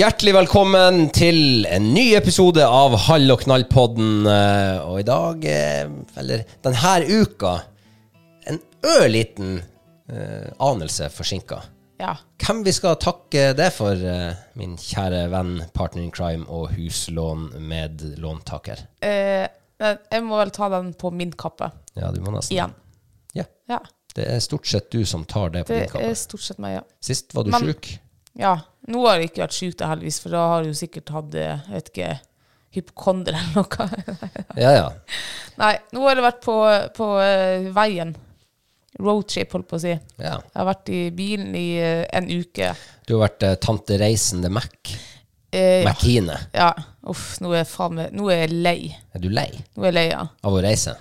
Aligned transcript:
Hjertelig 0.00 0.32
velkommen 0.32 1.10
til 1.12 1.66
en 1.68 1.90
ny 1.92 2.14
episode 2.16 2.64
av 2.64 2.94
Hall 3.04 3.28
og 3.34 3.42
knall-podden. 3.42 4.24
eh, 4.24 4.78
Og 4.88 5.00
i 5.00 5.04
dag, 5.04 5.44
eh, 5.44 5.90
eller 6.16 6.44
denne 6.64 7.20
uka, 7.20 7.60
en 8.46 8.58
ørliten 8.80 9.60
uh, 10.08 10.48
anelse 10.58 11.10
forsinka. 11.12 11.60
Ja. 12.00 12.16
Hvem 12.40 12.64
vi 12.64 12.72
skal 12.72 12.96
takke 12.96 13.52
det 13.52 13.68
for, 13.76 13.92
uh, 13.92 14.32
min 14.54 14.78
kjære 14.80 15.28
venn, 15.28 15.64
partner 15.74 16.02
in 16.02 16.10
crime 16.10 16.48
og 16.48 16.70
huslån 16.78 17.60
med 17.60 18.00
låntaker 18.16 18.80
men 19.80 19.98
jeg 20.12 20.22
må 20.24 20.36
vel 20.40 20.50
ta 20.50 20.68
den 20.68 20.94
på 20.94 21.10
min 21.12 21.32
kappe 21.32 21.70
Ja, 21.96 22.10
du 22.10 22.20
må 22.20 22.32
nesten 22.32 22.56
igjen. 22.56 22.74
Ja. 23.34 23.44
Ja. 23.68 23.80
Det 24.14 24.24
er 24.28 24.40
stort 24.40 24.66
sett 24.66 24.90
du 24.90 25.04
som 25.04 25.24
tar 25.24 25.50
det 25.50 25.66
på 25.66 25.74
Det 25.74 25.80
din 25.80 25.92
kappe. 25.92 26.04
Det 26.04 26.10
er 26.10 26.14
stort 26.14 26.42
sett 26.42 26.58
meg, 26.58 26.78
ja. 26.80 26.82
Sist 27.00 27.34
var 27.34 27.44
du 27.44 27.52
sjuk. 27.52 27.98
Ja. 28.38 28.60
Nå 28.90 29.04
har 29.06 29.20
jeg 29.20 29.30
ikke 29.30 29.44
vært 29.44 29.56
sjuk, 29.56 29.84
heldigvis, 29.86 30.18
for 30.22 30.34
da 30.34 30.46
har 30.52 30.64
jeg 30.64 30.72
jo 30.72 30.80
sikkert 30.80 31.12
hatt 31.14 31.36
eh, 31.38 31.52
jeg 31.68 31.76
vet 31.76 31.92
ikke, 31.92 32.10
hypokonder 32.76 33.38
eller 33.38 33.60
noe. 33.60 34.08
Ja, 34.64 34.72
ja. 34.74 34.88
Nei, 35.60 35.76
nå 35.94 36.02
har 36.06 36.18
jeg 36.18 36.26
vært 36.26 36.42
på, 36.44 36.56
på 36.96 37.12
uh, 37.18 37.70
veien. 37.76 38.12
Roadtrip, 39.00 39.52
holdt 39.54 39.68
på 39.70 39.78
å 39.78 39.82
si. 39.82 39.92
Jeg 39.92 40.34
har 40.56 40.66
vært 40.66 40.90
i 40.92 41.04
bilen 41.14 41.54
i 41.58 41.68
uh, 41.78 42.04
en 42.18 42.28
uke. 42.30 42.72
Du 43.06 43.16
har 43.16 43.28
vært 43.28 43.46
uh, 43.46 43.54
tante 43.62 43.98
Reisende 44.00 44.50
Mac. 44.52 44.92
Eh, 45.50 45.82
ja. 45.82 45.84
Macine. 45.84 46.38
ja. 46.52 46.74
Uff, 47.10 47.40
nå 47.40 47.54
er, 47.56 47.66
meg, 47.90 48.12
nå 48.14 48.28
er 48.30 48.44
jeg 48.44 48.56
lei. 48.62 48.80
Er 49.16 49.22
du 49.22 49.30
lei 49.32 49.48
Nå 49.74 49.82
er 49.82 49.88
jeg 49.88 49.96
lei, 49.96 50.08
ja. 50.12 50.20
av 50.46 50.54
å 50.54 50.60
reise? 50.62 50.94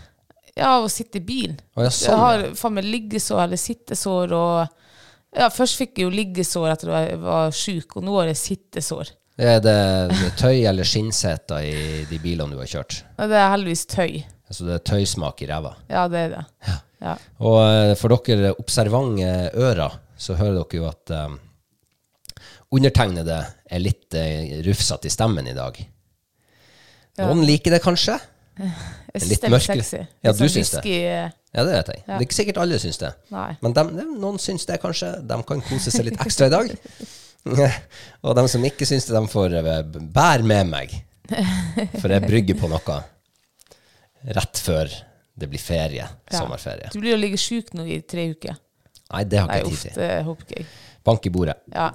Ja, 0.55 0.71
av 0.77 0.87
å 0.87 0.91
sitte 0.91 1.19
i 1.19 1.25
bilen. 1.25 1.59
Å, 1.75 1.85
ja, 1.85 1.91
sånn, 1.93 2.13
jeg 2.13 2.21
har 2.23 2.45
faen 2.57 2.77
meg 2.79 2.87
liggesår 2.87 3.43
eller 3.43 3.59
sittesår 3.59 4.33
og 4.35 4.87
Ja, 5.37 5.49
først 5.53 5.77
fikk 5.77 5.99
jeg 5.99 6.07
jo 6.07 6.13
liggesår 6.13 6.71
etter 6.71 6.91
at 6.95 7.09
jeg 7.11 7.21
var 7.21 7.51
sjuk, 7.53 7.97
og 7.99 8.05
nå 8.05 8.15
har 8.17 8.31
jeg 8.31 8.39
sittesår. 8.39 9.11
Er 9.39 9.61
det 9.63 9.77
tøy 10.39 10.65
eller 10.67 10.87
skinnseter 10.87 11.63
i 11.63 12.05
de 12.09 12.17
bilene 12.19 12.57
du 12.57 12.59
har 12.59 12.69
kjørt? 12.69 13.03
Det 13.21 13.37
er 13.37 13.51
heldigvis 13.53 13.85
tøy. 13.87 14.17
Så 14.49 14.65
det 14.65 14.79
er 14.79 14.85
tøysmak 14.89 15.43
i 15.45 15.47
ræva. 15.47 15.75
Ja, 15.87 16.07
det 16.11 16.23
er 16.25 16.33
det. 16.33 16.41
Ja. 16.99 17.13
Og 17.45 17.59
eh, 17.63 17.93
for 17.95 18.11
dere 18.27 18.55
observante 18.59 19.29
ører, 19.55 19.95
så 20.19 20.35
hører 20.35 20.57
dere 20.57 20.81
jo 20.81 20.87
at 20.89 21.13
um, 21.15 21.37
undertegnede 22.75 23.37
er 23.69 23.79
litt 23.79 24.17
uh, 24.17 24.57
rufsete 24.65 25.07
i 25.07 25.13
stemmen 25.13 25.47
i 25.47 25.55
dag. 25.55 25.77
Noen 27.21 27.45
liker 27.47 27.77
det 27.77 27.83
kanskje? 27.85 28.17
Jeg 29.13 29.23
det 29.23 29.37
er 29.37 29.53
litt 29.53 29.69
sexy. 29.69 30.01
Ja, 30.25 30.33
du 30.33 30.43
sånn 30.43 30.51
syns 30.57 30.73
det. 30.75 30.97
Ja, 31.55 31.63
det 31.65 31.73
vet 31.73 31.91
jeg. 31.91 32.03
Det 32.05 32.15
er 32.15 32.25
ikke 32.27 32.37
sikkert 32.37 32.59
alle 32.61 32.77
syns 32.81 32.99
det. 33.01 33.09
Nei. 33.33 33.49
Men 33.63 33.75
dem, 33.77 33.91
dem, 33.97 34.09
noen 34.21 34.37
syns 34.41 34.67
det 34.69 34.77
kanskje. 34.83 35.15
De 35.25 35.39
kan 35.49 35.63
kose 35.65 35.93
seg 35.93 36.05
litt 36.05 36.19
ekstra 36.21 36.49
i 36.49 36.53
dag. 36.53 36.73
og 38.25 38.35
de 38.37 38.43
som 38.53 38.67
ikke 38.69 38.87
syns 38.89 39.09
det, 39.09 39.15
de 39.17 39.31
får 39.31 39.55
eh, 39.57 39.79
bære 40.19 40.45
med 40.45 40.69
meg. 40.69 40.93
For 41.97 42.11
jeg 42.11 42.25
brygger 42.25 42.57
på 42.59 42.69
noe 42.69 42.99
rett 44.35 44.61
før 44.61 44.93
det 45.39 45.47
blir 45.49 45.61
ferie. 45.61 46.05
Ja. 46.05 46.37
Sommerferie. 46.41 46.91
Du 46.93 46.99
blir 47.01 47.15
jo 47.15 47.19
ligge 47.21 47.39
sjuk 47.39 47.73
nå 47.77 47.87
i 47.87 48.01
tre 48.03 48.29
uker. 48.33 48.57
Nei, 49.09 49.25
det 49.25 49.41
har 49.41 49.49
ikke 49.49 49.73
jeg 49.73 49.93
tid 49.95 50.47
til. 50.53 50.71
Bank 51.07 51.25
i 51.25 51.33
bordet. 51.33 51.57
Ja. 51.73 51.89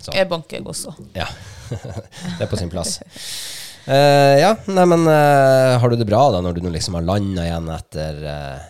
Så. 0.00 0.12
Jeg 0.16 0.28
banker, 0.30 0.60
jeg 0.60 0.66
også. 0.66 0.94
Ja. 1.12 1.26
det 2.38 2.46
er 2.46 2.48
på 2.48 2.56
sin 2.56 2.70
plass. 2.72 3.00
Uh, 3.84 4.36
ja, 4.40 4.54
nei, 4.70 4.84
men 4.88 5.04
uh, 5.08 5.76
har 5.80 5.92
du 5.92 5.96
det 5.98 6.06
bra 6.08 6.22
da, 6.32 6.40
når 6.44 6.56
du 6.56 6.62
nå 6.64 6.72
liksom 6.72 6.96
har 6.96 7.04
landa 7.04 7.44
igjen 7.48 7.68
etter 7.74 8.20
eh, 8.30 8.68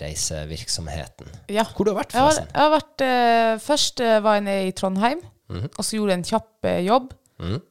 reisevirksomheten? 0.00 1.26
Ja. 1.52 1.64
Hvor 1.74 1.84
du 1.86 1.92
har 1.92 2.00
vært, 2.04 2.14
Jeg 2.14 2.22
har, 2.22 2.32
jeg 2.32 2.62
har 2.62 2.70
vært, 2.74 3.00
eh, 3.06 3.58
først 3.62 4.00
eh, 4.00 4.20
var 4.20 4.34
jeg 4.38 4.44
nede 4.44 4.66
i 4.68 4.72
Trondheim, 4.72 5.20
Mhm. 5.48 5.68
og 5.78 5.84
så 5.84 5.96
gjorde 5.96 6.10
jeg 6.10 6.18
en 6.18 6.24
kjapp 6.30 6.64
eh, 6.64 6.80
jobb. 6.86 7.12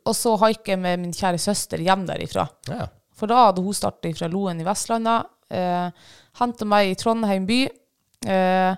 Og 0.06 0.14
så 0.14 0.38
haiket 0.40 0.68
jeg 0.68 0.80
med 0.80 1.00
min 1.00 1.12
kjære 1.12 1.40
søster 1.42 1.78
hjem 1.82 2.06
derifra. 2.06 2.48
Ja. 2.70 2.86
For 3.18 3.26
da 3.28 3.48
hadde 3.48 3.64
hun 3.64 3.74
startet 3.74 4.16
fra 4.18 4.28
Loen 4.28 4.62
i 4.62 4.64
Vestlandet. 4.64 5.26
Eh, 5.50 5.90
Henta 6.40 6.66
meg 6.66 6.92
i 6.92 6.96
Trondheim 6.96 7.46
by. 7.48 7.64
Eh, 8.28 8.76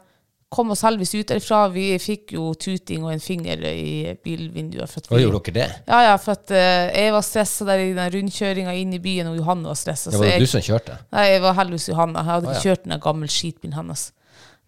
kom 0.49 0.71
oss 0.71 0.83
heldigvis 0.85 1.15
ut 1.15 1.31
derifra. 1.31 1.61
Vi 1.71 1.87
fikk 1.99 2.35
jo 2.35 2.51
tuting 2.59 3.05
og 3.05 3.13
en 3.13 3.23
finger 3.23 3.63
i 3.69 4.13
bilvinduet. 4.23 4.91
For 4.91 5.15
vi, 5.15 5.23
gjorde 5.23 5.41
dere 5.47 5.55
det? 5.57 5.81
ja, 5.87 6.03
ja, 6.09 6.13
for 6.21 6.35
at 6.35 6.51
uh, 6.51 6.87
jeg 6.91 7.15
var 7.15 7.25
stressa 7.25 7.67
der 7.67 7.83
i 7.85 7.89
den 7.95 8.13
rundkjøringa 8.17 8.75
inn 8.81 8.95
i 8.95 9.01
byen, 9.03 9.31
og 9.31 9.39
Johanne 9.39 9.71
var 9.71 9.79
stressa. 9.79 10.11
Det 10.13 10.21
var 10.21 10.33
det 10.35 10.45
du 10.45 10.51
som 10.51 10.63
kjørte? 10.63 10.99
Nei, 11.15 11.25
jeg 11.33 11.43
var 11.47 11.57
heldigvis 11.61 11.89
Johanne. 11.93 12.21
Jeg 12.21 12.31
hadde 12.31 12.47
ikke 12.51 12.57
ikke 12.57 12.69
ja. 12.69 12.75
kjørt 12.75 12.87
den 12.87 13.01
gamle 13.03 13.29
skitbilen 13.31 13.77
hennes. 13.77 14.11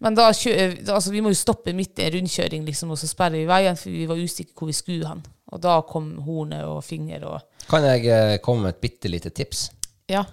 Men 0.00 0.16
da 0.16 0.30
eh, 0.30 0.78
da- 0.80 0.94
altså, 0.96 1.12
vi 1.12 1.20
må 1.20 1.32
jo 1.32 1.38
stoppe 1.38 1.74
midt 1.76 1.98
i 1.98 2.06
en 2.06 2.14
rundkjøring, 2.16 2.64
liksom, 2.64 2.90
og 2.94 2.98
så 2.98 3.08
sperre 3.10 3.36
vi 3.36 3.46
veien, 3.48 3.76
for 3.76 3.92
vi 3.92 4.06
var 4.08 4.20
usikre 4.20 4.56
hvor 4.56 4.70
vi 4.70 4.76
skulle 4.76 5.08
hen. 5.08 5.22
Og 5.52 5.60
da 5.60 5.80
kom 5.88 6.12
hornet 6.24 6.64
og 6.64 6.82
finger 6.86 7.26
og 7.26 7.40
Kan 7.70 7.84
jeg 7.84 8.06
eh, 8.06 8.38
komme 8.42 8.66
med 8.66 8.76
et 8.76 8.80
bitte 8.82 9.10
lite 9.10 9.30
tips? 9.30 9.70
Ja. 10.08 10.24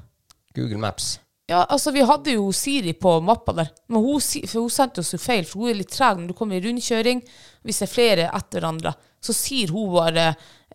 Google 0.55 0.79
Maps. 0.81 1.17
Ja, 1.47 1.61
altså 1.63 1.93
Vi 1.95 2.01
hadde 2.03 2.33
jo 2.35 2.49
Siri 2.51 2.91
på 2.99 3.13
mappa 3.23 3.53
der, 3.55 3.69
men 3.87 4.03
hun, 4.03 4.19
for 4.19 4.65
hun 4.65 4.71
sendte 4.73 4.99
oss 5.03 5.13
jo 5.15 5.19
feil. 5.21 5.45
For 5.47 5.63
hun 5.63 5.71
er 5.71 5.77
litt 5.79 5.93
treg 5.95 6.19
når 6.19 6.33
du 6.33 6.35
kommer 6.35 6.57
i 6.57 6.63
rundkjøring. 6.65 7.21
Hvis 7.63 7.79
det 7.79 7.87
er 7.87 7.93
flere 7.93 8.25
etter 8.35 8.59
hverandre, 8.59 8.91
så 9.23 9.35
sier 9.35 9.71
hun 9.75 9.93
bare 9.95 10.25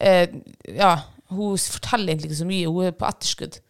eh, 0.01 0.33
Ja, 0.73 0.95
hun 1.33 1.59
forteller 1.61 2.15
egentlig 2.15 2.31
ikke 2.33 2.41
så 2.41 2.49
mye. 2.49 2.73
Hun 2.73 2.89
er 2.89 2.97
på 2.97 3.09
etterskudd. 3.09 3.61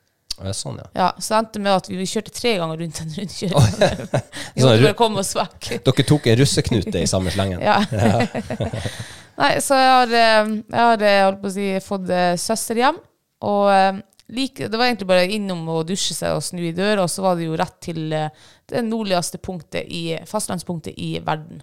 Ja, 0.43 0.53
Sånn, 0.57 0.79
ja. 0.81 0.87
Ja, 0.97 1.09
Så 1.19 1.35
det 1.35 1.39
endte 1.43 1.61
med 1.63 1.73
at 1.75 1.91
vi, 1.91 1.99
vi 2.01 2.07
kjørte 2.09 2.33
tre 2.35 2.55
ganger 2.59 2.81
rundt 2.81 3.01
en 3.03 3.13
rundkjøring. 3.19 3.75
ja. 3.83 4.23
Sånn 4.63 4.87
bare 4.87 4.95
komme 4.99 5.23
oss 5.23 5.35
vekk. 5.39 5.73
Dere 5.89 6.07
tok 6.09 6.31
en 6.31 6.39
russeknute 6.41 7.03
i 7.03 7.11
samme 7.11 7.35
slengen? 7.35 7.63
Ja. 7.63 7.81
Nei, 9.43 9.53
så 9.65 9.75
jeg 9.79 9.91
har, 9.91 10.15
eh, 10.23 10.55
jeg 10.71 10.87
har 10.87 11.05
eh, 11.11 11.21
holdt 11.27 11.43
på 11.43 11.51
å 11.51 11.55
si, 11.59 11.69
fått 11.83 12.11
eh, 12.15 12.35
søster 12.41 12.79
hjem. 12.79 12.99
Og 13.43 14.03
like, 14.33 14.69
det 14.69 14.79
var 14.79 14.89
egentlig 14.89 15.09
bare 15.11 15.29
innom 15.37 15.63
og 15.73 15.85
dusje 15.91 16.17
seg 16.17 16.37
og 16.37 16.45
snu 16.45 16.63
i 16.65 16.75
døra, 16.77 17.05
og 17.05 17.13
så 17.13 17.25
var 17.25 17.39
det 17.39 17.49
jo 17.49 17.59
rett 17.59 17.79
til 17.85 18.15
eh, 18.17 18.33
det 18.71 18.83
nordligste 18.87 19.41
punktet 19.43 19.89
i 19.93 20.17
fastlandspunktet 20.29 20.97
i 20.97 21.15
verden. 21.25 21.63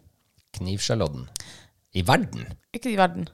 Knivskjellodden. 0.57 1.27
I 1.97 2.05
verden? 2.05 2.47
Ikke 2.75 2.91
i 2.91 2.97
verden. 2.99 3.27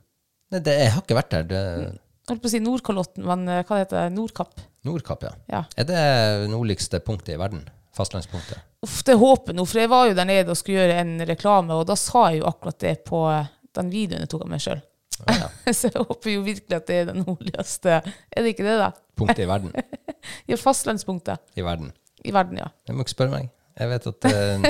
Nei, 0.53 0.61
det, 0.63 0.75
jeg 0.79 0.93
har 0.95 1.03
ikke 1.03 1.17
vært 1.17 1.33
der. 1.33 1.47
Det 1.49 1.61
Jeg 1.61 2.31
holdt 2.31 2.43
på 2.43 2.49
å 2.49 2.53
si 2.53 2.61
Nordkalotten, 2.63 3.25
men 3.27 3.47
eh, 3.51 3.63
hva 3.67 3.81
heter 3.81 4.01
det? 4.01 4.15
Nordkapp. 4.15 4.61
Nordkapp, 4.87 5.25
ja. 5.27 5.33
Ja. 5.51 5.63
Er 5.77 5.89
det 5.89 6.03
nordligste 6.51 7.01
punktet 7.03 7.35
i 7.35 7.41
verden? 7.41 7.65
Fastlandspunktet? 7.95 8.59
Uff, 8.85 8.99
det 9.07 9.15
håper 9.19 9.53
jeg 9.53 9.59
nå, 9.59 9.65
for 9.65 9.81
jeg 9.81 9.91
var 9.91 10.09
jo 10.09 10.17
der 10.17 10.27
nede 10.27 10.51
og 10.51 10.59
skulle 10.59 10.83
gjøre 10.83 10.99
en 11.01 11.15
reklame, 11.27 11.75
og 11.75 11.87
da 11.89 11.95
sa 11.99 12.27
jeg 12.29 12.41
jo 12.41 12.49
akkurat 12.49 12.79
det 12.83 12.97
på 13.07 13.23
eh, 13.31 13.47
den 13.75 13.91
videoen 13.91 14.25
jeg 14.25 14.31
tok 14.31 14.45
av 14.45 14.51
meg 14.51 14.63
sjøl. 14.63 14.83
så 15.77 15.87
jeg 15.87 15.95
håper 15.95 16.33
jo 16.33 16.41
virkelig 16.43 16.75
at 16.75 16.89
det 16.89 16.95
er 16.99 17.05
det 17.07 17.13
nordligste 17.21 17.93
Er 18.03 18.43
det 18.43 18.51
ikke 18.51 18.65
det, 18.67 18.73
da? 18.81 18.89
Punktet 19.15 19.43
i 19.45 19.49
verden? 19.49 19.71
Ja, 20.49 20.57
fastlandspunktet 20.57 21.37
I 21.55 21.61
verden. 21.65 21.91
i 22.25 22.31
verden, 22.33 22.57
ja. 22.57 22.67
Du 22.87 22.93
må 22.97 23.03
ikke 23.05 23.13
spørre 23.13 23.31
meg. 23.35 23.49
Jeg 23.77 23.89
vet 23.91 24.07
at 24.09 24.25
eh, 24.25 24.63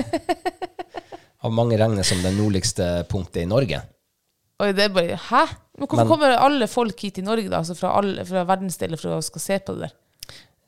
av 1.46 1.54
mange 1.54 1.78
regnes 1.80 2.10
som 2.10 2.20
det 2.24 2.34
nordligste 2.36 2.88
punktet 3.12 3.44
i 3.44 3.50
Norge. 3.50 3.80
Oi, 4.64 4.72
det 4.76 4.86
er 4.88 4.94
bare 4.96 5.18
Hæ? 5.20 5.44
Men 5.78 5.88
hvorfor 5.88 6.02
Men- 6.04 6.08
kommer 6.12 6.36
alle 6.40 6.68
folk 6.72 7.00
hit 7.04 7.16
til 7.20 7.24
Norge, 7.28 7.50
da? 7.52 7.58
Altså 7.60 7.76
fra, 7.76 7.94
alle, 8.00 8.24
fra 8.26 8.44
verdensdeler 8.48 8.98
for 9.00 9.18
å 9.18 9.22
skal 9.24 9.42
se 9.44 9.60
på 9.60 9.76
det 9.76 9.88
der? 9.90 9.96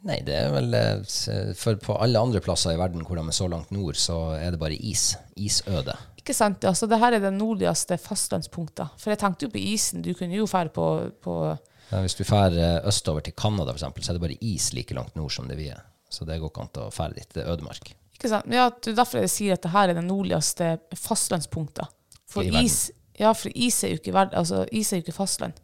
Nei, 0.08 0.20
det 0.28 0.36
er 0.38 0.52
vel 0.54 0.74
eh, 0.78 1.00
s- 1.08 1.56
For 1.60 1.76
på 1.82 1.96
alle 2.04 2.20
andre 2.20 2.40
plasser 2.44 2.76
i 2.76 2.80
verden 2.80 3.04
hvor 3.08 3.16
de 3.18 3.24
er 3.28 3.36
så 3.36 3.48
langt 3.50 3.72
nord, 3.72 3.96
så 4.00 4.36
er 4.38 4.52
det 4.54 4.60
bare 4.62 4.76
is. 4.78 5.16
Isøde. 5.36 5.96
Ikke 6.20 6.36
sant? 6.36 6.64
Altså, 6.68 6.88
det 6.92 7.00
her 7.00 7.16
er 7.16 7.24
det 7.24 7.34
nordligste 7.34 7.98
fastlandspunktet. 7.98 8.92
For 9.00 9.10
jeg 9.12 9.20
tenkte 9.20 9.48
jo 9.48 9.54
på 9.56 9.64
isen. 9.64 10.02
Du 10.04 10.14
kunne 10.14 10.36
jo 10.36 10.46
fære 10.48 10.70
på, 10.76 10.88
på 11.24 11.38
Ja, 11.48 11.56
hvis 11.90 12.18
du 12.20 12.24
drar 12.28 12.56
eh, 12.58 12.80
østover 12.90 13.24
til 13.24 13.36
Canada, 13.38 13.72
eksempel, 13.72 14.04
så 14.04 14.12
er 14.12 14.18
det 14.18 14.26
bare 14.26 14.40
is 14.44 14.72
like 14.76 14.96
langt 14.96 15.16
nord 15.16 15.32
som 15.32 15.48
det 15.48 15.58
vi 15.60 15.70
er. 15.72 15.84
Så 16.12 16.28
det 16.28 16.40
går 16.42 16.52
ikke 16.52 16.66
an 16.66 16.82
å 16.84 16.92
fære 16.94 17.18
dit. 17.20 17.30
Det 17.36 17.44
er 17.44 17.52
ødemark. 17.54 17.94
Ikke 18.18 18.32
sant? 18.32 18.50
Ja, 18.52 18.68
er 18.72 18.98
derfor 18.98 19.22
jeg 19.22 19.32
sier 19.32 19.56
at 19.56 19.64
dette 19.64 19.84
er 19.84 19.94
det 19.94 20.04
nordligste 20.04 20.72
fastlandspunktet. 20.98 21.94
For 22.28 22.48
is, 22.60 22.90
ja, 23.20 23.32
for 23.38 23.54
is 23.56 23.78
er 23.86 23.94
jo 23.94 24.02
ikke, 24.02 24.16
verd, 24.16 24.34
altså, 24.36 24.66
is 24.76 24.92
er 24.92 25.00
jo 25.00 25.06
ikke 25.06 25.16
fastland. 25.16 25.60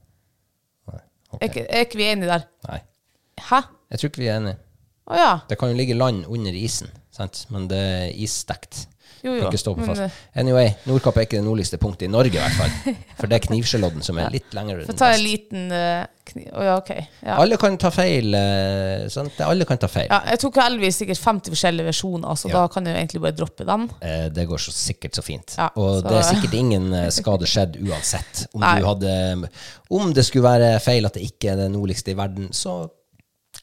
Nei. 0.91 1.01
okay. 1.33 1.65
Er, 1.65 1.67
er 1.67 1.87
ikke 1.87 1.99
vi 1.99 2.09
enige 2.11 2.29
der? 2.31 2.45
Nei. 2.69 2.79
Hæ? 3.49 3.63
Jeg 3.91 3.99
tror 3.99 4.11
ikke 4.13 4.23
vi 4.23 4.29
er 4.29 4.39
enige. 4.39 4.59
Å 5.03 5.19
ja. 5.19 5.31
Det 5.49 5.57
kan 5.59 5.73
jo 5.73 5.75
ligge 5.75 5.97
land 5.97 6.23
under 6.31 6.55
isen, 6.55 6.91
sant? 7.11 7.43
men 7.51 7.67
det 7.71 7.81
er 7.81 8.05
isdekt. 8.23 8.85
Jo, 9.23 9.31
Kan 9.31 9.39
jo. 9.45 9.49
ikke 9.53 9.59
stå 9.61 9.71
på 9.77 9.85
fast. 9.87 10.01
eh, 10.03 10.39
Anyway, 10.41 10.73
Nordkapp 10.85 11.15
er 11.17 11.21
ikke 11.27 11.37
det 11.39 11.45
nordligste 11.45 11.77
punktet 11.79 12.09
i 12.09 12.11
Norge, 12.11 12.35
i 12.35 12.41
hvert 12.43 12.57
fall. 12.59 12.95
For 13.21 13.27
det 13.31 13.37
er 13.37 13.45
Knivskjellodden 13.47 14.03
som 14.03 14.17
er 14.19 14.29
litt 14.33 14.51
lenger 14.57 14.81
Få 14.85 14.95
ta 14.99 15.13
en 15.15 15.23
liten 15.23 15.71
uh, 15.71 16.03
kniv... 16.27 16.49
Oh, 16.51 16.63
ja, 16.67 16.73
OK. 16.81 16.89
Ja. 17.23 17.37
Alle 17.39 17.55
kan 17.61 17.77
ta 17.79 17.89
feil. 17.95 18.35
Uh, 18.35 19.07
Sant? 19.13 19.39
Alle 19.47 19.63
kan 19.69 19.79
ta 19.79 19.87
feil. 19.87 20.09
ja, 20.11 20.19
jeg 20.33 20.41
tok 20.43 20.59
Elvis 20.65 20.99
sikkert 20.99 21.21
50 21.23 21.55
forskjellige 21.55 21.87
versjoner, 21.87 22.35
så 22.35 22.51
Ja. 22.51 22.57
da 22.57 22.67
kan 22.75 22.85
jeg 22.85 22.95
jo 22.97 22.99
egentlig 23.05 23.21
bare 23.29 23.37
droppe 23.39 23.65
den. 23.71 23.87
Eh, 24.01 24.27
Det 24.35 24.47
går 24.51 24.59
så 24.65 24.71
sikkert 24.75 25.15
så 25.15 25.23
fint. 25.23 25.55
Ja, 25.57 25.69
og 25.75 26.01
så- 26.01 26.07
det 26.09 26.17
er 26.19 26.27
sikkert 26.33 26.53
ingen 26.59 26.91
eh, 26.93 27.09
skade 27.09 27.47
skjedd 27.47 27.79
uansett. 27.79 28.47
Om, 28.53 28.59
Nei. 28.61 28.79
du 28.79 28.85
hadde, 28.91 29.49
om 29.89 30.11
det 30.13 30.25
skulle 30.27 30.43
være 30.51 30.79
feil 30.83 31.05
at 31.05 31.13
det 31.13 31.23
ikke 31.31 31.53
er 31.53 31.55
det 31.63 31.71
nordligste 31.71 32.11
i 32.11 32.19
verden, 32.19 32.51
så 32.51 32.89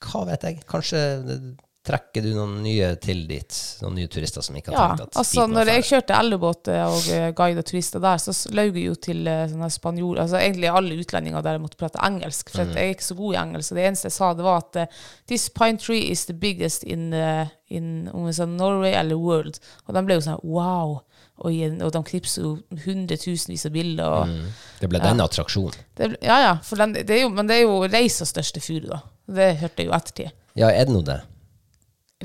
hva 0.00 0.24
vet 0.26 0.42
jeg? 0.48 0.62
Kanskje 0.70 1.00
eh, 1.36 1.50
trekker 1.86 2.22
du 2.22 2.34
noen 2.34 2.58
nye 2.60 2.90
til 3.00 3.22
dit? 3.28 3.58
Noen 3.80 3.96
nye 3.96 4.08
turister 4.12 4.44
som 4.44 4.56
ikke 4.58 4.74
har 4.74 4.76
Ja, 4.76 4.88
tenkt 4.98 5.14
at 5.14 5.20
altså 5.22 5.46
når 5.48 5.70
jeg 5.72 5.86
kjørte 5.88 6.18
ellebåt 6.18 6.68
eh, 6.68 6.82
og 6.84 7.06
uh, 7.08 7.28
guida 7.36 7.64
turister 7.64 8.02
der, 8.04 8.20
så 8.20 8.34
laug 8.52 8.76
jeg 8.76 8.90
jo 8.90 8.96
til 9.00 9.22
uh, 9.24 9.46
sånne 9.48 9.70
spanjol... 9.72 10.18
Altså 10.20 10.36
egentlig 10.42 10.68
alle 10.68 10.98
utlendinger 11.00 11.44
der 11.46 11.56
jeg 11.56 11.62
måtte 11.64 11.80
prate 11.80 12.02
engelsk, 12.04 12.52
for 12.52 12.68
mm. 12.68 12.74
jeg 12.76 12.90
er 12.90 12.98
ikke 12.98 13.08
så 13.08 13.16
god 13.22 13.32
i 13.32 13.40
engelsk. 13.44 13.72
og 13.72 13.80
det 13.80 13.86
eneste 13.88 14.10
jeg 14.10 14.16
sa, 14.18 14.32
det 14.36 14.44
var 14.44 14.60
at 14.60 14.80
eh, 14.82 14.98
This 15.32 15.48
pine 15.56 15.80
tree 15.80 16.10
is 16.12 16.26
the 16.28 16.36
biggest 16.36 16.84
in, 16.84 17.14
uh, 17.16 17.48
in 17.72 18.10
om 18.12 18.28
jeg 18.28 18.36
sa 18.42 18.48
Norway 18.50 18.92
eller 19.00 19.16
world. 19.16 19.56
Og 19.86 19.96
de 19.96 20.04
ble 20.04 20.20
jo 20.20 20.26
sånn 20.28 20.44
wow. 20.44 20.98
Og, 21.40 21.56
og 21.80 21.94
de 21.94 22.04
knipser 22.10 22.44
jo 22.44 22.52
hundretusenvis 22.84 23.64
av 23.70 23.72
bilder. 23.72 24.18
Og, 24.20 24.52
Det 24.82 24.92
ble 24.92 25.00
denne 25.00 25.24
attraksjonen. 25.24 25.80
det, 25.96 26.12
ble- 26.12 26.20
ja, 26.28 26.36
ja, 26.44 26.54
den, 26.82 26.98
det 27.08 27.22
jo, 27.22 27.32
men 27.32 27.48
det 27.48 27.62
er 27.62 27.64
jo 27.64 27.80
Reisas 27.88 28.34
største 28.34 28.60
furu, 28.60 28.90
da. 28.92 29.00
Det 29.30 29.54
hørte 29.62 29.80
jeg 29.80 29.88
jo 29.88 29.96
ettertid. 29.96 30.38
Ja, 30.58 30.68
er 30.68 30.84
det 30.84 30.92
nå 30.92 31.00
det 31.06 31.22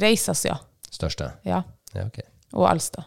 Reisas, 0.01 0.45
ja. 0.45 0.57
største? 0.92 1.31
ja. 1.47 1.63
Ja, 1.95 2.03
okay. 2.09 2.25
Og 2.56 2.68
eldste. 2.68 3.06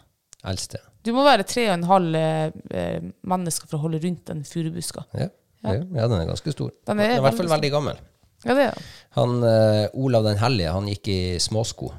Eldste? 0.49 0.79
Du 1.05 1.11
må 1.13 1.23
være 1.23 1.45
tre 1.47 1.67
og 1.69 1.75
en 1.75 1.85
halv 1.89 2.15
eh, 2.17 2.51
eh, 2.75 3.03
mennesker 3.29 3.69
for 3.69 3.77
å 3.77 3.83
holde 3.85 4.01
rundt 4.03 4.25
den 4.31 4.41
furubuska. 4.47 5.05
Ja. 5.13 5.29
Ja. 5.61 5.73
ja, 5.75 6.05
den 6.07 6.21
er 6.21 6.29
ganske 6.29 6.53
stor. 6.55 6.71
Den 6.87 7.01
er 7.03 7.17
i 7.17 7.23
hvert 7.23 7.37
fall 7.37 7.51
veldig 7.51 7.71
gammel. 7.73 7.97
Ja, 8.45 8.55
det 8.55 8.67
er. 8.69 8.91
Han, 9.17 9.41
eh, 9.43 9.85
Olav 9.99 10.23
den 10.23 10.39
hellige 10.39 10.71
han 10.71 10.87
gikk 10.87 11.09
i 11.11 11.21
småsko 11.43 11.89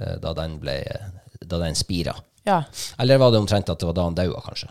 eh, 0.00 0.16
da 0.22 0.32
den 0.34 0.58
ble 0.62 0.80
da 1.46 1.60
den 1.62 1.78
spira. 1.78 2.16
Ja, 2.46 2.62
Eller 3.02 3.18
var 3.18 3.32
det 3.34 3.40
omtrent 3.42 3.70
at 3.70 3.80
det 3.80 3.88
var 3.88 3.94
da 3.96 4.06
han 4.06 4.18
daua, 4.18 4.40
kanskje? 4.42 4.68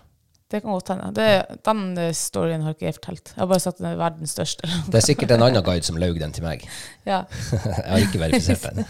Det 0.52 0.62
kan 0.62 0.72
godt 0.72 0.90
hende. 0.94 1.08
Det- 1.16 1.58
Den 1.66 1.98
eh, 1.98 2.12
storyen 2.14 2.62
har 2.62 2.76
ikke 2.76 2.86
jeg 2.86 2.94
fortalt. 3.00 3.32
Jeg 3.36 3.42
har 3.42 3.48
bare 3.50 3.60
sagt 3.64 3.78
den 3.82 3.88
er 3.90 3.96
verdens 3.98 4.32
største. 4.38 4.68
Det 4.92 4.96
er 5.02 5.06
sikkert 5.08 5.32
en 5.32 5.42
annen 5.48 5.64
guide 5.66 5.84
som 5.88 5.98
laug 5.98 6.20
den 6.22 6.32
til 6.32 6.44
meg. 6.46 6.68
ja. 7.12 7.24
Jeg 7.52 7.90
har 7.90 8.04
ikke 8.06 8.20
verifisert 8.22 8.68
den. 8.76 8.86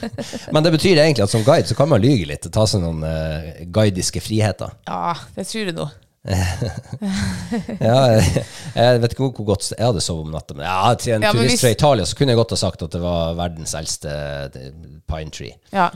Men 0.51 0.63
det 0.67 0.71
betyr 0.75 0.99
egentlig 0.99 1.23
at 1.23 1.31
som 1.31 1.43
guide 1.47 1.67
så 1.67 1.75
kan 1.79 1.87
man 1.89 2.01
lyge 2.03 2.25
litt 2.27 2.45
og 2.45 2.51
ta 2.53 2.65
seg 2.67 2.83
noen 2.83 3.03
uh, 3.07 3.63
guidiske 3.71 4.19
friheter. 4.21 4.75
ja, 4.87 5.13
det 5.35 5.47
tror 5.47 5.65
jeg 5.71 5.77
nå. 5.79 5.87
Ja, 6.25 7.95
jeg, 8.17 9.01
vet 9.01 9.13
ikke 9.13 9.27
hvor, 9.27 9.45
godt 9.53 9.67
jeg 9.77 9.85
hadde 9.85 10.01
sovet 10.03 10.25
om 10.27 10.31
natta, 10.33 10.55
men 10.57 10.65
ja, 10.65 10.93
til 10.99 11.13
en 11.15 11.25
Ja, 11.27 11.31
turist 11.35 11.51
hvis- 11.55 11.61
fra 11.61 11.69
Italia 11.75 12.05
så 12.09 12.17
kunne 12.17 12.33
jeg 12.33 12.39
godt 12.39 12.55
ha 12.55 12.59
sagt 12.59 12.81
at 12.85 12.91
det 12.97 13.01
var 13.03 13.35
verdens 13.37 13.75
eldste 13.77 14.09
eh, 14.09 14.71
pine 15.07 15.31
tree. 15.31 15.53
Ja. 15.73 15.89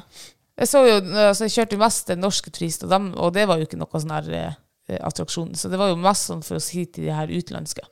Jeg 0.60 0.68
så 0.68 0.84
jo, 0.86 0.96
altså 1.16 1.48
jeg 1.48 1.52
kjørte 1.56 1.78
jo 1.78 1.84
mest 1.84 2.10
norske 2.20 2.52
turister, 2.52 2.86
og, 2.88 2.92
dem, 2.92 3.14
og 3.18 3.34
det 3.34 3.48
var 3.48 3.58
jo 3.62 3.66
ikke 3.68 3.80
noe 3.80 4.02
sånn 4.02 4.12
her 4.12 4.56
eh, 4.90 5.00
attraksjon. 5.06 5.54
Så 5.56 5.70
det 5.72 5.80
var 5.80 5.92
jo 5.94 5.98
mest 6.02 6.30
sånn 6.30 6.44
for 6.46 6.60
å 6.60 6.64
si 6.64 6.84
til 6.90 7.08
de 7.08 7.14
her 7.16 7.32
utenlandske. 7.32 7.86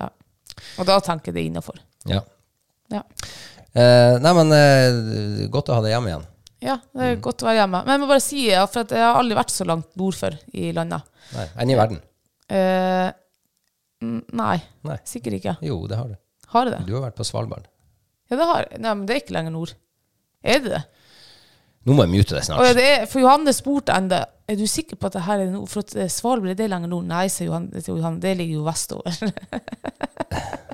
Ja. 0.00 0.08
Og 0.78 0.86
da 0.88 0.98
tenker 1.04 1.30
jeg 1.32 1.38
det 1.38 1.46
innafor. 1.50 1.78
Ja. 2.10 2.20
Ja. 2.92 3.00
Eh, 3.74 4.16
nei, 4.22 4.32
men 4.38 4.52
eh, 4.54 5.48
godt 5.52 5.70
å 5.72 5.78
ha 5.78 5.84
deg 5.84 5.94
hjemme 5.96 6.10
igjen. 6.12 6.26
ja, 6.64 6.76
det 6.94 7.08
er 7.10 7.16
godt 7.24 7.42
å 7.42 7.48
være 7.48 7.58
hjemme. 7.62 7.80
Men 7.84 7.96
jeg 7.96 8.02
må 8.04 8.08
bare 8.12 8.22
si, 8.24 8.44
ja, 8.50 8.64
for 8.70 8.86
jeg 8.88 9.02
har 9.04 9.18
aldri 9.20 9.36
vært 9.38 9.52
så 9.54 9.66
langt 9.68 9.90
nord 10.00 10.16
før 10.18 10.36
i 10.54 10.68
landet. 10.76 11.04
Nei, 11.34 11.46
Enn 11.64 11.72
i 11.72 11.78
verden? 11.78 11.98
Eh, 12.54 13.08
mm, 14.04 14.20
nei, 14.38 14.58
Nei. 14.86 14.98
sikkert 15.08 15.38
ikke. 15.40 15.56
Jo, 15.64 15.80
det 15.90 15.98
har 15.98 16.12
du. 16.12 16.16
Har 16.54 16.68
jeg 16.68 16.76
det? 16.76 16.82
Du 16.86 16.94
har 16.98 17.06
vært 17.08 17.18
på 17.18 17.26
Svalbard. 17.26 17.66
Ja, 18.30 18.36
det 18.38 18.46
har 18.52 18.66
jeg. 18.68 18.80
Nei, 18.84 18.92
men 18.94 19.06
det 19.08 19.16
er 19.16 19.22
ikke 19.24 19.34
lenger 19.36 19.54
nord. 19.56 19.74
Er 20.44 20.60
det 20.62 20.70
det? 20.76 20.82
Nå 21.84 21.96
må 21.98 22.04
jeg 22.06 22.12
mute 22.14 22.36
deg 22.36 22.44
snart. 22.46 22.62
Og 22.62 22.78
det 22.78 22.84
er, 22.94 23.02
for 23.10 23.20
Johanne 23.24 23.52
spurte 23.56 23.92
enda 23.96 24.22
Er 24.48 24.58
du 24.60 24.66
sikker 24.68 24.96
på 25.00 25.08
at 25.08 25.14
det 25.16 25.24
her 25.24 25.40
er 25.40 25.50
nord? 25.54 25.68
For 25.72 25.80
at 25.80 25.94
eh, 25.96 26.10
Svalbard 26.12 26.52
er 26.52 26.58
det 26.58 26.68
lenger 26.68 26.90
nord? 26.92 27.06
Nei, 27.08 27.26
sier 27.32 27.48
Johan, 27.48 28.20
Det 28.20 28.36
ligger 28.36 28.60
jo 28.60 28.66
vestover. 28.66 29.16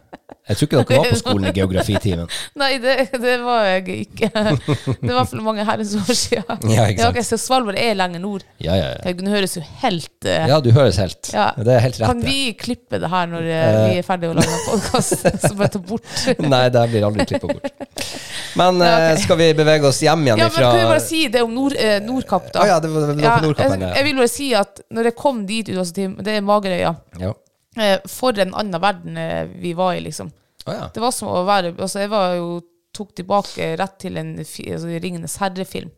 Jeg 0.51 0.59
tror 0.59 0.67
ikke 0.67 0.79
dere 0.83 0.99
var 1.05 1.13
på 1.13 1.19
skolen 1.21 1.47
i 1.47 1.53
geografitimen. 1.61 2.31
Nei, 2.59 2.71
det, 2.83 2.95
det 3.23 3.37
var 3.45 3.67
jeg 3.69 3.99
ikke. 4.09 4.31
Det 4.33 5.13
var 5.15 5.29
for 5.31 5.45
mange 5.47 5.67
herrens 5.67 5.95
år 6.01 6.11
siden. 6.11 6.65
Ja, 6.71 6.87
ikke 6.91 7.05
sant. 7.05 7.17
ok, 7.17 7.27
så 7.27 7.39
Svalbard 7.41 7.79
er 7.79 7.95
lenger 7.99 8.23
nord. 8.23 8.45
Ja, 8.63 8.75
ja, 8.79 8.89
ja. 8.97 9.13
Du 9.21 9.27
høres 9.31 9.55
jo 9.59 9.63
helt 9.83 10.27
uh, 10.27 10.47
Ja, 10.51 10.59
du 10.65 10.71
høres 10.75 10.99
helt. 11.01 11.31
ja. 11.35 11.51
Det 11.59 11.75
er 11.77 11.83
helt 11.85 11.99
rett. 12.01 12.07
Kan 12.11 12.23
vi 12.25 12.53
klippe 12.59 13.01
det 13.03 13.11
her 13.13 13.31
når 13.31 13.47
uh, 13.47 13.75
vi 13.87 14.01
er 14.01 14.07
ferdige 14.07 14.33
å 14.33 14.39
lage 14.39 14.61
podkast? 14.67 15.27
Så 15.47 15.53
bare 15.59 15.73
ta 15.77 15.83
bort. 15.91 16.09
Nei, 16.43 16.63
det 16.75 16.85
blir 16.93 17.07
aldri 17.09 17.27
klippet 17.31 17.51
bort. 17.51 18.17
Men 18.59 18.81
Ja, 18.83 18.95
eh, 19.13 19.19
skal 19.23 19.39
vi 19.39 19.51
bevege 19.55 19.87
oss 19.87 20.01
hjem 20.03 20.25
igjen 20.27 20.41
Ja, 20.41 20.49
men 20.51 20.57
kan 20.65 20.75
vi 20.75 20.87
bare 20.89 21.03
si 21.05 21.21
det 21.31 21.45
om 21.47 21.53
Nord, 21.55 21.77
Nordkapp, 22.03 22.49
da? 22.51 22.65
Ah, 22.65 22.71
ja, 22.73 22.79
det 22.83 22.91
var, 22.91 23.05
det 23.07 23.15
var 23.15 23.23
Ja, 23.23 23.37
på 23.37 23.47
Nordkappen. 23.47 23.85
jeg, 23.87 23.95
jeg 24.01 24.07
vil 24.09 24.19
bare 24.19 24.33
si 24.33 24.49
at 24.59 24.83
når 24.91 25.11
jeg 25.11 25.17
kom 25.21 25.45
dit 25.47 25.71
det 25.71 26.35
er 26.35 26.43
Magerøya, 26.43 26.95
Ja. 27.23 27.31
Eh, 27.81 27.99
for 28.11 28.39
en 28.39 28.55
annen 28.55 28.83
verden 28.83 29.17
eh, 29.21 29.47
vi 29.61 29.75
var 29.79 29.95
i, 29.97 30.05
liksom. 30.05 30.31
Å 30.67 30.77
ja. 30.77 30.91
Det 30.95 31.01
var 31.03 31.15
som 31.17 31.31
å 31.33 31.41
være 31.49 31.73
Altså, 31.79 32.03
jeg 32.03 32.13
var 32.13 32.35
jo 32.37 32.61
tok 32.93 33.15
tilbake 33.17 33.69
rett 33.79 33.99
til 34.03 34.19
en 34.21 34.33
altså, 34.41 34.89
Ringenes 35.01 35.37
herre-film. 35.41 35.93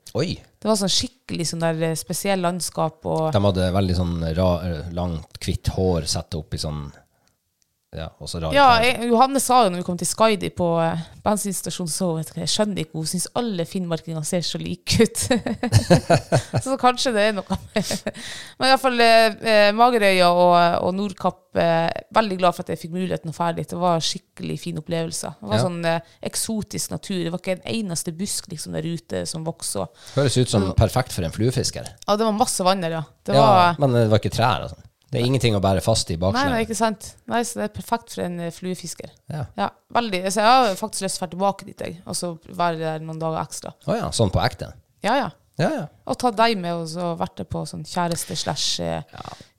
Det 0.61 0.69
var 0.69 0.77
sånn 0.79 0.93
skikkelig 0.93 1.47
sånn 1.49 1.65
der 1.65 1.81
eh, 1.89 1.99
spesiell 1.99 2.45
landskap 2.45 3.07
og 3.09 3.31
De 3.35 3.41
hadde 3.47 3.71
veldig 3.75 3.97
sånn 3.97 4.19
ra, 4.37 4.51
langt, 4.95 5.41
hvitt 5.43 5.73
hår 5.77 6.09
satt 6.11 6.37
opp 6.39 6.55
i 6.55 6.61
sånn 6.61 6.85
Ja, 7.93 8.07
Ja, 8.57 8.69
jeg, 8.81 9.05
Johanne 9.11 9.41
sa 9.43 9.67
jo 9.67 9.73
når 9.75 9.83
vi 9.83 9.85
kom 9.85 9.99
til 10.01 10.09
Skaidi 10.09 10.49
på 10.57 10.65
uh, 10.81 10.97
bensinstasjonen, 11.27 11.91
så 11.93 12.07
vet 12.17 12.31
jeg, 12.31 12.39
jeg 12.47 12.49
skjønner 12.55 12.81
ikke, 12.87 12.97
hun 12.97 13.09
syns 13.11 13.27
alle 13.37 13.67
finnmarkinger 13.69 14.25
ser 14.25 14.41
så 14.49 14.57
like 14.63 15.05
ut. 15.05 15.25
så 16.65 16.77
kanskje 16.81 17.13
det 17.13 17.25
er 17.29 17.35
noe 17.37 17.59
Men 17.77 18.71
iallfall 18.71 18.97
eh, 19.05 19.37
eh, 19.45 19.69
Magerøya 19.77 20.31
og, 20.33 20.55
og 20.87 20.95
Nordkapp 20.97 21.61
eh, 21.61 21.91
Veldig 22.17 22.39
glad 22.41 22.57
for 22.57 22.65
at 22.65 22.73
jeg 22.73 22.81
fikk 22.81 22.95
muligheten 22.97 23.29
å 23.33 23.37
ferde 23.37 23.61
dit. 23.61 23.69
Det 23.75 23.81
var 23.83 24.01
skikkelig 24.05 24.57
fin 24.63 24.81
opplevelse. 24.81 25.35
Det 25.43 25.51
var 25.51 25.61
Ja. 25.61 25.65
sånn 25.67 25.85
eh, 25.91 26.15
eksotisk 26.31 26.95
natur. 26.95 27.19
Det 27.27 27.33
var 27.35 27.43
ikke 27.45 27.59
en 27.59 27.67
eneste 27.75 28.15
busk 28.17 28.49
liksom, 28.53 28.73
der 28.79 28.89
ute 28.89 29.27
som 29.29 29.45
vokste. 29.45 29.85
Høres 30.17 30.39
ut 30.41 30.49
som 30.53 30.71
perfekt 30.79 31.13
for 31.13 31.29
en 31.29 31.35
fluefisker. 31.35 31.93
Ja, 32.07 32.17
det 32.17 32.25
var 32.25 32.33
masse 32.41 32.65
vann 32.65 32.81
der, 32.85 32.97
ja. 33.01 33.05
Det 33.29 33.37
Ja, 33.37 33.45
var, 33.45 33.77
men 33.85 33.99
det 34.01 34.07
var 34.13 34.23
ikke 34.25 34.33
trær 34.33 34.65
og 34.65 34.73
sånn. 34.73 34.89
Det 35.13 35.21
er 35.21 35.27
ingenting 35.29 35.55
å 35.59 35.61
bære 35.61 35.83
fast 35.85 36.09
i 36.11 36.17
Nei, 36.17 36.21
nei, 36.23 36.33
bakslengene. 36.33 36.61
ikke 36.65 36.77
sant. 36.79 37.11
Nei, 37.29 37.43
Så 37.45 37.61
det 37.61 37.67
er 37.69 37.75
perfekt 37.77 38.15
for 38.15 38.25
en 38.25 38.39
eh, 38.41 38.51
fluefisker. 38.55 39.11
Ja. 39.29 39.43
Ja, 39.61 39.69
veldig. 39.93 40.23
Så 40.33 40.41
jeg 40.41 40.49
har 40.49 40.79
faktisk 40.81 41.05
lyst 41.05 41.19
til 41.21 41.27
å 41.27 41.29
dra 41.29 41.35
tilbake 41.37 41.69
dit, 41.69 41.85
jeg. 41.85 41.99
Og 42.09 42.17
så 42.17 42.33
være 42.49 42.81
der 42.81 43.05
noen 43.05 43.21
dager 43.21 43.43
ekstra. 43.45 43.75
Å 43.87 43.99
ja, 43.99 44.09
sånn 44.17 44.33
på 44.33 44.41
ekte. 44.43 44.71
Ja, 45.05 45.19
ja. 45.21 45.29
Ja, 45.61 45.69
ja. 45.69 45.85
Og 46.09 46.17
ta 46.17 46.31
deg 46.33 46.57
med, 46.57 46.73
og 46.81 46.87
så 46.89 47.11
vært 47.21 47.43
på 47.53 47.61
sånn 47.69 47.85
kjæreste 47.85 48.35
slash 48.41 48.81
eh, 48.81 49.03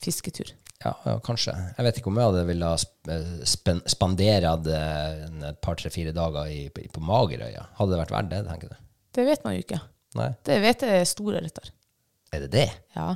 fisketur. 0.02 0.50
Ja, 0.84 0.96
ja, 1.06 1.14
kanskje. 1.24 1.54
Jeg 1.78 1.86
vet 1.86 2.00
ikke 2.02 2.10
om 2.12 2.18
jeg 2.20 2.28
hadde 2.32 2.42
ville 2.50 2.72
eh, 3.14 3.28
spen- 3.48 3.84
spandert 3.88 4.66
et 4.74 5.62
par, 5.64 5.78
tre, 5.80 5.92
fire 5.94 6.12
dager 6.18 6.50
i, 6.52 6.66
i, 6.68 6.88
på 6.92 7.04
Magerøya. 7.06 7.68
Hadde 7.78 7.94
det 7.94 8.02
vært 8.02 8.16
verdt 8.18 8.34
det, 8.34 8.42
tenker 8.50 8.74
du? 8.74 8.82
Det 9.14 9.28
vet 9.30 9.46
man 9.46 9.54
jo 9.56 9.62
ikke. 9.64 9.80
Nei. 10.18 10.32
Det 10.50 10.58
vet 10.66 10.84
jeg 10.90 11.04
er 11.04 11.08
store 11.14 11.40
retter. 11.46 11.70
Er 12.34 12.44
det 12.48 12.50
det? 12.58 12.66
Ja. 12.98 13.12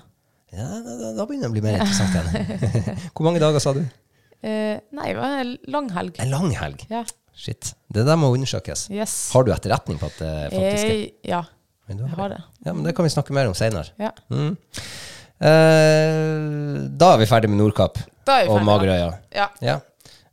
Ja, 0.55 0.67
da, 0.79 1.11
da, 1.17 1.25
begynner 1.27 1.47
det 1.47 1.51
å 1.51 1.55
bli 1.57 1.63
mer 1.65 1.79
interessant 1.81 2.13
igjen. 2.15 2.99
Hvor 3.13 3.27
mange 3.27 3.41
dager 3.43 3.59
sa 3.63 3.73
du? 3.75 3.81
Eh, 4.45 4.77
nei, 4.95 5.07
det 5.11 5.17
var 5.19 5.41
en 5.41 5.55
lang 5.73 5.89
helg. 5.95 6.19
En 6.23 6.31
lang 6.31 6.53
helg. 6.55 6.85
Ja. 6.91 7.01
Shit. 7.37 7.73
Det 7.93 8.05
der 8.07 8.17
må 8.17 8.29
undersøkes. 8.33 8.87
Yes. 8.93 9.17
Har 9.35 9.45
du 9.45 9.51
etterretning 9.53 9.99
på 10.01 10.07
at 10.09 10.21
det 10.23 10.31
faktisk 10.53 10.87
er 10.87 10.95
Eh, 10.95 11.03
ja, 11.29 11.41
Men 11.89 11.99
du 11.99 12.05
jeg 12.07 12.15
har 12.17 12.31
det. 12.33 12.39
Ja, 12.65 12.73
men 12.73 12.87
det 12.87 12.95
kan 12.97 13.05
vi 13.05 13.11
snakke 13.13 13.35
mer 13.35 13.49
om 13.51 13.57
senere. 13.57 13.91
Ja. 14.01 14.13
Mm. 14.31 14.55
Eh, 15.37 16.87
da 16.97 17.11
er 17.13 17.19
vi 17.21 17.27
ferdig 17.29 17.49
med 17.51 17.59
Nordkapp 17.61 17.99
Da 18.25 18.39
vi 18.41 18.49
og. 18.49 18.63
Magerøya. 18.65 19.11
Ja. 19.35 19.49
Ja. 19.61 19.75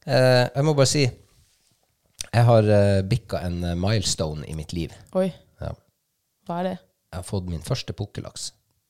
Eh, 0.06 0.47
jeg 0.54 0.64
må 0.64 0.73
bare 0.76 0.88
si 0.88 1.02
Jeg 1.04 2.44
har 2.49 2.66
uh, 2.66 3.02
bikka 3.06 3.42
en 3.47 3.61
eh, 3.62 3.76
milestone 3.78 4.47
i 4.50 4.56
mitt 4.59 4.73
liv. 4.75 4.94
Oi, 5.14 5.28
Ja. 5.62 5.71
hva 6.49 6.56
er 6.62 6.64
det? 6.71 6.78
Jeg 7.12 7.21
har 7.21 7.26
fått 7.28 7.47
min 7.52 7.62
første 7.62 7.94
pukkellaks. 7.94 8.49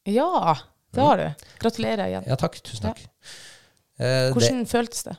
Ja, 0.08 0.54
det 0.94 1.04
har 1.08 1.16
du. 1.20 1.46
Gratulerer 1.62 2.06
igjen. 2.08 2.24
Ja, 2.30 2.36
takk. 2.40 2.58
Tusen 2.62 2.88
takk. 2.90 3.00
Ja. 3.98 4.32
Hvordan 4.34 4.64
føltes 4.66 5.04
det? 5.06 5.16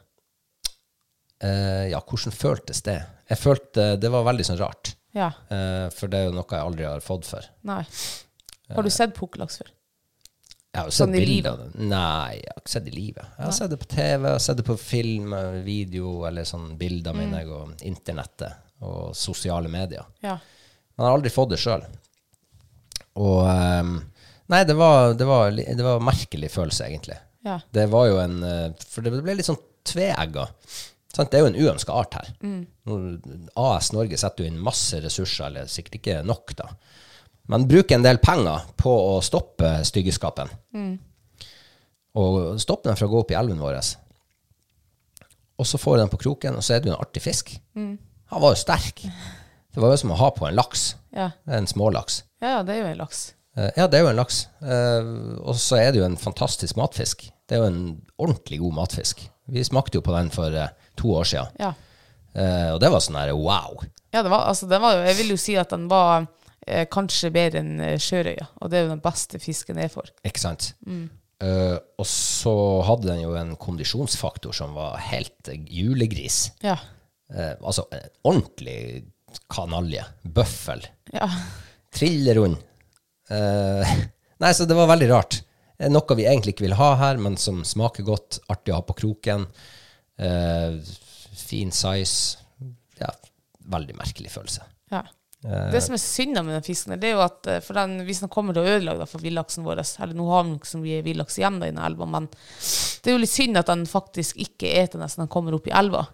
det, 1.40 1.48
eh, 1.50 1.86
ja, 1.92 2.00
hvordan 2.02 2.34
føltes 2.36 2.82
det? 2.84 2.98
Jeg 3.30 3.38
følte 3.40 3.86
Det 4.00 4.10
var 4.12 4.24
veldig 4.28 4.46
sånn 4.46 4.60
rart. 4.60 4.96
Ja, 5.16 5.30
Eh, 5.50 5.90
for 5.96 6.08
det 6.12 6.20
er 6.20 6.26
jo 6.30 6.36
noe 6.36 6.46
jeg 6.50 6.60
aldri 6.60 6.84
har 6.86 7.00
fått 7.00 7.26
før. 7.26 7.46
nei. 7.64 7.84
Har 8.74 8.84
du 8.84 8.90
sett 8.90 9.14
pukkellaks 9.16 9.58
før? 9.62 9.68
Jeg 10.74 10.82
har 10.82 10.88
jo 10.90 10.92
sett 10.92 11.06
Sånn 11.08 11.12
bilder 11.16 11.52
av 11.52 11.58
det. 11.60 11.80
Nei, 11.88 12.34
jeg 12.42 12.52
har 12.52 12.62
ikke 12.62 12.70
sett 12.74 12.84
det 12.86 12.92
i 12.92 12.96
livet. 12.98 13.26
Jeg 13.38 13.46
har 13.46 13.52
sett 13.56 13.70
det 13.70 13.78
på 13.80 13.88
TV, 13.88 14.24
jeg 14.28 14.32
har 14.36 14.40
sett 14.44 14.58
det 14.58 14.66
på 14.66 14.76
film, 14.80 15.34
eh, 15.34 15.62
video 15.64 16.26
eller 16.28 16.44
sånn 16.44 16.78
bilder, 16.78 17.14
Mm. 17.14 17.18
mener 17.30 17.52
og 17.54 17.78
internettet 17.82 18.54
og 18.82 19.16
sosiale 19.16 19.70
medier. 19.70 20.04
Ja. 20.22 20.34
Men 20.98 21.06
jeg 21.06 21.08
har 21.08 21.18
aldri 21.18 21.30
fått 21.32 21.50
det 21.50 21.60
sjøl. 21.60 21.86
Og 23.16 23.46
ehm, 23.48 24.02
Nei, 24.52 24.64
det 24.68 24.76
var, 24.78 25.14
det, 25.18 25.26
var, 25.26 25.52
det 25.52 25.84
var 25.84 26.00
en 26.00 26.06
merkelig 26.06 26.52
følelse, 26.54 26.86
egentlig. 26.90 27.18
Ja. 27.46 27.60
Det 27.74 27.86
var 27.90 28.10
jo 28.10 28.20
en 28.22 28.44
eh, 28.46 28.68
For 28.90 29.06
det 29.06 29.14
ble 29.14 29.38
litt 29.38 29.48
sånn 29.48 29.62
tveegga. 29.86 30.48
Det 31.16 31.38
er 31.38 31.46
jo 31.46 31.50
en 31.52 31.58
uønska 31.58 31.96
art 31.96 32.18
her. 32.18 32.32
Mm. 32.44 33.52
AS 33.56 33.92
Norge 33.96 34.18
setter 34.20 34.44
jo 34.44 34.52
inn 34.52 34.62
masse 34.62 35.00
ressurser, 35.00 35.48
eller 35.48 35.70
sikkert 35.72 36.00
ikke 36.02 36.18
nok, 36.28 36.56
da. 36.60 36.68
Men 37.48 37.68
bruker 37.70 37.96
en 37.96 38.04
del 38.04 38.20
penger 38.20 38.66
på 38.76 38.92
å 38.92 39.22
stoppe 39.24 39.78
styggeskapen. 39.88 40.52
Og 42.20 42.60
stoppe 42.60 42.90
den 42.90 43.00
fra 43.00 43.08
å 43.08 43.14
gå 43.14 43.22
opp 43.22 43.32
i 43.32 43.38
elven 43.40 43.62
vår. 43.64 43.80
Og 45.62 45.70
så 45.70 45.80
får 45.80 46.02
den 46.02 46.12
på 46.12 46.20
kroken, 46.26 46.58
og 46.60 46.66
så 46.66 46.76
er 46.76 46.84
det 46.84 46.92
jo 46.92 46.98
en 46.98 47.06
artig 47.06 47.24
fisk. 47.24 47.54
Han 47.76 48.44
var 48.44 48.56
jo 48.56 48.60
sterk. 48.66 49.06
Det 49.76 49.84
var 49.84 49.92
jo 49.92 50.00
som 50.00 50.14
å 50.16 50.20
ha 50.20 50.30
på 50.32 50.46
en 50.48 50.56
laks. 50.56 50.94
Ja. 51.12 51.34
En 51.52 51.68
smålaks. 51.68 52.22
ja, 52.40 52.54
ja, 52.54 52.60
det 52.64 52.78
er 52.78 52.78
jo 52.80 52.92
en 52.94 53.02
laks. 53.02 53.35
Eh, 53.58 53.72
Ja, 53.78 53.88
det 53.88 54.00
er 54.00 54.04
jo 54.06 54.12
en 54.12 54.20
laks. 54.20 54.48
Eh, 54.62 55.10
Og 55.46 55.56
så 55.56 55.78
er 55.80 55.92
det 55.92 56.02
jo 56.02 56.06
en 56.06 56.18
fantastisk 56.18 56.76
matfisk. 56.80 57.30
Det 57.48 57.58
er 57.58 57.64
jo 57.64 57.70
en 57.72 58.02
ordentlig 58.18 58.60
god 58.60 58.74
matfisk. 58.74 59.22
Vi 59.48 59.64
smakte 59.64 60.00
jo 60.00 60.02
på 60.06 60.16
den 60.16 60.32
for 60.34 60.54
eh, 60.54 60.70
to 60.98 61.14
år 61.16 61.24
siden. 61.24 61.48
Ja. 61.60 61.74
Og 62.36 62.82
det 62.84 62.90
var 62.92 63.00
sånn 63.00 63.16
her 63.16 63.30
wow. 63.32 63.78
Ja, 64.12 64.20
det 64.22 64.28
var, 64.28 64.42
altså, 64.50 64.68
det 64.68 64.82
var 64.84 64.98
jeg 65.06 65.16
vil 65.22 65.30
jo 65.32 65.38
si 65.40 65.54
at 65.56 65.70
den 65.72 65.86
var 65.88 66.26
eh, 66.68 66.84
kanskje 66.92 67.30
bedre 67.32 67.62
enn 67.62 67.78
sjørøya. 68.02 68.50
Og 68.60 68.72
det 68.72 68.78
er 68.78 68.84
jo 68.84 68.90
den 68.92 69.04
beste 69.06 69.40
fisken 69.40 69.80
jeg 69.80 69.94
får. 69.94 70.12
Ikke 70.28 70.44
sant? 70.44 70.74
Eh, 70.84 71.78
og 71.96 72.08
så 72.10 72.56
hadde 72.90 73.08
den 73.08 73.22
jo 73.24 73.38
en 73.40 73.56
kondisjonsfaktor 73.56 74.52
som 74.56 74.76
var 74.76 74.98
helt 75.14 75.48
julegris. 75.72 76.50
Ja. 76.66 76.76
Uh, 77.32 77.56
altså 77.66 77.88
en 77.96 78.12
ordentlig 78.28 78.78
kanalje. 79.50 80.04
Bøffel. 80.28 80.84
Ja. 81.16 81.26
Trillerund. 81.96 82.60
Eh, 83.32 83.98
nei, 84.44 84.54
så 84.54 84.68
det 84.70 84.78
var 84.78 84.92
veldig 84.92 85.10
rart. 85.12 85.42
Eh, 85.80 85.92
Noe 85.92 86.18
vi 86.18 86.28
egentlig 86.28 86.56
ikke 86.56 86.68
vil 86.68 86.80
ha 86.80 86.94
her, 87.02 87.20
men 87.22 87.38
som 87.42 87.64
smaker 87.68 88.08
godt. 88.08 88.40
Artig 88.52 88.74
å 88.74 88.80
ha 88.80 88.86
på 88.86 88.98
kroken. 89.02 89.48
Uh, 90.16 90.80
fin 91.36 91.74
size. 91.76 92.40
Ja, 93.02 93.12
veldig 93.68 93.98
merkelig 94.00 94.32
følelse. 94.38 94.64
ja. 94.94 95.06
Det 95.46 95.78
som 95.84 95.94
er 95.94 96.00
synd 96.02 96.40
med 96.40 96.56
den 96.56 96.64
fisken, 96.66 96.96
det 96.98 97.12
er 97.12 97.20
jo 97.20 97.22
at 97.22 97.46
for 97.62 97.78
den, 97.78 98.00
hvis 98.08 98.24
den 98.24 98.32
kommer 98.34 98.56
til 98.56 98.64
å 98.64 98.72
ødelegge 98.80 99.06
for 99.06 99.22
villaksen 99.22 99.62
vår 99.68 99.84
Eller 99.84 100.16
nå 100.18 100.26
har 100.32 100.48
vi 100.48 100.56
ikke 100.56 100.72
så 100.72 100.80
mye 100.82 101.04
villaks 101.06 101.38
igjen 101.38 101.60
da 101.62 101.68
i 101.70 101.76
elva, 101.86 102.08
men 102.10 102.26
det 102.32 103.12
er 103.12 103.14
jo 103.14 103.22
litt 103.22 103.30
synd 103.30 103.60
at 103.62 103.70
den 103.70 103.84
faktisk 103.86 104.40
ikke 104.42 104.72
eter 104.80 104.98
nesten 105.04 105.22
den 105.22 105.30
kommer 105.36 105.54
opp 105.54 105.70
i 105.70 105.76
elva. 105.76 106.08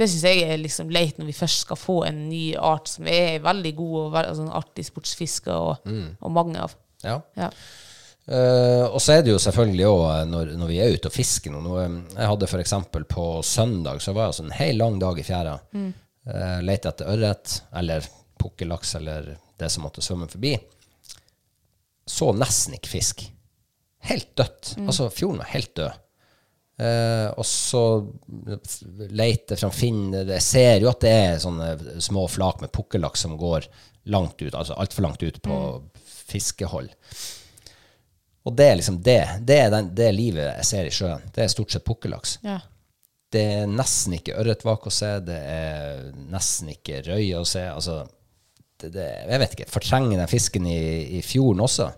Det 0.00 0.06
syns 0.08 0.24
jeg 0.24 0.42
er 0.48 0.56
liksom 0.62 0.88
leit 0.94 1.18
når 1.20 1.28
vi 1.28 1.36
først 1.36 1.66
skal 1.66 1.76
få 1.76 1.98
en 2.08 2.22
ny 2.30 2.54
art 2.56 2.88
som 2.88 3.04
er 3.12 3.38
veldig 3.44 3.74
god 3.76 3.94
og 4.00 4.10
ve- 4.14 4.24
altså, 4.30 4.46
en 4.46 4.54
artig 4.56 4.86
sportsfiske, 4.88 5.52
og, 5.52 5.86
og 6.24 6.32
mange 6.32 6.56
av. 6.64 6.72
Ja. 7.04 7.18
Ja. 7.36 7.50
Uh, 8.30 8.84
og 8.94 9.00
så 9.02 9.16
er 9.16 9.22
det 9.26 9.32
jo 9.32 9.38
selvfølgelig 9.42 9.86
òg 9.90 10.28
når, 10.30 10.50
når 10.60 10.68
vi 10.70 10.76
er 10.84 10.92
ute 10.94 11.08
og 11.10 11.14
fisker 11.16 11.50
noe. 11.54 11.82
eh, 11.82 11.94
jeg 12.14 12.28
hadde 12.30 12.46
f.eks. 12.48 12.74
på 13.10 13.24
søndag 13.42 14.00
så 14.04 14.12
var 14.14 14.26
jeg 14.28 14.32
altså 14.34 14.44
en 14.44 14.54
hel 14.60 14.76
lang 14.78 14.98
dag 15.02 15.18
i 15.18 15.24
fjæra. 15.26 15.54
Mm. 15.74 15.88
Lette 16.68 16.92
etter 16.92 17.08
ørret 17.10 17.54
eller 17.80 18.04
pukkellaks 18.38 18.92
eller 19.00 19.32
det 19.58 19.70
som 19.72 19.82
måtte 19.86 20.04
svømme 20.04 20.28
forbi. 20.30 20.52
Så 22.06 22.30
nesten 22.36 22.76
ikke 22.76 22.92
fisk. 22.92 23.24
Helt 24.08 24.30
dødt. 24.38 24.74
Altså, 24.84 25.08
fjorden 25.12 25.40
var 25.42 25.50
helt 25.52 25.72
død. 25.76 25.98
Eh, 26.80 27.28
og 27.36 27.44
så 27.44 27.82
leter 29.12 29.58
fram 29.60 29.72
finner 29.74 30.30
Jeg 30.32 30.44
ser 30.44 30.78
jo 30.80 30.88
at 30.88 31.02
det 31.04 31.10
er 31.12 31.42
sånne 31.42 32.00
små 32.00 32.24
flak 32.30 32.62
med 32.62 32.72
pukkellaks 32.72 33.26
som 33.26 33.34
går 33.36 33.66
langt 34.08 34.40
ut, 34.40 34.54
altså 34.54 34.78
altfor 34.80 35.04
langt 35.04 35.22
ut 35.22 35.42
på 35.44 35.58
fiskehold. 36.30 36.88
Og 38.48 38.56
det 38.56 38.68
er 38.70 38.78
liksom 38.78 39.00
det. 39.04 39.20
Det 39.44 39.58
er 39.66 39.72
den, 39.74 39.90
det 39.94 40.08
livet 40.16 40.46
jeg 40.46 40.68
ser 40.70 40.88
i 40.88 40.94
sjøen. 40.94 41.26
Det 41.34 41.44
er 41.44 41.52
stort 41.52 41.74
sett 41.74 41.84
pukkellaks. 41.84 42.38
Ja. 42.46 42.56
Det 43.30 43.42
er 43.60 43.68
nesten 43.68 44.16
ikke 44.16 44.38
ørretvak 44.40 44.88
å 44.88 44.94
se. 44.94 45.10
Det 45.26 45.36
er 45.36 46.08
nesten 46.32 46.72
ikke 46.72 47.02
røye 47.10 47.42
å 47.42 47.44
se. 47.46 47.66
Altså, 47.68 48.00
det, 48.80 48.94
det, 48.96 49.06
jeg 49.28 49.42
vet 49.44 49.58
ikke. 49.58 49.68
Fortrenger 49.76 50.16
den 50.16 50.32
fisken 50.32 50.70
i, 50.70 50.80
i 51.18 51.22
fjorden 51.26 51.60
også? 51.66 51.90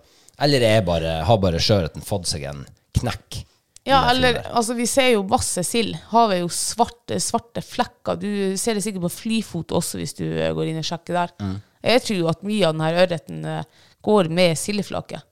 Eller 0.42 0.66
er 0.66 0.82
bare, 0.84 1.20
har 1.28 1.40
bare 1.40 1.62
sjøørreten 1.62 2.02
fått 2.04 2.26
seg 2.34 2.50
en 2.50 2.66
knekk? 2.98 3.44
Ja, 3.84 4.04
eller 4.12 4.38
altså, 4.54 4.76
vi 4.78 4.86
ser 4.86 5.08
jo 5.16 5.24
masse 5.26 5.64
sild. 5.66 5.96
Havet 6.12 6.36
er 6.36 6.44
jo 6.44 6.50
svarte, 6.54 7.18
svarte 7.22 7.64
flekker. 7.66 8.20
Du 8.20 8.54
ser 8.60 8.78
det 8.78 8.84
sikkert 8.84 9.08
på 9.08 9.16
flyfot 9.16 9.74
også 9.74 9.98
hvis 9.98 10.14
du 10.20 10.26
eh, 10.28 10.52
går 10.54 10.70
inn 10.70 10.78
og 10.78 10.86
sjekker 10.86 11.18
der. 11.18 11.34
Mm. 11.42 11.56
Jeg 11.82 12.04
tror 12.06 12.20
jo 12.20 12.30
at 12.30 12.46
mye 12.46 12.68
av 12.68 12.76
denne 12.76 12.92
ørreten 13.02 13.48
eh, 13.50 13.82
går 14.06 14.30
med 14.38 14.54
sildeflaket. 14.60 15.26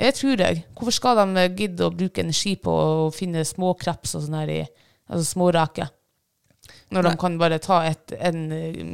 Jeg 0.00 0.16
tror 0.16 0.40
det. 0.40 0.50
Hvorfor 0.74 0.96
skal 0.96 1.22
de 1.22 1.44
eh, 1.44 1.54
gidde 1.62 1.86
å 1.86 1.94
bruke 1.94 2.24
energi 2.24 2.56
på 2.58 2.74
å 2.74 3.08
finne 3.14 3.46
småkreps 3.46 4.16
og 4.18 4.26
sånn 4.26 4.38
her 4.42 4.54
i 4.58 4.60
Altså 5.10 5.26
småreker? 5.26 5.88
Når 6.94 7.02
de 7.02 7.10
kan 7.18 7.34
bare 7.38 7.56
ta 7.58 7.80
et, 7.82 8.12
en 8.14 8.44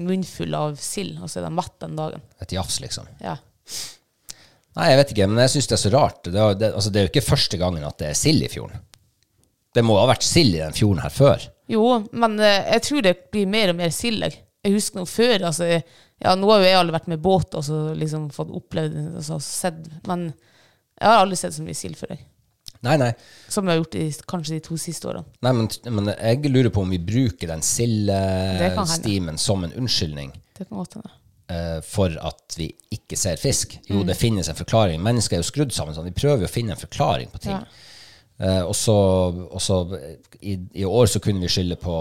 munnfull 0.06 0.54
av 0.56 0.78
sild, 0.80 1.18
og 1.20 1.28
så 1.28 1.42
er 1.42 1.44
de 1.44 1.50
mett 1.52 1.74
den 1.82 1.98
dagen. 1.98 2.22
Et 2.40 2.54
jafs, 2.56 2.78
liksom. 2.80 3.04
Ja. 3.20 3.34
Nei, 4.76 4.90
jeg 4.92 5.00
vet 5.00 5.12
ikke, 5.14 5.26
men 5.32 5.40
jeg 5.40 5.54
syns 5.54 5.70
det 5.70 5.76
er 5.78 5.82
så 5.82 5.92
rart. 5.94 6.18
Det 6.26 6.46
det, 6.60 6.72
altså, 6.74 6.92
det 6.92 7.00
er 7.00 7.06
jo 7.06 7.12
ikke 7.14 7.24
første 7.30 7.60
gangen 7.60 7.84
at 7.88 7.96
det 8.02 8.10
er 8.10 8.18
sild 8.18 8.44
i 8.44 8.50
fjorden. 8.52 8.82
Det 9.76 9.84
må 9.84 9.96
ha 9.98 10.06
vært 10.08 10.24
sild 10.24 10.56
i 10.56 10.60
den 10.62 10.76
fjorden 10.76 11.02
her 11.04 11.12
før. 11.12 11.46
Jo, 11.72 11.84
men 12.16 12.36
eh, 12.40 12.68
jeg 12.76 12.84
tror 12.86 13.04
det 13.04 13.14
blir 13.32 13.48
mer 13.50 13.72
og 13.72 13.80
mer 13.80 13.92
sild. 13.94 14.24
jeg. 14.24 14.42
Husker 14.66 15.00
noe 15.00 15.08
før. 15.08 15.48
altså, 15.48 15.68
ja, 15.68 16.34
Nå 16.34 16.48
har 16.50 16.62
jo 16.62 16.68
jeg 16.68 16.78
aldri 16.78 16.96
vært 16.96 17.10
med 17.12 17.22
båt 17.24 17.54
og 17.58 17.64
så 17.66 17.82
liksom 17.96 18.30
fått 18.34 18.52
opplevd 18.56 18.96
altså, 19.20 19.38
sett, 19.42 19.78
Men 20.08 20.30
jeg 20.30 21.06
har 21.08 21.20
aldri 21.20 21.38
sett 21.40 21.54
så 21.56 21.64
mye 21.64 21.76
sild 21.76 21.98
før. 22.00 22.16
jeg. 22.16 22.24
Nei, 22.86 22.96
nei. 23.00 23.12
Som 23.48 23.66
jeg 23.66 23.76
har 23.76 23.80
gjort 23.82 23.96
i 23.98 24.06
kanskje 24.28 24.56
de 24.56 24.64
to 24.64 24.76
siste 24.80 25.08
årene. 25.08 25.24
nei 25.42 25.52
men, 25.56 25.68
men 25.88 26.10
jeg 26.12 26.50
lurer 26.52 26.72
på 26.74 26.84
om 26.84 26.92
vi 26.92 27.00
bruker 27.02 27.50
den 27.50 27.64
sildestimen 27.64 29.40
som 29.40 29.64
en 29.64 29.72
unnskyldning 29.80 30.34
Det 30.56 30.66
kan 30.68 30.78
godt 30.78 30.98
hende. 30.98 31.10
Eh, 31.48 31.80
for 31.86 32.10
at 32.20 32.56
vi 32.58 32.70
ikke 32.90 33.16
ser 33.16 33.36
fisk. 33.36 33.78
Jo, 33.88 34.00
Mm. 34.02 34.06
det 34.06 34.16
finnes 34.16 34.48
en 34.48 34.54
forklaring. 34.58 35.00
Mennesker 35.02 35.36
er 35.36 35.42
jo 35.42 35.50
skrudd 35.50 35.72
sammen 35.72 35.94
sånn. 35.94 36.04
Vi 36.08 36.10
prøver 36.16 36.40
jo 36.44 36.48
å 36.50 36.54
finne 36.56 36.72
en 36.72 36.80
forklaring 36.80 37.30
på 37.30 37.38
ting. 37.40 37.52
Ja. 37.52 37.64
Eh, 38.38 38.62
og 38.66 38.74
så, 38.74 38.92
og 39.50 39.60
så 39.60 39.78
i, 40.42 40.58
i 40.74 40.84
år 40.84 41.06
så 41.06 41.20
kunne 41.20 41.40
vi 41.40 41.48
skylde 41.48 41.76
på, 41.80 41.96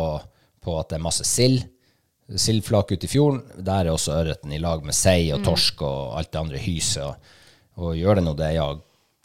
på 0.62 0.80
at 0.80 0.90
det 0.90 0.98
er 1.00 1.04
masse 1.06 1.24
sild. 1.24 1.64
Sildflak 2.36 2.90
ute 2.92 3.06
i 3.06 3.12
fjorden. 3.12 3.44
Der 3.64 3.86
er 3.86 3.94
også 3.94 4.16
ørreten 4.18 4.52
i 4.52 4.58
lag 4.60 4.84
med 4.84 4.96
sei 4.98 5.30
Mm. 5.32 5.38
og 5.40 5.46
torsk 5.46 5.82
og 5.86 6.18
alt 6.18 6.32
det 6.32 6.40
andre 6.42 6.58
hyset. 6.58 7.04
Og, 7.06 7.16
og 7.78 7.96
gjør 7.96 8.16
det 8.16 8.24
nå 8.26 8.34
det? 8.36 8.54
Ja, 8.56 8.72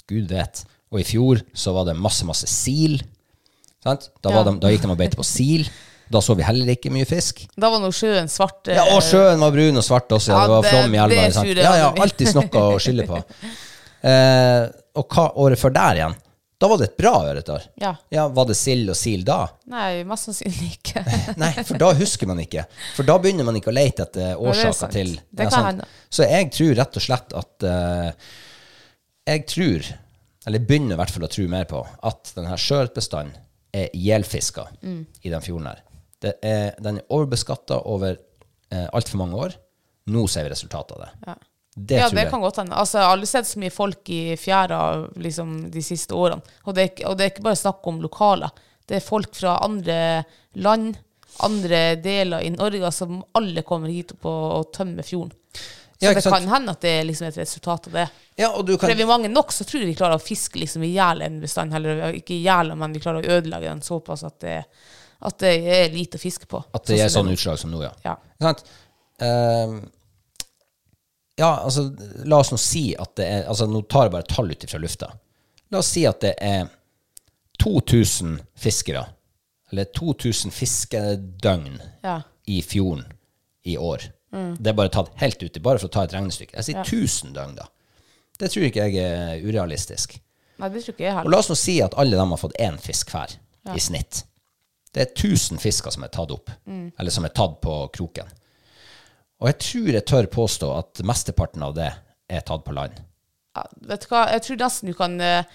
gud 0.07 0.29
vet. 0.29 0.65
Og 0.93 1.01
i 1.01 1.05
fjor 1.07 1.41
så 1.55 1.73
var 1.73 1.85
det 1.89 1.97
masse, 1.97 2.25
masse 2.27 2.47
sil. 2.51 3.01
Sant? 3.83 4.11
Da, 4.23 4.29
var 4.31 4.45
Ja. 4.45 4.51
de, 4.51 4.59
da 4.61 4.69
gikk 4.69 4.83
de 4.83 4.91
og 4.91 4.99
beitet 4.99 5.17
på 5.17 5.25
sil. 5.25 5.65
Da 6.11 6.19
så 6.25 6.35
vi 6.35 6.43
heller 6.43 6.73
ikke 6.75 6.91
mye 6.91 7.07
fisk. 7.07 7.45
Da 7.55 7.69
var 7.71 7.79
nå 7.83 7.93
sjøen 7.95 8.27
svart. 8.29 8.67
eh, 8.69 8.75
Ja, 8.81 8.89
og 8.97 9.03
sjøen 9.07 9.39
var 9.39 9.53
brun 9.55 9.77
og 9.79 9.85
svart 9.87 10.11
også. 10.17 10.33
Ja, 10.35 10.41
det 10.47 10.57
var 10.57 10.67
flom 10.67 10.95
i 10.97 10.99
elva. 10.99 11.45
Ja, 11.55 11.75
ja, 11.85 11.91
alltid 12.03 12.35
noe 12.35 12.65
å 12.75 12.81
skylde 12.83 13.07
på. 13.07 13.23
Eh, 14.01 14.63
og 14.97 15.13
hva 15.13 15.27
året 15.45 15.61
før 15.61 15.75
der 15.77 15.99
igjen? 15.99 16.15
Da 16.61 16.69
var 16.69 16.79
det 16.81 16.87
et 16.91 16.97
bra 16.97 17.11
ørretår. 17.29 17.67
Ja. 17.81 17.91
ja. 18.13 18.23
Var 18.33 18.47
det 18.49 18.55
sild 18.57 18.89
og 18.93 18.97
sil 18.97 19.27
da? 19.29 19.43
Nei, 19.69 20.03
mest 20.09 20.25
sannsynlig 20.29 20.71
ikke. 20.79 21.03
Nei, 21.43 21.51
for 21.69 21.77
da 21.81 21.91
husker 21.99 22.29
man 22.31 22.41
ikke. 22.41 22.65
For 22.97 23.05
da 23.09 23.19
begynner 23.21 23.45
man 23.49 23.57
ikke 23.61 23.69
å 23.73 23.77
lete 23.77 24.07
etter 24.07 24.25
er 24.31 24.41
årsaker 24.41 24.93
til 24.93 25.13
Det 25.37 25.51
kan 25.53 25.67
hende. 25.69 25.89
Så 26.09 26.25
jeg 26.29 26.49
tror 26.57 26.73
rett 26.81 26.97
og 26.97 27.05
slett 27.05 27.37
at 27.43 27.69
uh, 27.69 28.33
Jeg 29.29 29.45
tror, 29.53 29.89
eller 30.49 30.65
begynner 30.69 30.97
i 30.97 31.01
hvert 31.01 31.15
fall 31.19 31.29
å 31.29 31.33
tro 31.37 31.47
mer 31.53 31.69
på, 31.69 31.81
at 32.13 32.33
denne 32.37 32.57
sjøørretbestanden 32.57 33.37
er 33.77 33.93
ihjelfiska 33.95 34.65
Mm. 34.81 35.05
i 35.23 35.29
den 35.37 35.45
fjorden 35.45 35.69
her. 35.75 35.85
Det 36.21 36.37
er, 36.45 36.75
den 36.83 37.01
er 37.01 37.15
overbeskatta 37.17 37.83
over 37.89 38.17
eh, 38.17 38.89
altfor 38.93 39.23
mange 39.23 39.39
år. 39.47 39.57
Nå 40.11 40.27
ser 40.29 40.47
vi 40.47 40.53
resultatet 40.55 40.97
av 40.97 41.07
det. 41.07 41.11
Ja. 41.27 41.37
Det 41.81 42.01
ja, 42.01 42.09
det 42.13 42.27
kan 42.33 42.43
godt 42.43 42.59
hende. 42.61 42.75
Altså, 42.77 42.99
jeg 42.99 43.07
har 43.07 43.15
aldri 43.15 43.29
sett 43.31 43.47
så 43.47 43.61
mye 43.63 43.73
folk 43.73 44.09
i 44.13 44.35
fjæra 44.37 44.81
liksom, 45.23 45.53
de 45.73 45.83
siste 45.87 46.17
årene. 46.19 46.43
Og 46.67 46.75
det, 46.77 46.83
er, 46.89 47.07
og 47.09 47.15
det 47.17 47.25
er 47.25 47.31
ikke 47.33 47.47
bare 47.47 47.61
snakk 47.61 47.87
om 47.89 48.03
lokaler. 48.03 48.51
Det 48.91 48.99
er 48.99 49.07
folk 49.07 49.39
fra 49.39 49.55
andre 49.65 50.01
land 50.59 50.99
andre 51.39 51.97
deler 51.97 52.41
i 52.41 52.51
Norge. 52.51 52.93
som 52.93 53.25
alle 53.33 53.63
kommer 53.63 53.89
hit 53.89 54.13
opp 54.13 54.27
og, 54.27 54.47
og 54.59 54.73
tømmer 54.73 55.07
fjorden. 55.07 55.37
Så 56.01 56.07
Ja, 56.07 56.15
det 56.15 56.23
kan 56.25 56.49
hende 56.49 56.73
at 56.73 56.81
det 56.81 56.91
er 56.97 57.05
liksom 57.05 57.27
et 57.29 57.37
resultat 57.37 57.87
av 57.91 57.97
det. 57.99 58.07
Ja, 58.41 58.49
og 58.57 58.65
du 58.67 58.73
For 58.73 58.87
kan 58.87 58.95
er 58.95 59.03
vi 59.03 59.09
mange 59.09 59.29
nok, 59.29 59.53
så 59.53 59.67
tror 59.69 59.83
jeg 59.83 59.91
vi 59.91 59.99
klarer 59.99 60.17
å 60.17 60.23
fiske 60.23 60.59
liksom 60.59 60.85
i 60.87 60.95
hjel 60.95 61.21
en 61.27 61.41
bestand. 61.43 61.75
Eller 61.77 62.17
ikke 62.17 62.39
i 62.39 62.41
hjel, 62.47 62.73
men 62.81 62.97
vi 62.97 63.03
klarer 63.05 63.21
å 63.21 63.37
ødelegge 63.37 63.69
den 63.69 63.85
såpass 63.85 64.25
at 64.25 64.39
det, 64.41 64.63
at 65.23 65.39
det 65.39 65.51
er 65.69 65.91
lite 65.93 66.17
å 66.17 66.21
fiske 66.23 66.47
på. 66.49 66.63
At 66.75 66.87
det 66.87 66.97
gir 66.99 67.09
som 67.09 67.27
sånn 67.27 67.33
utslag 67.35 67.59
som 67.59 67.71
nå, 67.71 67.83
ja. 67.85 67.93
Ja. 68.05 68.17
Sant? 68.41 68.65
Ehm, 69.21 69.83
ja, 71.37 71.51
altså, 71.65 71.87
la 72.25 72.39
oss 72.41 72.51
nå 72.53 72.59
si 72.61 72.95
at 73.01 73.15
det 73.17 73.27
er 73.27 73.47
Altså, 73.49 73.67
nå 73.69 73.83
tar 73.89 74.07
jeg 74.09 74.13
bare 74.13 74.29
tall 74.29 74.51
ut 74.51 74.65
fra 74.71 74.79
lufta. 74.81 75.11
La 75.71 75.79
oss 75.79 75.89
si 75.93 76.07
at 76.09 76.21
det 76.25 76.35
er 76.41 76.69
2000 77.61 78.39
fiskere, 78.57 79.05
eller 79.73 79.85
2000 79.97 80.51
fiskedøgn 80.53 81.81
Ja. 82.03 82.23
i 82.47 82.63
fjorden 82.63 83.05
i 83.65 83.77
år. 83.77 84.09
Det 84.33 84.67
er 84.71 84.73
bare 84.79 84.89
tatt 84.89 85.11
helt 85.19 85.43
uti, 85.43 85.61
bare 85.61 85.79
for 85.79 85.89
å 85.89 85.93
ta 85.93 86.03
et 86.05 86.13
regnestykke. 86.15 86.55
Jeg 86.55 86.65
sier 86.65 86.77
Ja. 86.77 86.83
1000 86.85 87.35
døgn, 87.35 87.55
da. 87.57 87.67
Det 88.39 88.51
tror 88.51 88.65
ikke 88.65 88.89
jeg 88.89 88.97
er 88.97 89.41
urealistisk. 89.45 90.19
Nei, 90.59 90.69
det 90.69 90.85
tror 90.85 90.95
ikke 90.95 91.05
jeg 91.05 91.13
Og 91.13 91.19
heller. 91.19 91.31
la 91.31 91.39
oss 91.39 91.49
nå 91.51 91.57
si 91.57 91.81
at 91.83 91.95
alle 91.99 92.17
dem 92.17 92.31
har 92.31 92.39
fått 92.39 92.57
én 92.59 92.79
fisk 92.81 93.11
hver, 93.11 93.37
i 93.75 93.79
snitt. 93.79 94.25
Det 94.91 95.03
er 95.05 95.11
1000 95.13 95.61
fisker 95.63 95.95
som 95.95 96.03
er 96.07 96.11
tatt 96.11 96.33
opp, 96.35 96.51
eller 96.67 97.15
som 97.15 97.27
er 97.27 97.35
tatt 97.37 97.61
på 97.63 97.75
kroken. 97.95 98.31
Og 99.41 99.49
jeg 99.49 99.59
tror 99.65 99.91
jeg 99.95 100.07
tør 100.09 100.27
påstå 100.35 100.71
at 100.77 101.03
mesteparten 101.07 101.63
av 101.65 101.77
det 101.77 101.91
er 102.31 102.43
tatt 102.47 102.65
på 102.67 102.75
land. 102.77 102.99
Ja, 103.57 103.65
vet 103.89 104.05
du 104.05 104.11
hva, 104.13 104.25
jeg 104.35 104.43
tror 104.47 104.59
nesten 104.61 104.91
du 104.91 104.97
kan 104.99 105.15
eh, 105.25 105.47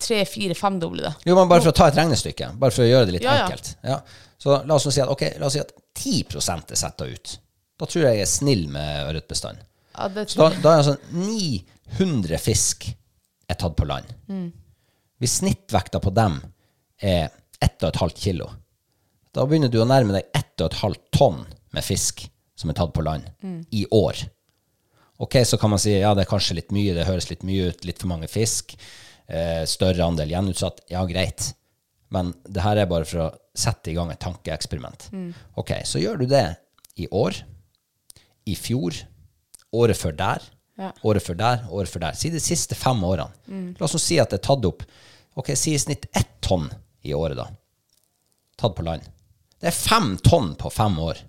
tre, 0.00 0.20
fire, 0.28 0.54
femdoble 0.56 1.04
det. 1.04 1.14
Jo, 1.28 1.34
men 1.36 1.50
bare 1.50 1.64
for 1.64 1.72
å 1.72 1.76
ta 1.76 1.88
et 1.90 1.98
regnestykke, 1.98 2.52
bare 2.60 2.74
for 2.74 2.84
å 2.84 2.88
gjøre 2.88 3.08
det 3.08 3.16
litt 3.16 3.26
Ja, 3.26 3.38
enkelt. 3.44 3.74
Ja. 3.84 3.98
Så 4.40 4.60
la 4.68 4.76
oss 4.76 4.86
si 4.88 5.02
at, 5.02 5.10
okay, 5.12 5.34
la 5.40 5.48
oss 5.48 5.56
si 5.56 5.62
at 5.62 5.72
10 5.98 6.70
er 6.70 6.78
setta 6.78 7.08
ut. 7.08 7.36
Da 7.80 7.88
tror 7.90 8.06
jeg 8.06 8.20
jeg 8.20 8.26
er 8.26 8.30
snill 8.30 8.66
med 8.72 9.08
ørretbestanden. 9.08 9.64
Ja, 9.94 10.08
Så 10.26 10.38
da, 10.40 10.48
da 10.62 10.72
er 10.72 10.82
altså 10.82 10.96
900 11.14 12.38
fisk 12.42 12.88
er 13.48 13.58
tatt 13.58 13.76
på 13.78 13.86
land. 13.86 14.08
Hvis 15.22 15.38
snittvekta 15.40 16.00
på 16.02 16.12
dem 16.14 16.40
er 17.02 17.28
1,5 17.64 18.14
kilo, 18.20 18.50
da 19.34 19.44
begynner 19.48 19.70
du 19.72 19.80
å 19.82 19.88
nærme 19.88 20.14
deg 20.14 20.28
1,5 20.36 20.94
tonn 21.16 21.40
med 21.74 21.82
fisk 21.86 22.26
som 22.54 22.70
er 22.70 22.76
tatt 22.78 22.92
på 22.94 23.02
land 23.02 23.26
i 23.74 23.82
år. 23.90 24.20
Ok, 25.24 25.36
så 25.46 25.58
kan 25.58 25.70
man 25.72 25.78
si 25.82 25.92
ja, 25.96 26.12
det 26.14 26.24
er 26.24 26.30
kanskje 26.30 26.56
litt 26.58 26.70
mye, 26.74 26.94
det 26.94 27.06
høres 27.08 27.28
litt 27.30 27.42
mye 27.46 27.70
ut, 27.72 27.84
litt 27.86 27.98
for 28.02 28.10
mange 28.10 28.28
fisk, 28.30 28.76
eh, 29.28 29.64
større 29.70 30.04
andel 30.06 30.30
gjenutsatt. 30.30 30.80
Ja, 30.90 31.04
greit. 31.06 31.52
Men 32.14 32.32
det 32.46 32.62
her 32.62 32.76
er 32.82 32.86
bare 32.90 33.06
for 33.08 33.24
å 33.24 33.28
sette 33.54 33.90
i 33.90 33.94
gang 33.96 34.10
et 34.12 34.20
tankeeksperiment. 34.22 35.08
Ok, 35.58 35.70
så 35.86 35.98
gjør 36.02 36.18
du 36.22 36.26
det 36.30 36.44
i 36.98 37.08
år, 37.10 37.34
i 38.46 38.54
fjor, 38.58 38.94
året 39.74 39.96
før 39.98 40.16
der, 40.16 40.42
Ja. 40.78 40.92
året 41.06 41.22
før 41.22 41.36
der, 41.38 41.66
året 41.70 41.88
før 41.88 42.00
der. 42.08 42.12
Si 42.18 42.30
de 42.30 42.40
siste 42.42 42.74
fem 42.74 42.98
årene. 43.06 43.30
La 43.78 43.84
oss 43.86 43.94
si 44.02 44.18
at 44.18 44.30
det 44.30 44.40
er 44.40 44.46
tatt 44.48 44.64
opp 44.66 44.82
ok, 45.36 45.54
si 45.56 45.74
i 45.74 45.78
snitt 45.78 46.06
ett 46.14 46.40
tonn 46.42 46.68
i 47.04 47.14
året, 47.14 47.36
da. 47.38 47.48
Tatt 48.60 48.74
på 48.76 48.84
land. 48.86 49.06
Det 49.60 49.70
er 49.70 49.76
fem 49.76 50.14
tonn 50.24 50.54
på 50.60 50.70
fem 50.72 50.98
år. 51.00 51.20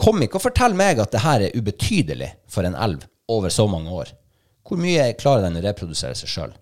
Kom 0.00 0.22
ikke 0.24 0.38
og 0.40 0.46
fortell 0.46 0.74
meg 0.78 0.98
at 1.02 1.12
det 1.12 1.20
her 1.24 1.44
er 1.46 1.56
ubetydelig 1.56 2.30
for 2.48 2.64
en 2.66 2.74
elv 2.74 3.04
over 3.30 3.52
så 3.52 3.66
mange 3.70 3.92
år. 3.92 4.14
Hvor 4.66 4.80
mye 4.80 5.10
klarer 5.18 5.46
den 5.48 5.58
å 5.60 5.64
reprodusere 5.64 6.16
seg 6.18 6.30
sjøl? 6.30 6.54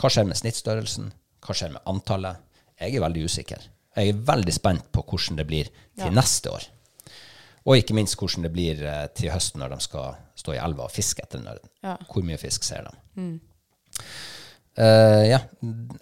Hva 0.00 0.10
skjer 0.12 0.28
med 0.28 0.38
snittstørrelsen? 0.38 1.10
Hva 1.44 1.56
skjer 1.56 1.72
med 1.74 1.84
antallet? 1.88 2.40
Jeg 2.80 2.96
er 2.96 3.04
veldig 3.04 3.24
usikker. 3.28 3.64
Jeg 3.96 4.12
er 4.12 4.22
veldig 4.30 4.54
spent 4.54 4.86
på 4.94 5.02
hvordan 5.02 5.40
det 5.40 5.46
blir 5.50 5.68
til 5.98 6.14
neste 6.16 6.52
år. 6.54 6.66
Og 7.68 7.76
ikke 7.76 7.94
minst 7.96 8.16
hvordan 8.16 8.46
det 8.46 8.52
blir 8.54 8.80
eh, 8.86 9.06
til 9.12 9.32
høsten 9.34 9.60
når 9.60 9.74
de 9.74 9.80
skal 9.84 10.14
stå 10.38 10.54
i 10.56 10.60
elva 10.62 10.86
og 10.86 10.94
fiske 10.94 11.22
etter 11.22 11.42
den. 11.42 11.58
Ja. 11.84 11.98
Hvor 12.08 12.24
mye 12.24 12.38
fisk 12.40 12.64
ser 12.64 12.86
de? 12.88 12.94
Eh, 14.78 15.24
ja, 15.30 15.40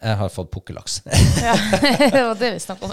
jeg 0.03 0.17
har 0.21 0.29
fått 0.29 0.51
pukkellaks. 0.51 1.01
Ja, 1.43 1.55
det 2.13 2.25
var 2.25 2.35
det 2.35 2.51
vi 2.51 2.61
snakket 2.61 2.85
om. 2.85 2.93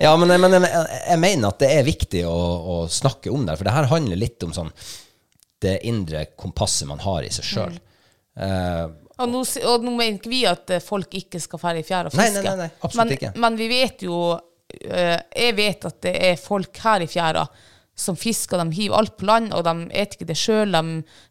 ja, 0.00 0.16
men, 0.20 0.40
men 0.40 0.54
jeg, 0.58 0.84
jeg 1.08 1.20
mener 1.22 1.50
at 1.50 1.58
det 1.64 1.72
er 1.74 1.86
viktig 1.86 2.22
å, 2.28 2.36
å 2.36 2.76
snakke 2.90 3.32
om 3.34 3.46
det, 3.48 3.58
for 3.58 3.68
det 3.68 3.74
her 3.74 3.90
handler 3.90 4.20
litt 4.20 4.46
om 4.46 4.54
sånn 4.56 4.70
det 5.64 5.78
indre 5.88 6.26
kompasset 6.36 6.88
man 6.88 7.00
har 7.02 7.24
i 7.26 7.32
seg 7.32 7.48
sjøl. 7.48 7.76
Og 9.16 9.30
nå, 9.32 9.38
og 9.64 9.84
nå 9.86 9.92
mener 9.96 10.18
ikke 10.18 10.30
vi 10.30 10.42
at 10.48 10.74
eh, 10.76 10.84
folk 10.84 11.14
ikke 11.16 11.40
skal 11.40 11.62
dra 11.62 11.72
i 11.80 11.86
fjæra 11.86 12.10
og 12.10 12.16
fiske. 12.16 12.42
nei, 12.42 12.50
nei, 12.50 12.66
nei, 12.66 12.72
absolutt 12.84 13.00
men, 13.06 13.14
ikke. 13.16 13.30
Men 13.40 13.56
vi 13.56 13.70
vet 13.72 14.04
jo 14.04 14.18
Jeg 14.76 15.54
vet 15.56 15.84
at 15.88 16.00
det 16.04 16.12
er 16.26 16.40
folk 16.42 16.78
her 16.82 17.04
i 17.04 17.06
fjæra 17.08 17.44
som 17.96 18.16
fisker. 18.20 18.60
De 18.60 18.76
hiver 18.76 18.98
alt 18.98 19.14
på 19.16 19.24
land, 19.28 19.54
og 19.56 19.64
de 19.64 19.72
spiser 19.88 20.12
ikke 20.18 20.28
det 20.28 20.36
sjøl. 20.36 20.74
De 20.76 20.82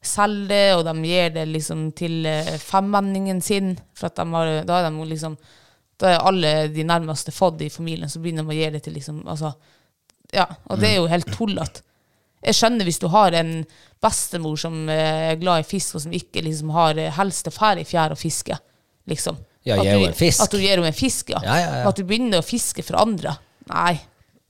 selger 0.02 0.48
det, 0.50 0.64
og 0.80 0.84
de 0.88 0.94
gir 1.06 1.30
det 1.36 1.46
liksom 1.52 1.86
til 1.98 2.26
eh, 2.26 2.56
femmenningen 2.62 3.42
sin. 3.46 3.76
For 3.98 4.10
at 4.10 4.18
de 4.18 4.26
har, 4.34 4.54
da 4.66 4.80
er 4.82 4.90
de 4.90 5.10
liksom 5.14 5.38
Da 5.96 6.10
er 6.12 6.24
alle 6.28 6.50
de 6.74 6.84
nærmeste 6.84 7.32
fått 7.32 7.62
i 7.64 7.70
familien, 7.72 8.10
så 8.12 8.20
begynner 8.20 8.44
de 8.44 8.52
å 8.52 8.56
gi 8.58 8.70
det 8.74 8.82
til 8.84 8.98
liksom 8.98 9.22
altså, 9.32 9.54
Ja, 10.34 10.44
og 10.68 10.82
det 10.82 10.90
er 10.90 10.98
jo 10.98 11.06
helt 11.08 11.30
tullete. 11.32 11.86
Jeg 12.46 12.58
skjønner 12.58 12.86
hvis 12.86 13.00
du 13.00 13.08
har 13.14 13.32
en 13.40 13.54
bestemor 14.04 14.58
som 14.60 14.90
eh, 14.92 15.32
er 15.32 15.40
glad 15.40 15.64
i 15.64 15.68
fisk, 15.70 15.96
og 15.96 16.04
som 16.04 16.12
ikke 16.14 16.44
liksom 16.44 16.74
har 16.76 16.98
eh, 17.00 17.14
helst 17.16 17.48
å 17.48 17.54
fære 17.56 17.86
i 17.86 17.88
fjær 17.88 18.12
og 18.14 18.20
fiske. 18.20 18.58
Liksom. 19.08 19.38
Ja, 19.66 19.78
At 19.80 19.86
gi 19.86 19.88
du- 19.88 19.96
henne 19.96 20.12
en 20.12 20.20
fisk. 20.20 20.44
At 20.44 20.52
du 20.52 20.58
gir 20.60 20.76
henne 20.76 20.92
en 20.92 21.00
fisk, 21.00 21.30
ja. 21.32 21.40
Ja, 21.46 21.56
ja, 21.62 21.72
ja. 21.80 21.88
At 21.90 21.96
du 21.98 22.04
begynner 22.04 22.44
å 22.44 22.46
fiske 22.46 22.84
for 22.86 23.00
andre. 23.02 23.38
Nei, 23.72 23.96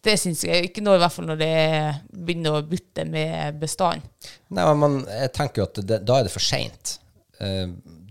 det 0.05 0.15
syns 0.21 0.43
jeg 0.45 0.69
ikke 0.69 0.83
nå, 0.85 0.93
i 0.95 1.01
hvert 1.01 1.13
fall 1.15 1.25
når 1.27 1.39
det 1.41 1.47
er- 1.51 1.97
begynner 2.13 2.59
å 2.59 2.63
butte 2.69 3.03
med 3.09 3.57
bestanden. 3.61 4.05
Nei, 4.55 4.65
men 4.79 4.99
jeg 5.09 5.31
tenker 5.35 5.61
jo 5.63 5.67
at 5.69 5.81
det, 5.89 5.99
da 6.05 6.19
er 6.19 6.23
det 6.29 6.31
for 6.33 6.43
seint. 6.45 6.99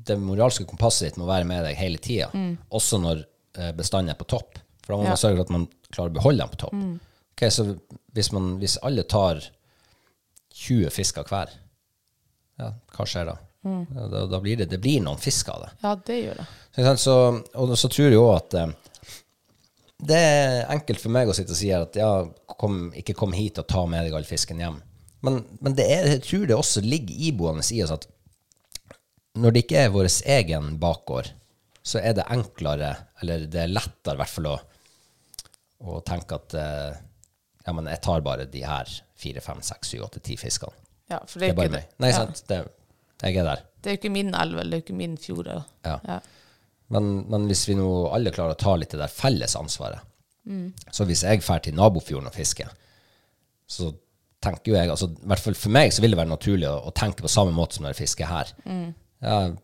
det 0.04 0.18
moralske 0.20 0.66
kompasset 0.68 1.06
ditt 1.08 1.16
må 1.16 1.24
være 1.24 1.46
med 1.48 1.62
deg 1.64 1.76
hele 1.80 1.96
tida, 2.02 2.26
også 2.70 2.98
når 3.00 3.22
eh, 3.56 3.70
bestanden 3.72 4.10
er 4.12 4.18
på 4.20 4.26
topp. 4.28 4.58
For 4.84 4.92
da 4.92 4.98
må 4.98 5.04
Ja. 5.06 5.14
man 5.14 5.16
sørge 5.16 5.36
for 5.38 5.46
at 5.46 5.50
man 5.54 5.68
klarer 5.90 6.10
å 6.10 6.16
beholde 6.18 6.38
den 6.44 6.48
på 6.52 6.58
topp. 6.60 6.74
Ok, 7.32 7.46
så 7.50 7.64
hvis, 8.12 8.28
man, 8.32 8.58
hvis 8.60 8.76
alle 8.82 9.02
tar 9.08 9.40
20 10.54 10.90
fisker 10.92 11.24
hver, 11.24 11.50
ja, 12.60 12.68
hva 12.94 13.06
skjer 13.08 13.26
da? 13.32 13.36
Mm. 13.64 13.86
da, 14.10 14.26
da 14.28 14.40
blir 14.44 14.58
det, 14.60 14.66
det 14.68 14.78
blir 14.84 15.00
noen 15.00 15.16
fisk 15.18 15.48
av 15.54 15.62
det. 15.64 15.70
Ja, 15.82 15.94
det 16.04 16.18
gjør 16.20 16.42
det. 16.42 16.98
Så, 17.00 17.14
og 17.56 17.72
så 17.80 17.88
tror 17.88 18.10
jeg 18.10 18.20
òg 18.20 18.34
at 18.36 18.54
eh, 18.60 18.74
det 20.08 20.18
er 20.18 20.58
enkelt 20.74 21.00
for 21.02 21.14
meg 21.14 21.30
å 21.30 21.34
sitte 21.36 21.54
og 21.54 21.58
si 21.58 21.70
at 21.74 21.96
ja, 21.98 22.10
kom, 22.60 22.90
ikke 22.96 23.16
kom 23.16 23.32
hit 23.36 23.60
og 23.62 23.68
ta 23.70 23.84
med 23.88 24.06
deg 24.06 24.16
all 24.16 24.26
fisken 24.28 24.60
hjem. 24.60 24.80
Men, 25.24 25.40
men 25.64 25.76
det 25.78 25.86
er, 25.88 26.10
jeg 26.16 26.24
tror 26.26 26.44
det 26.50 26.56
også 26.58 26.82
ligger 26.84 27.22
iboende 27.30 27.64
i 27.72 27.80
oss 27.84 27.94
at 27.94 28.04
når 29.40 29.54
det 29.54 29.64
ikke 29.64 29.80
er 29.80 29.94
vår 29.94 30.10
egen 30.36 30.74
bakgård, 30.82 31.32
så 31.84 32.00
er 32.00 32.14
det 32.16 32.26
enklere, 32.32 32.92
eller 33.22 33.48
det 33.50 33.64
er 33.64 33.72
lettere 33.72 34.14
i 34.16 34.20
hvert 34.20 34.32
fall 34.32 34.50
å, 34.52 34.54
å 35.84 35.98
tenke 36.06 36.38
at 36.38 36.54
eh, 36.60 37.00
ja, 37.64 37.74
men 37.74 37.88
jeg 37.90 38.02
tar 38.04 38.22
bare 38.24 38.46
de 38.50 38.62
her 38.64 38.88
fire, 39.18 39.42
fem, 39.44 39.60
seks, 39.64 39.90
syv, 39.92 40.06
åtte, 40.06 40.22
ti 40.24 40.36
fiskene. 40.40 40.76
Ja, 41.10 41.18
for 41.28 41.40
Det 41.40 41.48
det 41.48 41.50
er 41.50 41.52
er, 41.52 41.58
bare 41.58 41.74
meg. 41.74 41.90
Nei, 42.00 42.12
ja. 42.12 42.22
sant. 42.22 42.44
Det, 42.48 42.60
jeg 43.24 43.40
er 43.40 43.48
der. 43.48 43.64
det 43.80 43.90
er 43.90 43.96
jo 43.96 44.00
ikke 44.02 44.14
min 44.14 44.32
elv, 44.36 44.60
eller 44.60 44.70
det 44.70 44.76
er 44.78 44.82
jo 44.82 44.86
ikke 44.86 45.00
min 45.00 45.18
fjord. 45.20 45.50
ja. 45.50 45.98
Ja. 46.04 46.20
Men, 46.92 47.14
men 47.32 47.46
hvis 47.48 47.64
vi 47.68 47.76
nå 47.78 47.88
alle 48.12 48.32
klarer 48.34 48.56
å 48.56 48.60
ta 48.60 48.74
litt 48.76 48.92
det 48.92 49.00
der 49.00 49.12
felles 49.12 49.54
ansvaret 49.56 50.04
Så 50.92 51.06
hvis 51.08 51.22
jeg 51.24 51.40
drar 51.40 51.62
til 51.64 51.76
nabofjorden 51.78 52.28
og 52.28 52.36
fisker, 52.36 52.68
så 53.64 53.88
tenker 54.44 54.72
jo 54.72 54.76
jeg 54.76 54.90
altså, 54.92 55.08
I 55.08 55.30
hvert 55.32 55.40
fall 55.40 55.56
for 55.56 55.72
meg 55.72 55.94
så 55.94 56.04
vil 56.04 56.12
det 56.12 56.20
være 56.20 56.32
naturlig 56.34 56.68
å, 56.68 56.76
å 56.90 56.92
tenke 56.96 57.24
på 57.24 57.32
samme 57.32 57.54
måte 57.56 57.78
som 57.78 57.86
når 57.86 57.94
jeg 57.94 58.02
fisker 58.02 58.28
her. 58.28 58.52
Jeg 59.24 59.54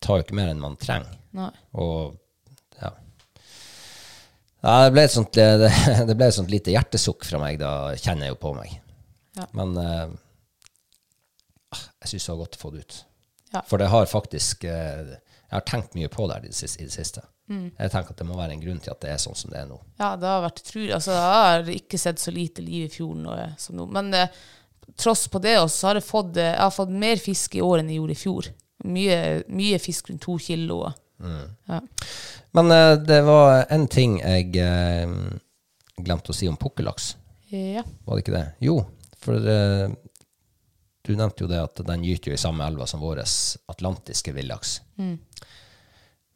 tar 0.00 0.18
jo 0.18 0.24
ikke 0.24 0.38
mer 0.38 0.52
enn 0.52 0.62
man 0.62 0.78
trenger. 0.80 1.18
Nei. 1.36 1.50
Og 1.78 2.16
ja. 2.80 2.90
ja 4.64 4.76
det, 4.86 4.94
ble 4.96 5.04
et 5.04 5.14
sånt, 5.14 5.36
det, 5.36 5.46
det, 5.60 5.70
det 6.08 6.16
ble 6.16 6.30
et 6.30 6.38
sånt 6.38 6.52
lite 6.52 6.74
hjertesukk 6.74 7.28
fra 7.28 7.42
meg, 7.42 7.60
da 7.60 7.92
kjenner 8.00 8.28
jeg 8.28 8.36
jo 8.36 8.40
på 8.46 8.54
meg. 8.56 8.78
Ja. 9.38 9.46
Men 9.56 9.76
eh, 9.84 10.16
ah, 11.76 11.84
jeg 12.02 12.14
syns 12.14 12.26
det 12.26 12.32
var 12.32 12.42
godt 12.44 12.58
å 12.58 12.62
få 12.64 12.72
det 12.74 12.86
ut. 12.86 13.00
Ja. 13.50 13.64
For 13.66 13.82
det 13.82 13.90
har 13.92 14.10
faktisk 14.10 14.64
eh, 14.70 15.18
Jeg 15.50 15.56
har 15.58 15.66
tenkt 15.66 15.96
mye 15.98 16.08
på 16.12 16.28
det 16.30 16.36
her 16.38 16.46
i 16.46 16.52
det 16.52 16.92
siste. 16.94 17.24
Mm. 17.50 17.72
Jeg 17.74 17.90
tenker 17.90 18.14
at 18.14 18.20
det 18.22 18.26
må 18.28 18.38
være 18.38 18.54
en 18.54 18.62
grunn 18.62 18.78
til 18.78 18.92
at 18.92 19.00
det 19.02 19.10
er 19.10 19.18
sånn 19.18 19.34
som 19.34 19.50
det 19.50 19.58
er 19.58 19.66
nå. 19.66 19.80
Ja, 19.98 20.12
det 20.20 20.28
har 20.30 20.44
vært 20.44 20.62
utrolig. 20.62 20.92
Altså, 20.94 21.16
jeg 21.16 21.34
har 21.34 21.70
ikke 21.74 21.98
sett 21.98 22.22
så 22.22 22.34
lite 22.34 22.62
liv 22.62 22.86
i 22.86 22.92
fjorden 22.92 23.24
nå, 23.26 23.34
eh, 23.34 23.56
som 23.58 23.78
nå. 23.80 23.88
Men 23.90 24.14
eh, 24.14 24.30
tross 25.00 25.24
på 25.32 25.42
det 25.42 25.56
også, 25.58 25.74
så 25.74 25.90
har 25.90 25.98
jeg 25.98 26.06
fått, 26.06 26.38
eh, 26.38 26.52
jeg 26.52 26.62
har 26.62 26.74
fått 26.76 26.94
mer 27.02 27.22
fisk 27.22 27.58
i 27.58 27.64
år 27.66 27.82
enn 27.82 27.90
jeg 27.90 27.98
gjorde 27.98 28.14
i 28.14 28.20
fjor. 28.22 28.50
Mye, 28.90 29.18
mye 29.50 29.80
fisk 29.82 30.12
rundt 30.12 30.22
to 30.24 30.38
kilo. 30.40 30.84
Ja. 31.20 31.80
Men 32.56 32.70
eh, 32.70 32.92
det 33.10 33.20
var 33.26 33.64
en 33.74 33.88
ting 33.90 34.20
jeg 34.20 34.54
eh, 34.62 35.16
glemte 36.00 36.30
å 36.32 36.36
si 36.36 36.48
om 36.48 36.58
pukkellaks. 36.60 37.16
ja. 37.50 37.82
Var 37.82 38.14
det 38.14 38.22
ikke 38.22 38.36
det? 38.38 38.46
Jo, 38.62 38.78
for 39.20 39.50
eh, 39.56 39.90
du 41.06 41.14
nevnte 41.16 41.44
jo 41.44 41.48
det 41.50 41.60
at 41.62 41.80
den 41.86 42.04
gyter 42.04 42.32
jo 42.32 42.36
i 42.36 42.40
samme 42.40 42.66
elva 42.66 42.86
som 42.88 43.00
vår 43.00 43.22
atlantiske 43.72 44.34
villaks. 44.36 44.80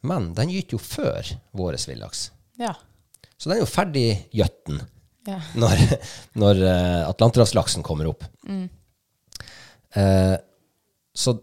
Men 0.05 0.31
den 0.37 0.51
gyter 0.53 0.77
jo 0.77 0.81
før 0.81 1.31
vår 1.57 1.77
villaks. 1.87 2.29
Ja. 2.61 2.73
Så 3.37 3.49
den 3.49 3.57
er 3.57 3.63
jo 3.65 3.69
ferdig 3.69 4.07
gjøtten. 4.33 4.81
Ja. 5.25 5.39
når, 5.61 5.81
når 6.37 6.59
eh, 6.69 7.01
atlanterhavslaksen 7.09 7.85
kommer 7.85 8.11
opp. 8.11 8.25
Eh, 9.95 10.35
så 11.15 11.37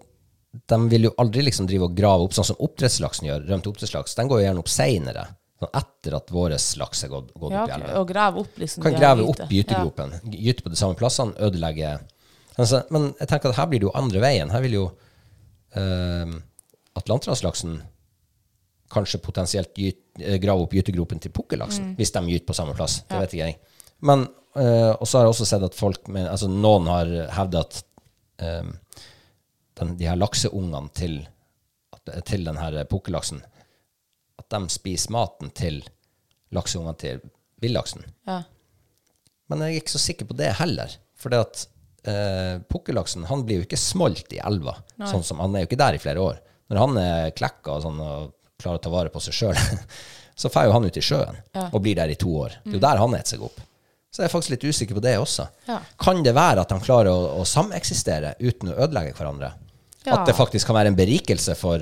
de 0.69 0.79
vil 0.93 1.09
jo 1.09 1.15
aldri 1.19 1.43
liksom 1.47 1.67
drive 1.67 1.89
og 1.89 1.97
grave 1.97 2.27
opp, 2.27 2.35
sånn 2.37 2.51
som 2.53 2.61
oppdrettslaksen 2.63 3.29
gjør. 3.29 3.47
Rømt 3.49 3.69
oppdrettslaks. 3.71 4.15
Den 4.19 4.31
går 4.31 4.43
jo 4.43 4.47
gjerne 4.47 4.63
opp 4.63 4.71
seinere, 4.71 5.27
sånn 5.59 5.73
etter 5.81 6.17
at 6.19 6.33
vår 6.35 6.57
laks 6.83 7.05
er 7.07 7.13
gått, 7.13 7.33
gått 7.35 7.55
Ja, 7.55 7.65
opp 7.65 7.73
i 7.73 7.77
elva. 7.79 7.93
Og 8.03 8.11
grave 8.11 8.43
opp, 8.45 8.59
liksom. 8.61 8.85
Kan 8.85 8.99
grave 8.99 9.27
opp 9.27 9.43
gytegropen, 9.49 10.15
gyte 10.37 10.67
på 10.67 10.73
de 10.75 10.79
samme 10.79 10.99
plassene, 10.99 11.35
ødelegge 11.43 11.97
altså, 12.63 12.83
Men 12.95 13.11
jeg 13.21 13.29
tenker 13.31 13.53
at 13.53 13.59
her 13.59 13.69
blir 13.71 13.83
det 13.83 13.89
jo 13.89 13.97
andre 13.99 14.23
veien. 14.23 14.53
Her 14.53 14.63
vil 14.65 14.79
jo 14.79 14.85
eh, 15.79 16.35
atlanterhavslaksen 16.99 17.81
kanskje 18.93 19.21
potensielt 19.25 19.75
gyt, 19.79 20.01
eh, 20.21 20.39
grave 20.41 20.67
opp 20.67 20.75
gytegropen 20.77 21.21
til 21.23 21.33
pukkellaksen, 21.33 21.95
hvis 21.97 22.13
de 22.13 22.25
gyter 22.29 22.49
på 22.49 22.57
samme 22.57 22.75
plass. 22.77 23.01
Det 23.09 23.21
vet 23.23 23.35
ikke 23.35 23.47
jeg. 23.47 23.59
Men, 24.01 24.27
eh, 24.57 24.93
og 24.93 25.07
så 25.09 25.19
har 25.19 25.27
jeg 25.27 25.35
også 25.35 25.49
sett 25.49 25.65
at 25.69 25.79
folk 25.79 26.09
med, 26.09 26.29
altså 26.29 26.51
noen 26.51 26.91
har 26.91 27.13
hevda 27.39 27.65
at 27.65 27.83
eh, 28.39 28.73
den, 29.81 29.97
de 29.97 30.09
her 30.11 30.21
lakseungene 30.21 30.93
til, 30.99 31.23
til 32.29 32.45
den 32.45 32.61
her 32.61 32.85
pukkellaksen, 32.91 33.43
at 34.39 34.49
de 34.53 34.63
spiser 34.73 35.15
maten 35.15 35.53
til 35.57 35.83
lakseungene 36.53 36.99
til 37.01 37.23
villaksen. 37.63 38.05
Ja. 38.29 38.43
Men 39.49 39.65
jeg 39.65 39.73
er 39.77 39.83
ikke 39.83 39.95
så 39.95 40.03
sikker 40.03 40.29
på 40.29 40.37
det 40.37 40.55
heller. 40.59 40.93
For 41.17 41.33
det 41.33 41.45
at 41.47 41.67
eh, 42.09 42.61
pukkellaksen 42.71 43.27
han 43.29 43.45
blir 43.47 43.61
jo 43.61 43.67
ikke 43.67 43.81
smolt 43.81 44.33
i 44.35 44.41
elva. 44.43 44.77
Sånn 45.03 45.25
som, 45.27 45.43
han 45.43 45.55
er 45.57 45.65
jo 45.65 45.71
ikke 45.71 45.81
der 45.83 45.99
i 45.99 46.03
flere 46.03 46.23
år. 46.23 46.41
Når 46.73 46.81
han 46.81 47.01
er 47.03 47.35
klekka 47.37 47.77
og, 47.77 47.83
sånn, 47.85 48.01
og 48.01 48.33
klarer 48.63 48.81
å 48.81 48.85
ta 48.85 48.93
vare 48.93 49.13
på 49.13 49.23
seg 49.23 49.37
sjøl, 49.37 49.59
så 50.41 50.51
drar 50.53 50.69
jo 50.69 50.77
han 50.77 50.89
ut 50.89 50.99
i 50.99 51.05
sjøen 51.05 51.43
og 51.69 51.83
blir 51.85 51.99
der 51.99 52.15
i 52.15 52.19
to 52.19 52.33
år. 52.45 52.57
Det 52.63 52.75
er 52.75 52.79
jo 52.79 52.87
der 52.87 53.03
han 53.03 53.19
eter 53.19 53.37
seg 53.37 53.45
opp. 53.49 53.61
Så 54.13 54.21
jeg 54.21 54.29
er 54.29 54.33
faktisk 54.35 54.53
litt 54.53 54.65
usikker 54.69 54.97
på 54.99 55.03
det 55.05 55.15
også. 55.17 55.47
Ja. 55.71 55.79
Kan 56.01 56.21
det 56.25 56.35
være 56.37 56.67
at 56.67 56.73
han 56.75 56.83
klarer 56.85 57.09
å, 57.15 57.41
å 57.41 57.45
sameksistere 57.49 58.35
uten 58.43 58.73
å 58.73 58.77
ødelegge 58.85 59.15
hverandre? 59.17 59.55
Ja. 60.05 60.19
At 60.19 60.27
det 60.29 60.37
faktisk 60.37 60.69
kan 60.69 60.77
være 60.77 60.93
en 60.93 60.99
berikelse 60.99 61.55
for 61.57 61.81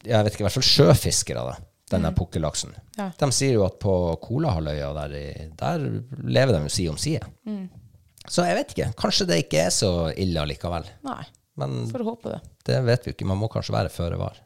jeg 0.00 0.24
vet 0.24 0.32
ikke, 0.32 0.42
i 0.42 0.46
hvert 0.46 0.56
fall 0.56 0.66
sjøfiskere, 0.66 1.42
da, 1.44 1.56
denne 1.92 2.12
pukkellaksen. 2.16 2.72
Ja. 2.96 3.10
De 3.20 3.28
sier 3.36 3.58
jo 3.58 3.66
at 3.66 3.76
på 3.82 3.94
Kolahalvøya, 4.22 4.90
der, 4.96 5.16
der 5.60 5.84
lever 6.24 6.56
de 6.56 6.62
jo 6.64 6.72
side 6.72 6.94
om 6.94 7.00
side. 7.00 7.28
Så 8.28 8.44
jeg 8.46 8.56
vet 8.58 8.72
ikke. 8.74 8.88
Kanskje 9.00 9.26
det 9.30 9.38
ikke 9.44 9.62
er 9.66 9.70
så 9.74 9.90
ille 10.12 10.42
allikevel. 10.42 10.88
Nei, 11.06 11.22
Men 11.60 11.84
får 11.90 12.04
håpe 12.06 12.32
det. 12.34 12.40
det 12.68 12.80
vet 12.86 13.06
vi 13.06 13.12
jo 13.12 13.16
ikke. 13.16 13.28
Man 13.30 13.40
må 13.40 13.48
kanskje 13.52 13.76
være 13.76 13.92
føre 13.92 14.18
var. 14.20 14.40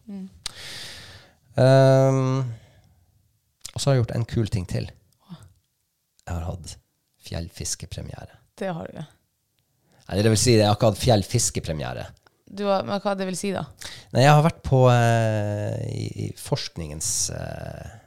Um, 1.54 2.44
og 3.74 3.80
så 3.80 3.90
har 3.90 3.96
jeg 3.96 4.04
gjort 4.04 4.14
en 4.16 4.28
kul 4.30 4.50
ting 4.50 4.66
til. 4.70 4.88
Jeg 6.24 6.32
har 6.32 6.46
hatt 6.46 6.76
fjellfiskepremiere. 7.26 8.38
Det 8.58 8.70
har 8.72 8.88
du. 8.88 9.00
Nei, 10.04 10.20
det 10.22 10.30
vil 10.32 10.40
si, 10.40 10.54
jeg 10.56 10.68
har 10.68 10.76
ikke 10.76 10.92
hatt 10.92 11.02
fjellfiskepremiere. 11.02 12.06
Du 12.54 12.66
har, 12.68 12.84
men 12.86 13.00
hva 13.02 13.14
det 13.18 13.26
vil 13.26 13.36
si, 13.38 13.50
da? 13.54 13.64
Nei, 14.14 14.22
jeg 14.24 14.32
har 14.36 14.44
vært 14.44 14.62
på 14.64 14.84
uh, 14.86 15.76
i, 15.88 16.06
i 16.26 16.30
forskningens 16.38 17.10
uh, 17.34 18.04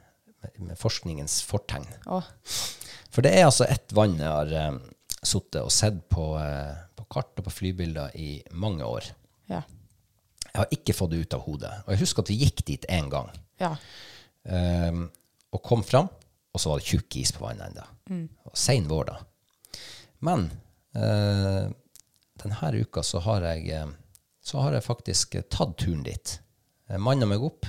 med 0.58 0.78
forskningens 0.78 1.42
fortegn. 1.46 1.86
Åh. 2.06 2.28
For 3.12 3.24
det 3.24 3.34
er 3.34 3.48
altså 3.48 3.66
ett 3.68 3.92
vann 3.96 4.16
jeg 4.18 4.28
har 4.28 4.50
eh, 4.54 4.74
sittet 5.22 5.60
og 5.62 5.72
sett 5.74 6.04
på, 6.12 6.30
eh, 6.40 6.76
på 6.96 7.06
kart 7.10 7.40
og 7.40 7.48
på 7.48 7.54
flybilder 7.54 8.14
i 8.16 8.42
mange 8.52 8.84
år. 8.84 9.12
ja. 9.50 9.62
Jeg 10.48 10.62
har 10.62 10.72
ikke 10.72 10.94
fått 10.96 11.10
det 11.12 11.18
ut 11.22 11.34
av 11.36 11.42
hodet. 11.44 11.70
Og 11.84 11.92
jeg 11.92 12.00
husker 12.00 12.24
at 12.24 12.30
vi 12.32 12.38
gikk 12.40 12.62
dit 12.66 12.86
en 12.88 13.10
gang. 13.12 13.28
Ja. 13.60 13.76
Um, 14.42 15.02
og 15.54 15.60
kom 15.62 15.84
fram, 15.84 16.08
og 16.50 16.62
så 16.62 16.72
var 16.72 16.80
det 16.80 16.88
tjukk 16.88 17.18
is 17.20 17.30
på 17.36 17.44
vannet 17.44 17.68
ennå. 17.68 17.84
Og 18.48 18.56
Sein 18.58 18.88
vår, 18.88 19.10
da. 19.12 19.18
Men 20.24 20.48
uh, 20.96 21.68
denne 22.42 22.72
uka 22.80 23.04
så 23.04 23.20
har 23.22 23.44
jeg 23.52 23.70
eh, 23.76 23.86
så 24.40 24.62
har 24.64 24.76
jeg 24.76 24.86
faktisk 24.86 25.34
eh, 25.34 25.46
tatt 25.50 25.76
turen 25.80 26.04
dit. 26.06 26.38
Manna 26.96 27.26
meg 27.28 27.42
opp, 27.44 27.66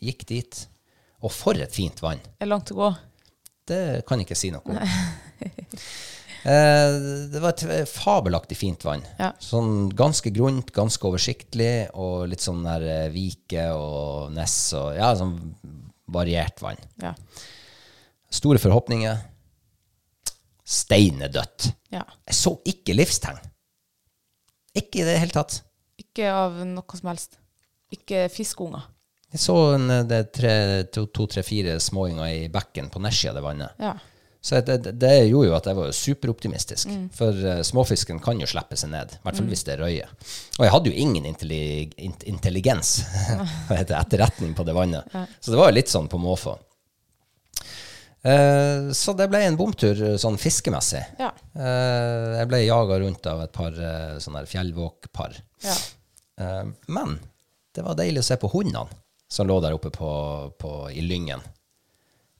gikk 0.00 0.24
dit. 0.30 0.60
Og 1.22 1.32
for 1.34 1.58
et 1.60 1.74
fint 1.74 1.98
vann! 2.02 2.22
Det 2.24 2.46
Er 2.46 2.50
langt 2.50 2.72
å 2.72 2.78
gå? 2.78 2.88
Det 3.68 3.82
kan 4.08 4.18
jeg 4.18 4.26
ikke 4.26 4.38
si 4.38 4.50
noe 4.54 4.64
om. 4.64 4.78
Eh, 6.42 6.94
det 7.30 7.40
var 7.42 7.54
et 7.54 7.88
fabelaktig 7.88 8.56
fint 8.58 8.84
vann. 8.86 9.04
Ja. 9.20 9.30
Sånn 9.42 9.86
ganske 9.94 10.32
grunt, 10.34 10.72
ganske 10.74 11.06
oversiktlig, 11.06 11.88
og 11.94 12.26
litt 12.32 12.42
sånn 12.42 12.64
der 12.66 12.86
eh, 12.88 13.10
vike 13.14 13.68
og 13.76 14.32
ness 14.34 14.56
og 14.78 14.96
Ja, 14.98 15.12
sånn 15.18 15.36
variert 16.12 16.58
vann. 16.62 16.80
Ja. 17.02 17.14
Store 18.32 18.58
forhåpninger. 18.62 19.20
Steinedødt. 20.72 21.72
ja. 21.92 22.02
Jeg 22.26 22.38
så 22.38 22.56
ikke 22.66 22.96
livstegn. 22.96 23.38
Ikke 24.78 25.02
i 25.02 25.06
det 25.06 25.18
hele 25.20 25.34
tatt. 25.34 25.60
Ikke 26.00 26.30
av 26.32 26.62
noe 26.64 26.98
som 26.98 27.10
helst. 27.12 27.36
Ikke 27.92 28.24
fiskeunger. 28.32 28.86
Jeg 29.32 29.40
så 29.40 29.56
to-tre-fire 29.76 30.80
er 30.82 30.88
to, 30.92 31.06
to, 31.12 31.26
småunger 31.80 32.28
i 32.28 32.48
bekken 32.52 32.90
på 32.92 33.00
nedsida 33.00 33.32
av 33.32 33.38
det 33.38 33.44
vannet. 33.44 33.78
Ja. 33.80 33.92
Så 34.42 34.60
det, 34.60 34.78
det, 34.98 35.12
gjorde 35.30 35.48
jo 35.48 35.54
at 35.54 35.66
jeg 35.70 35.78
var 35.78 35.92
superoptimistisk. 35.94 36.90
Mm. 36.90 37.04
For 37.14 37.44
uh, 37.46 37.60
småfisken 37.62 38.18
kan 38.22 38.40
jo 38.42 38.48
slippe 38.50 38.74
seg 38.78 38.90
ned, 38.90 39.14
i 39.14 39.22
hvert 39.22 39.38
fall 39.38 39.50
hvis 39.52 39.62
det 39.68 39.76
er 39.76 39.82
røye. 39.84 40.08
Og 40.58 40.66
jeg 40.66 40.72
hadde 40.74 40.90
jo 40.90 41.04
ingen 41.04 41.28
intellig, 41.30 41.62
in, 41.94 42.16
intelligens, 42.32 42.96
etterretning 43.70 44.56
på 44.58 44.66
det 44.66 44.74
vannet. 44.74 45.14
Så 45.38 45.54
det 45.54 45.60
var 45.60 45.70
jo 45.70 45.76
litt 45.78 45.92
sånn 45.92 46.10
på 46.10 46.18
måfå. 46.18 46.56
Uh, 48.26 48.90
så 48.94 49.14
det 49.18 49.28
ble 49.30 49.44
en 49.46 49.58
bomtur 49.58 50.02
sånn 50.18 50.40
fiskemessig. 50.42 51.04
Ja. 51.22 51.30
Uh, 51.54 52.40
jeg 52.40 52.50
ble 52.50 52.64
jaga 52.64 52.98
rundt 53.04 53.30
av 53.30 53.44
et 53.46 53.54
par 53.54 53.78
sånne 54.22 54.42
fjellvåkpar. 54.50 55.38
Ja. 55.62 55.78
Men 56.90 57.20
det 57.76 57.84
var 57.86 57.94
deilig 57.94 58.24
å 58.24 58.26
se 58.26 58.36
på 58.42 58.50
hundene 58.50 58.90
som 59.30 59.46
lå 59.46 59.60
der 59.62 59.76
oppe 59.76 59.92
på, 59.94 60.10
på, 60.58 60.72
i 60.90 61.00
lyngen. 61.06 61.40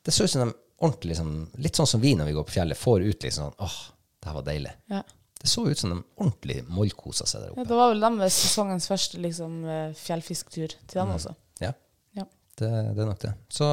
Det 0.02 0.10
så 0.10 0.26
ut 0.26 0.34
som 0.34 0.42
de 0.42 0.50
ordentlig 0.82 1.12
liksom, 1.14 1.32
Litt 1.62 1.78
sånn 1.78 1.86
som 1.88 2.00
vi 2.02 2.14
når 2.18 2.26
vi 2.30 2.34
går 2.36 2.44
på 2.48 2.56
fjellet, 2.58 2.78
får 2.78 3.04
ut 3.06 3.22
liksom 3.26 3.48
sånn 3.50 3.66
Åh, 3.66 3.76
det 4.22 4.28
her 4.30 4.34
var 4.38 4.42
deilig. 4.46 4.72
Ja. 4.92 5.02
Det 5.42 5.48
så 5.50 5.64
ut 5.66 5.78
som 5.78 5.90
de 5.90 5.96
ordentlig 6.22 6.60
mollkosa 6.70 7.26
seg 7.26 7.40
der 7.42 7.50
oppe. 7.50 7.60
ja. 7.64 7.66
Det 7.66 7.78
var 7.78 7.88
vel 7.90 8.00
deres 8.04 8.36
sesongens 8.44 8.86
første 8.86 9.18
liksom, 9.18 9.56
eh, 9.66 9.92
fjellfisktur 9.98 10.68
til 10.86 11.00
dem 11.00 11.10
også. 11.16 11.32
Ja, 11.60 11.72
Ja. 12.14 12.24
det, 12.60 12.68
det 12.94 13.02
er 13.02 13.08
nok 13.10 13.18
det. 13.24 13.32
Så 13.50 13.66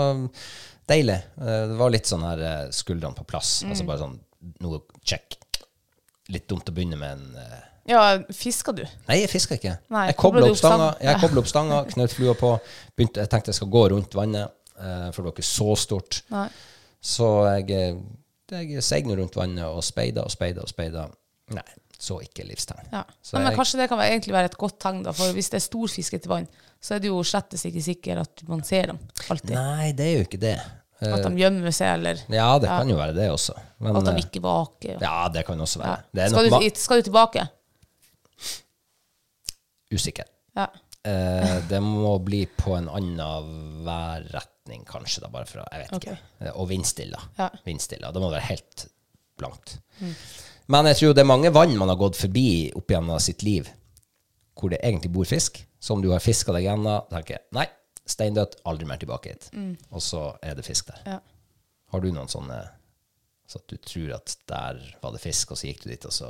deilig. 0.89 1.19
Eh, 1.37 1.67
Det 1.69 1.77
var 1.77 1.89
litt 1.93 2.09
sånn 2.09 2.25
her 2.25 2.41
eh, 2.41 2.69
skuldrene 2.73 3.13
på 3.17 3.25
plass. 3.29 3.59
Altså 3.67 3.85
bare 3.85 4.01
sånn 4.01 4.17
noe 4.63 4.81
check. 5.03 5.37
Litt 6.29 6.47
dumt 6.49 6.69
å 6.69 6.73
begynne 6.73 6.97
med 6.97 7.11
en 7.17 7.37
ja, 7.89 8.01
fiska 8.33 8.69
du? 8.77 8.83
Nei, 9.07 9.15
jeg 9.23 9.29
fiska 9.31 9.55
ikke. 9.57 9.71
Nei, 9.89 10.03
jeg 10.11 10.17
kobla 10.21 10.43
opp 10.45 10.57
stanga, 10.59 10.89
jeg 11.01 11.09
Ja. 11.15 11.19
koblet 11.19 11.39
opp 11.41 11.47
stanga 11.49 11.77
knøt 11.89 12.11
flua 12.13 12.35
på. 12.37 12.51
Begynte, 12.95 13.17
jeg 13.23 13.29
tenkte 13.31 13.49
jeg 13.49 13.55
skal 13.57 13.71
gå 13.73 13.81
rundt 13.89 14.13
vannet, 14.13 14.51
for 14.75 15.23
det 15.23 15.25
var 15.25 15.33
ikke 15.33 15.47
så 15.49 15.73
stort. 15.75 16.19
Nei. 16.29 16.47
Så 17.01 17.27
jeg, 17.47 17.69
eh, 18.51 18.63
jeg 18.73 18.83
segner 18.83 19.15
rundt 19.21 19.35
vannet 19.35 19.63
og 19.65 19.83
speider 19.83 20.23
og 20.27 20.31
speider 20.31 20.62
og 20.65 20.69
speider. 20.71 21.12
Nei, 21.55 21.63
så 21.99 22.19
ikke 22.21 22.43
livstegn. 22.47 22.89
Ja. 22.91 23.03
Så 23.23 23.33
Nei, 23.38 23.43
men 23.43 23.51
jeg- 23.51 23.59
kanskje 23.59 23.77
det 23.79 23.89
kan 23.89 23.97
være, 23.97 24.12
egentlig 24.13 24.33
være 24.33 24.45
et 24.45 24.57
godt 24.57 24.79
tegn, 24.79 25.03
da. 25.03 25.12
For 25.12 25.31
hvis 25.33 25.49
det 25.49 25.57
er 25.62 25.65
storfiskete 25.67 26.27
vann, 26.29 26.47
så 26.81 26.95
er 26.95 26.99
det 26.99 27.07
jo 27.09 27.23
slettes 27.23 27.65
ikke 27.65 27.81
sikkert 27.83 28.17
at 28.21 28.43
man 28.47 28.63
ser 28.63 28.88
dem 28.88 28.99
alltid. 29.29 29.55
Nei, 29.55 29.91
det 29.91 30.05
er 30.05 30.17
jo 30.19 30.25
ikke 30.27 30.39
det. 30.39 30.59
Eh, 31.01 31.13
At 31.13 31.23
de 31.23 31.35
gjemmer 31.39 31.71
seg, 31.71 31.93
eller 31.93 32.17
ja, 32.29 32.59
det 32.59 32.67
kan 32.67 32.89
jo 32.89 32.95
være 32.97 33.13
det 33.15 33.29
også. 33.31 33.53
Men, 33.79 33.95
at 33.95 34.03
de 34.03 34.12
eh, 34.12 34.17
ikke 34.25 34.41
vaker. 34.43 34.95
og- 34.95 35.01
ja, 35.01 35.29
det 35.29 35.45
kan 35.45 35.59
også 35.59 35.79
være. 35.79 35.88
Ja. 36.15 36.23
Det 36.25 36.29
Skal, 36.31 36.49
du, 36.49 36.69
skal 36.75 36.97
du 36.97 37.01
tilbake? 37.09 37.47
usikker. 39.93 40.23
Ja. 40.55 40.65
Eh, 41.07 41.55
det 41.69 41.79
må 41.83 42.17
bli 42.23 42.41
på 42.59 42.73
en 42.75 42.89
annen 42.91 43.83
værretning, 43.88 44.83
kanskje, 44.89 45.21
da, 45.23 45.29
bare 45.31 45.47
for 45.47 45.62
å 45.63 45.67
Jeg 45.71 45.85
vet 45.85 45.95
ikke. 46.01 46.17
Eh, 46.43 46.51
Og 46.59 46.67
vindstille. 46.69 47.19
Ja. 47.38 47.49
vindstille. 47.65 48.12
Det 48.13 48.21
må 48.21 48.29
være 48.33 48.47
helt 48.49 48.88
blankt. 49.39 49.77
Men 50.69 50.85
jeg 50.91 50.99
tror 50.99 51.13
det 51.15 51.23
er 51.23 51.29
mange 51.31 51.51
vann 51.55 51.77
man 51.79 51.89
har 51.89 51.97
gått 51.97 52.19
forbi 52.19 52.71
opp 52.77 52.91
gjennom 52.91 53.19
sitt 53.23 53.41
liv, 53.43 53.69
hvor 54.59 54.69
det 54.69 54.81
egentlig 54.83 55.12
bor 55.15 55.25
fisk. 55.25 55.62
Så 55.79 55.95
om 55.95 56.01
du 56.03 56.09
har 56.12 56.19
fiska 56.19 56.51
deg 56.53 56.67
gjennom, 56.67 57.07
tenker 57.09 57.38
jeg 57.38 57.45
nei, 57.55 57.65
steindødt, 58.09 58.59
aldri 58.67 58.85
mer 58.89 58.99
tilbake 58.99 59.31
hit. 59.31 59.47
Og 59.95 60.03
så 60.03 60.25
er 60.43 60.55
det 60.59 60.65
fisk 60.67 60.91
der. 60.91 61.01
Ja. 61.15 61.19
Har 61.93 62.03
du 62.03 62.12
noen 62.12 62.27
sånne 62.29 62.59
så 63.49 63.57
at 63.63 63.71
du 63.71 63.77
tror 63.81 64.12
at 64.19 64.35
der 64.51 64.77
var 65.01 65.15
det 65.15 65.21
fisk, 65.23 65.55
og 65.55 65.57
så 65.57 65.65
gikk 65.71 65.81
du 65.88 65.89
dit, 65.89 66.05
og 66.05 66.13
så 66.13 66.27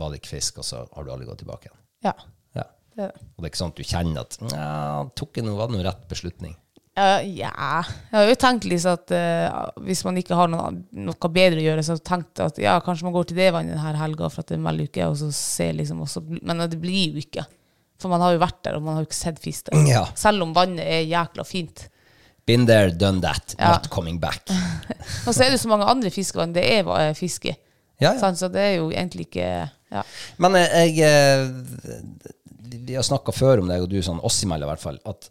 var 0.00 0.10
det 0.10 0.18
ikke 0.18 0.32
fisk, 0.32 0.56
og 0.58 0.66
så 0.66 0.80
har 0.96 1.04
du 1.06 1.12
aldri 1.12 1.28
gått 1.28 1.44
tilbake 1.44 1.68
igjen? 1.68 1.82
ja. 2.08 2.14
Ja. 2.96 3.10
Det. 3.10 3.26
Og 3.36 3.42
det 3.42 3.48
er 3.48 3.52
ikke 3.52 3.60
sånn 3.60 3.74
at 3.74 3.80
du 3.80 3.86
kjenner 3.86 4.22
at 4.22 4.38
ja, 4.52 4.68
tok 5.18 5.36
jeg 5.36 5.44
noe, 5.44 5.58
var 5.58 5.68
det 5.68 5.76
noe 5.76 5.84
rett 5.84 6.06
beslutning? 6.08 6.54
Ja, 6.96 7.18
yeah. 7.20 7.88
Jeg 8.08 8.16
har 8.16 8.30
jo 8.30 8.36
tenkt 8.40 8.64
liksom 8.64 8.94
at 8.96 9.12
uh, 9.12 9.66
hvis 9.84 10.00
man 10.06 10.16
ikke 10.16 10.38
har 10.38 10.48
noe, 10.48 10.70
noe 10.96 11.28
bedre 11.28 11.60
å 11.60 11.66
gjøre, 11.66 11.84
så 11.84 11.98
har 11.98 12.22
jeg 12.24 12.46
at 12.46 12.60
ja, 12.62 12.78
kanskje 12.84 13.04
man 13.04 13.12
går 13.18 13.28
til 13.28 13.40
det 13.42 13.50
vannet 13.52 13.76
denne 13.76 14.00
helga 14.00 14.30
for 14.32 14.40
at 14.40 14.48
det 14.48 14.56
er 14.56 14.64
melduke, 14.64 15.10
og 15.10 15.18
så 15.20 15.28
ser 15.36 15.76
liksom 15.76 16.00
også, 16.06 16.24
Men 16.40 16.64
det 16.64 16.80
blir 16.80 17.12
jo 17.12 17.20
ikke. 17.20 17.44
For 18.00 18.12
man 18.12 18.24
har 18.24 18.32
jo 18.32 18.40
vært 18.40 18.62
der, 18.64 18.78
og 18.78 18.86
man 18.86 18.96
har 18.96 19.04
jo 19.04 19.10
ikke 19.10 19.18
sett 19.18 19.44
fisk 19.44 19.68
der. 19.68 19.84
Ja. 19.88 20.06
Selv 20.16 20.46
om 20.46 20.56
vannet 20.56 20.88
er 20.88 21.04
jækla 21.04 21.44
fint. 21.48 21.86
Been 22.48 22.64
there, 22.64 22.94
done 22.96 23.20
that. 23.20 23.56
Ja. 23.58 23.74
Not 23.76 23.90
coming 23.92 24.16
back. 24.22 24.48
Og 25.26 25.34
så 25.34 25.44
er 25.44 25.52
det 25.52 25.60
så 25.60 25.68
mange 25.68 25.88
andre 25.90 26.12
fiskevann 26.14 26.56
det 26.56 26.64
er 26.78 26.88
uh, 26.88 27.12
fiske 27.18 27.52
i. 27.52 27.58
Ja. 28.00 28.16
Så 28.16 28.48
det 28.52 28.60
er 28.60 28.74
jo 28.76 28.90
egentlig 28.92 29.28
ikke 29.28 29.48
ja. 29.92 30.02
Men 30.42 30.56
jeg, 30.58 30.96
jeg 30.98 31.46
eh, 31.46 32.32
Vi 32.70 32.94
har 32.94 33.02
snakka 33.06 33.32
før 33.34 33.60
om 33.62 33.68
det, 33.68 33.80
og 33.82 33.88
du 33.90 33.98
sånn 34.02 34.20
oss 34.24 34.42
imellom 34.44 34.68
i 34.68 34.72
hvert 34.74 34.82
fall, 34.82 34.98
at 35.06 35.30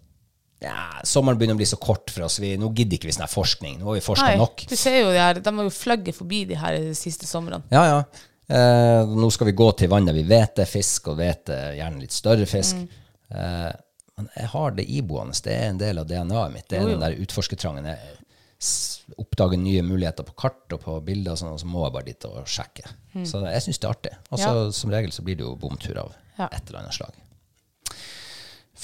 ja, 0.64 0.76
sommeren 1.04 1.38
begynner 1.38 1.58
å 1.58 1.60
bli 1.60 1.68
så 1.70 1.78
kort 1.78 2.10
for 2.10 2.24
oss. 2.26 2.40
Vi, 2.40 2.54
nå 2.58 2.70
gidder 2.74 2.98
ikke 2.98 3.10
vi 3.10 3.16
sånn 3.18 3.26
her 3.28 3.32
forskning. 3.34 3.80
Nå 3.80 3.86
har 3.90 3.98
vi 4.00 4.06
forska 4.06 4.36
nok. 4.40 4.64
du 4.72 4.76
ser 4.80 5.02
jo 5.02 5.10
det 5.12 5.20
her, 5.20 5.40
de 5.44 5.54
har 5.58 5.68
jo 5.68 5.74
fløyet 5.76 6.16
forbi 6.16 6.46
de 6.50 6.56
her 6.56 6.78
siste 6.98 7.28
somrene. 7.30 7.62
Ja, 7.76 7.84
ja. 7.92 8.00
Eh, 8.48 9.06
nå 9.10 9.30
skal 9.34 9.48
vi 9.50 9.56
gå 9.58 9.68
til 9.78 9.90
vann 9.90 10.06
der 10.06 10.14
vi 10.14 10.24
vet 10.30 10.56
det 10.56 10.64
er 10.68 10.72
fisk, 10.72 11.08
og 11.12 11.18
vet 11.18 11.46
det 11.50 11.56
er 11.58 11.76
gjerne 11.82 12.02
litt 12.06 12.14
større 12.16 12.46
fisk. 12.50 12.76
Mm. 12.76 12.88
Eh, 13.36 13.72
men 14.18 14.30
jeg 14.38 14.48
har 14.54 14.72
det 14.78 14.86
iboende. 14.96 15.36
Det 15.44 15.54
er 15.54 15.70
en 15.74 15.78
del 15.82 15.98
av 16.00 16.08
DNA-et 16.08 16.54
mitt. 16.54 16.68
Det 16.70 16.78
er 16.78 16.86
Jo, 16.86 16.88
jo. 16.94 16.94
den 16.96 17.04
der 17.04 17.20
utforskertrangen. 17.26 17.86
Jeg 17.92 19.18
oppdager 19.22 19.60
nye 19.60 19.82
muligheter 19.86 20.24
på 20.26 20.34
kart 20.40 20.72
og 20.74 20.80
på 20.86 20.96
bilder, 21.06 21.34
og 21.36 21.42
sånn, 21.42 21.52
og 21.54 21.60
så 21.62 21.68
må 21.70 21.84
jeg 21.84 21.94
bare 21.98 22.08
dit 22.08 22.26
og 22.30 22.48
sjekke. 22.50 22.88
Så 23.28 23.42
jeg 23.44 23.66
syns 23.66 23.82
det 23.82 23.90
er 23.90 23.94
artig. 23.94 24.14
Og 24.32 24.40
Mm. 24.40 24.46
Ja. 24.46 24.72
som 24.72 24.90
regel 24.92 25.12
så 25.12 25.22
blir 25.24 25.36
det 25.38 25.44
jo 25.46 25.56
bomtur 25.56 25.98
av 26.00 26.14
Ja. 26.40 26.48
et 26.52 26.64
eller 26.70 26.80
annet 26.80 26.94
slag. 26.94 27.12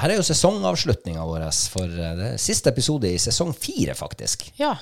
her 0.00 0.10
er 0.10 0.18
jo 0.18 0.26
sesongavslutninga 0.26 1.24
vår 1.28 1.46
for 1.72 1.88
eh, 1.88 2.14
det 2.18 2.30
siste 2.42 2.72
episode 2.72 3.10
i 3.10 3.20
sesong 3.22 3.54
fire, 3.56 3.94
faktisk. 3.98 4.48
ja. 4.60 4.76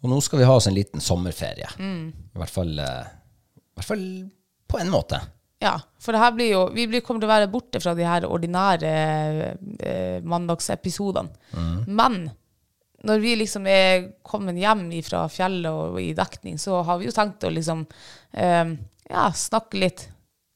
Og 0.00 0.08
nå 0.08 0.16
skal 0.24 0.40
vi 0.40 0.46
ha 0.48 0.54
oss 0.56 0.68
en 0.70 0.76
liten 0.76 1.02
sommerferie. 1.04 1.68
I, 1.76 2.38
hvert 2.40 2.52
fall, 2.52 2.72
eh, 2.80 3.10
I 3.60 3.76
hvert 3.76 3.88
fall 3.90 4.04
på 4.70 4.80
en 4.80 4.92
måte. 4.92 5.20
Ja, 5.60 5.74
for 6.00 6.16
det 6.16 6.22
her 6.22 6.32
blir 6.32 6.48
jo, 6.54 6.60
vi 6.72 6.86
blir, 6.88 7.02
kommer 7.04 7.20
til 7.20 7.28
å 7.28 7.34
være 7.34 7.50
borte 7.52 7.82
fra 7.84 7.92
de 7.96 8.06
her 8.08 8.24
ordinære 8.24 8.92
eh, 9.84 10.22
mandagsepisodene. 10.24 11.84
Men 11.84 12.22
når 13.04 13.20
vi 13.20 13.34
liksom 13.42 13.68
er 13.68 14.06
kommet 14.24 14.56
hjem 14.60 14.86
fra 15.04 15.26
fjellet 15.32 15.68
og 15.68 16.00
i 16.00 16.14
dekning, 16.16 16.56
så 16.60 16.80
har 16.86 17.00
vi 17.00 17.10
jo 17.10 17.14
tenkt 17.16 17.44
å 17.44 17.52
liksom 17.52 17.84
eh, 18.32 18.72
ja, 19.10 19.28
snakke 19.36 19.84
litt, 19.84 20.06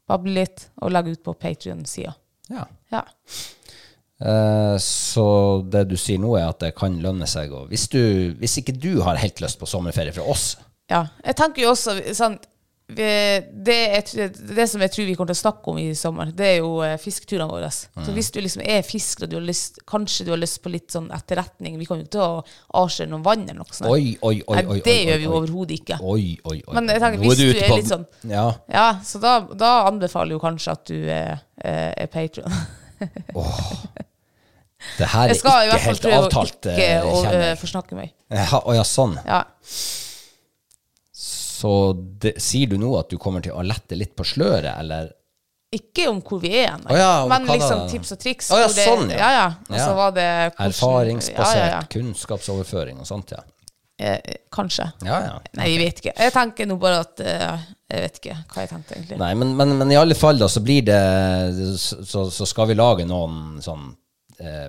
bable 0.09 0.39
litt 0.41 0.71
og 0.81 0.93
legge 0.93 1.19
ut 1.19 1.25
på 1.25 1.37
Patrion-sida. 1.37 2.17
Ja. 2.53 2.67
Ja. 2.93 3.05
Eh, 4.25 4.77
så 4.83 5.27
det 5.71 5.87
du 5.91 5.97
sier 6.01 6.21
nå, 6.23 6.37
er 6.39 6.51
at 6.53 6.63
det 6.63 6.75
kan 6.79 6.97
lønne 7.03 7.29
seg. 7.31 7.53
Og 7.55 7.71
hvis, 7.73 7.89
du, 7.93 8.35
hvis 8.41 8.59
ikke 8.61 8.77
du 8.77 9.01
har 9.07 9.21
helt 9.21 9.43
lyst 9.45 9.61
på 9.61 9.69
sommerferie 9.71 10.15
fra 10.15 10.27
oss 10.29 10.55
ja. 10.93 11.07
Jeg 11.25 11.37
tenker 11.39 11.65
jo 11.65 11.71
også 11.73 11.97
sånn 12.13 12.35
det, 12.97 13.77
jeg, 14.15 14.31
det 14.57 14.67
som 14.71 14.83
jeg 14.85 14.93
tror 14.95 15.07
vi 15.09 15.15
kommer 15.17 15.33
til 15.33 15.39
å 15.39 15.43
snakke 15.43 15.73
om 15.73 15.81
i 15.83 15.87
sommer, 15.99 16.31
det 16.37 16.47
er 16.49 16.57
jo 16.59 16.71
eh, 16.87 16.95
fisketurene 17.01 17.49
våre. 17.51 17.71
Så 17.73 18.15
hvis 18.15 18.31
du 18.35 18.41
liksom 18.41 18.65
er 18.65 18.85
fisker 18.87 19.27
og 19.27 19.33
du 19.33 19.39
har 19.39 19.47
lyst, 19.47 19.81
kanskje 19.89 20.27
du 20.29 20.33
har 20.35 20.41
lyst 20.41 20.61
på 20.65 20.73
litt 20.73 20.93
sånn 20.95 21.11
etterretning 21.15 21.79
Vi 21.81 21.89
kommer 21.89 22.05
jo 22.05 22.09
ikke 22.09 22.17
til 22.17 22.25
å 22.25 22.83
avsløre 22.83 23.13
noe 23.13 23.25
vann 23.25 23.47
eller 23.47 23.63
noe 23.63 23.77
sånt. 23.77 23.91
Oi, 23.91 24.15
oi, 24.21 24.37
oi. 24.43 24.61
Nei, 24.61 24.79
det 24.87 24.97
gjør 25.01 25.21
vi 25.21 25.29
jo 25.29 25.35
overhodet 25.41 25.81
ikke. 25.81 25.99
Men 26.77 26.93
jeg 26.93 27.05
tenker, 27.05 27.25
hvis 27.25 27.41
du 27.41 27.45
du, 27.49 27.65
er 27.65 27.77
litt 27.79 27.91
sånn 27.91 28.07
Ja. 28.31 28.47
Ja, 28.71 28.87
så 29.07 29.21
da, 29.23 29.37
da 29.59 29.75
anbefaler 29.89 30.37
jo 30.37 30.43
kanskje 30.43 30.75
at 30.75 30.87
du 30.91 30.97
er, 31.13 31.45
er, 31.59 31.93
er 32.07 32.41
oh. 33.35 33.75
Det 34.99 35.07
her 35.09 35.23
er 35.23 35.33
Jeg 35.33 35.41
skal 35.41 35.67
i 35.67 35.71
hvert 35.73 35.85
fall 35.85 36.01
prøve 36.05 36.25
å 36.29 36.47
ikke 36.47 36.75
eh, 36.75 37.05
å, 37.09 37.21
eh, 37.31 37.53
forsnakke 37.59 37.99
meg. 37.99 38.15
Ja, 38.33 38.61
Å 38.61 38.75
ja, 38.77 38.85
sånn. 38.87 39.17
Ja. 39.25 39.45
Så 41.65 41.71
det, 42.21 42.35
sier 42.45 42.69
du 42.69 42.77
nå 42.77 42.91
at 42.99 43.09
du 43.09 43.17
kommer 43.21 43.41
til 43.45 43.55
å 43.57 43.63
lette 43.65 43.97
litt 43.97 44.13
på 44.19 44.27
sløret, 44.29 44.75
eller? 44.75 45.09
Ikke 45.75 46.11
om 46.11 46.21
hvor 46.23 46.43
vi 46.43 46.51
er, 46.61 46.75
nei. 46.83 46.93
Oh, 46.93 46.99
ja, 47.01 47.13
men 47.31 47.49
liksom 47.49 47.87
tips 47.91 48.13
og 48.15 48.21
triks. 48.21 48.51
Oh, 48.53 48.61
ja, 48.61 48.69
det, 48.69 48.85
sånn, 48.85 49.09
ja. 49.11 49.17
ja. 49.19 49.31
ja. 49.41 49.47
Og 49.73 49.81
så 49.81 49.95
var 49.97 50.13
det 50.15 50.29
hvordan- 50.29 50.69
Erfaringsbasert 50.69 51.89
kunnskapsoverføring 51.95 53.01
og 53.01 53.09
sånt, 53.09 53.33
ja. 53.33 53.41
Eh, 53.97 54.37
kanskje. 54.53 54.89
Ja, 55.07 55.19
ja. 55.23 55.35
Nei, 55.55 55.71
jeg 55.71 55.81
vet 55.81 56.01
ikke. 56.03 56.15
Jeg 56.19 56.35
tenker 56.35 56.67
nå 56.67 56.77
bare 56.83 57.01
at 57.05 57.21
eh, 57.23 57.67
Jeg 57.95 58.01
vet 58.03 58.17
ikke 58.19 58.37
hva 58.51 58.65
jeg 58.65 58.71
tenkte, 58.73 58.97
egentlig. 58.99 59.19
Nei, 59.23 59.29
men, 59.39 59.53
men, 59.55 59.75
men 59.79 59.93
i 59.95 59.99
alle 60.01 60.17
fall 60.19 60.41
da, 60.41 60.49
så 60.51 60.63
blir 60.67 60.83
det 60.89 60.99
Så, 61.79 62.25
så 62.35 62.49
skal 62.51 62.73
vi 62.73 62.75
lage 62.75 63.07
noen 63.07 63.61
sånn 63.63 63.87
eh, 64.43 64.67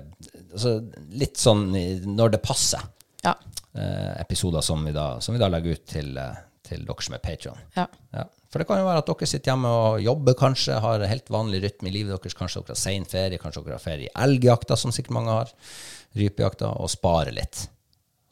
så 0.54 0.76
Litt 1.18 1.42
sånn 1.42 1.68
når 2.06 2.36
det 2.36 2.42
passer. 2.44 2.86
Ja. 3.26 3.34
Eh, 3.74 4.12
episoder 4.22 4.62
som 4.62 4.86
vi, 4.86 4.94
da, 4.94 5.16
som 5.20 5.34
vi 5.34 5.42
da 5.42 5.50
legger 5.52 5.74
ut 5.74 5.86
til, 5.90 6.14
eh, 6.22 6.38
til 6.66 6.82
dere 6.88 7.06
som 7.06 7.14
er 7.16 7.22
Patreon. 7.24 7.62
ja. 7.76 7.86
Ja. 8.16 8.26
For 8.50 8.62
det 8.62 8.68
kan 8.70 8.78
jo 8.78 8.86
være 8.86 9.00
at 9.02 9.08
dere 9.10 9.26
sitter 9.28 9.50
hjemme 9.50 9.68
og 9.68 10.00
jobber, 10.00 10.34
kanskje, 10.38 10.76
har 10.80 11.02
helt 11.10 11.26
vanlig 11.34 11.58
rytme 11.64 11.90
i 11.90 11.92
livet 11.92 12.14
deres. 12.14 12.36
Kanskje 12.38 12.62
dere 12.62 12.76
har 12.76 12.78
sen 12.80 13.04
ferie, 13.04 13.40
kanskje 13.42 13.62
dere 13.66 13.76
har 13.76 13.82
ferie 13.82 14.06
i 14.06 14.12
elgjakta, 14.22 14.78
som 14.80 14.94
sikkert 14.94 15.16
mange 15.18 15.34
har. 15.34 15.50
Rypejakta, 16.16 16.70
og 16.80 16.88
sparer 16.88 17.34
litt. 17.36 17.66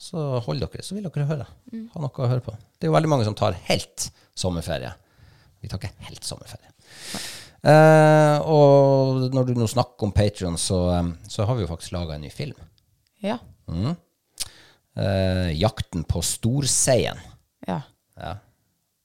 Så 0.01 0.23
hold 0.47 0.63
dere, 0.63 0.85
så 0.87 0.97
vil 0.97 1.05
dere 1.11 1.27
høre. 1.29 1.47
Ha 1.75 2.01
noe 2.01 2.25
å 2.25 2.31
høre 2.31 2.45
på. 2.47 2.55
Det 2.79 2.87
er 2.87 2.93
jo 2.93 2.97
veldig 2.97 3.11
mange 3.11 3.27
som 3.27 3.37
tar 3.37 3.59
helt 3.69 4.07
sommerferie. 4.39 4.95
Vi 5.61 5.69
tar 5.69 5.83
ikke 5.83 6.09
helt 6.09 6.25
sommerferie. 6.25 6.73
Eh, 7.65 8.39
og 8.49 9.27
når 9.35 9.51
du 9.51 9.55
nå 9.57 9.69
snakker 9.69 10.09
om 10.09 10.13
Patreon, 10.15 10.57
så, 10.61 10.79
eh, 10.95 11.11
så 11.29 11.47
har 11.49 11.57
vi 11.59 11.65
jo 11.65 11.71
faktisk 11.71 11.93
laga 11.97 12.15
en 12.17 12.25
ny 12.25 12.31
film. 12.33 12.57
Ja. 13.25 13.39
Eh, 14.97 15.51
'Jakten 15.59 16.05
på 16.05 16.23
storseien'. 16.23 17.21
ja. 17.67 17.81
Ja. 18.21 18.37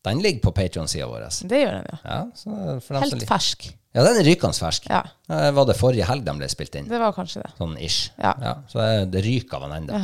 Den 0.05 0.21
ligger 0.23 0.39
på 0.45 0.51
Patreon-sida 0.55 1.07
vår. 1.09 1.27
Det 1.49 1.59
gjør 1.59 1.75
den, 1.75 1.87
ja. 1.91 1.97
Ja, 2.05 2.19
så 2.35 2.99
Helt 3.03 3.25
fersk. 3.27 3.65
Ja, 3.89 4.03
den 4.05 4.19
er 4.21 4.27
rykende 4.27 4.55
fersk. 4.55 4.85
Ja. 4.87 5.01
Eh, 5.27 5.49
Var 5.57 5.65
det 5.67 5.75
forrige 5.75 6.05
helg 6.07 6.23
de 6.27 6.35
ble 6.37 6.47
spilt 6.51 6.75
inn? 6.77 6.87
Det 6.87 6.99
var 7.01 7.15
kanskje 7.15 7.41
det. 7.41 7.49
Sånn 7.57 7.73
ish. 7.81 8.11
Ja. 8.21 8.53
så 8.69 8.83
er 8.85 9.07
det 9.09 9.23
ryker 9.25 9.57
av 9.57 9.65
den 9.65 9.89
ennå. 9.89 9.99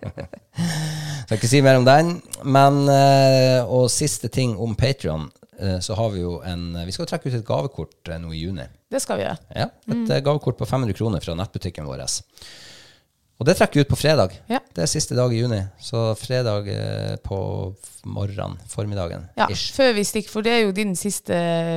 Skal 1.26 1.36
ikke 1.36 1.50
si 1.52 1.60
mer 1.62 1.78
om 1.78 1.86
den. 1.86 2.16
Men, 2.42 2.80
eh, 2.90 3.60
og 3.62 3.90
siste 3.92 4.32
ting 4.32 4.56
om 4.58 4.74
Patrion, 4.78 5.28
så 5.84 5.92
har 5.92 6.08
vi 6.14 6.22
jo 6.22 6.38
en 6.48 6.72
Vi 6.86 6.92
skal 6.96 7.04
trekke 7.04 7.28
ut 7.28 7.34
et 7.36 7.44
gavekort 7.44 8.08
eh, 8.08 8.16
nå 8.16 8.32
i 8.32 8.38
juni. 8.46 8.64
Det 8.90 9.02
skal 9.04 9.20
vi 9.20 9.26
gjøre. 9.26 9.36
Ja, 9.52 9.66
et 9.68 9.92
mm. 9.92 10.06
gavekort 10.24 10.56
på 10.56 10.66
500 10.66 10.96
kroner 10.96 11.20
fra 11.20 11.36
nettbutikken 11.36 11.84
vår. 11.84 12.00
Og 13.40 13.46
det 13.48 13.54
trekker 13.56 13.80
vi 13.80 13.84
ut 13.86 13.88
på 13.88 13.96
fredag. 13.96 14.34
Ja. 14.52 14.58
Det 14.76 14.82
er 14.84 14.88
siste 14.90 15.16
dag 15.16 15.32
i 15.32 15.38
juni. 15.40 15.62
Så 15.80 16.02
fredag 16.20 16.66
eh, 16.68 17.14
på 17.24 17.38
morgenen, 18.04 18.58
formiddagen, 18.68 19.22
Ja, 19.38 19.46
ish. 19.52 19.70
før 19.76 19.94
vi 19.96 20.04
stikker, 20.04 20.28
for 20.32 20.44
det 20.44 20.52
er 20.52 20.60
jo 20.66 20.74
din 20.76 20.92
siste 20.98 21.32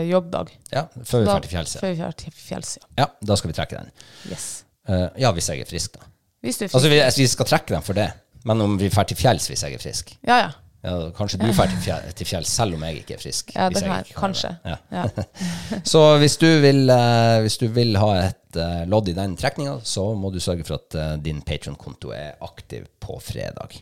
jobbdag. 0.09 0.51
Ja, 0.73 0.85
før 1.07 1.23
vi 1.23 1.29
drar 1.31 1.45
til 1.45 1.53
fjells. 1.55 1.75
ja. 1.77 1.81
Før 1.85 1.93
vi 1.93 2.01
drar 2.01 2.17
til 2.19 2.35
fjells, 2.35 2.73
ja. 2.81 2.89
Ja, 3.03 3.07
da 3.31 3.37
skal 3.39 3.53
vi 3.53 3.55
trekke 3.61 3.79
den. 3.79 3.93
Yes. 4.31 4.49
Uh, 4.89 5.07
ja, 5.23 5.31
hvis 5.31 5.47
jeg 5.49 5.63
er 5.63 5.69
frisk, 5.71 5.95
da. 5.95 6.09
Hvis 6.43 6.59
du 6.59 6.65
er 6.65 6.73
frisk. 6.73 6.91
altså, 6.99 7.21
vi 7.23 7.27
skal 7.31 7.45
trekke 7.53 7.73
den 7.77 7.87
for 7.87 7.93
det. 8.01 8.09
Men 8.43 8.59
om 8.61 8.75
vi 8.79 8.89
drar 8.91 9.07
til 9.07 9.15
fjells 9.15 9.47
hvis 9.47 9.61
jeg 9.63 9.77
er 9.77 9.79
frisk 9.79 10.09
Ja, 10.27 10.35
ja. 10.41 10.49
ja, 10.83 10.95
Kanskje 11.15 11.37
du 11.39 11.45
drar 11.47 11.69
til, 11.71 11.79
fjell, 11.79 12.09
til 12.19 12.27
fjells 12.27 12.49
selv 12.51 12.75
om 12.75 12.83
jeg 12.83 12.97
ikke 13.05 13.15
er 13.15 13.21
frisk. 13.23 13.53
Ja, 13.55 13.69
det 13.71 13.79
jeg 13.79 13.87
her, 13.87 14.03
ikke 14.03 14.19
kanskje. 14.19 14.51
Ja. 14.67 14.75
Ja. 14.91 15.05
Så 15.93 16.01
hvis 16.19 16.35
du 16.43 16.49
vil, 16.59 16.83
eh, 16.91 17.39
hvis 17.45 17.55
du 17.61 17.69
vil 17.71 17.95
ha 18.03 18.09
et 18.25 18.39
eh, 18.59 18.83
lodd 18.89 19.09
i 19.09 19.15
den 19.17 19.35
trekninga, 19.39 19.79
så 19.83 20.09
må 20.17 20.31
du 20.33 20.39
sørge 20.43 20.65
for 20.67 20.79
at 20.79 20.97
eh, 20.99 21.15
din 21.23 21.41
Patron-konto 21.45 22.13
er 22.15 22.37
aktiv 22.45 22.87
på 23.03 23.17
fredag. 23.23 23.79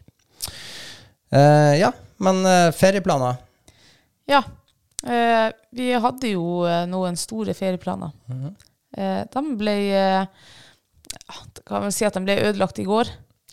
Uh, 1.32 1.78
ja, 1.80 1.94
men 2.20 2.42
uh, 2.44 2.74
ferieplaner 2.76 3.38
Ja. 4.28 4.42
Uh, 5.00 5.48
vi 5.72 5.94
hadde 5.96 6.34
jo 6.34 6.66
noen 6.92 7.16
store 7.18 7.56
ferieplaner. 7.56 8.12
Mhm. 8.28 8.50
eh, 8.98 9.22
de 9.32 9.44
ble 9.56 9.76
Kan 11.64 11.86
man 11.86 11.94
si 11.96 12.04
at 12.04 12.18
de 12.18 12.26
ble 12.26 12.36
ødelagt 12.50 12.82
i 12.84 12.88
går. 12.88 13.08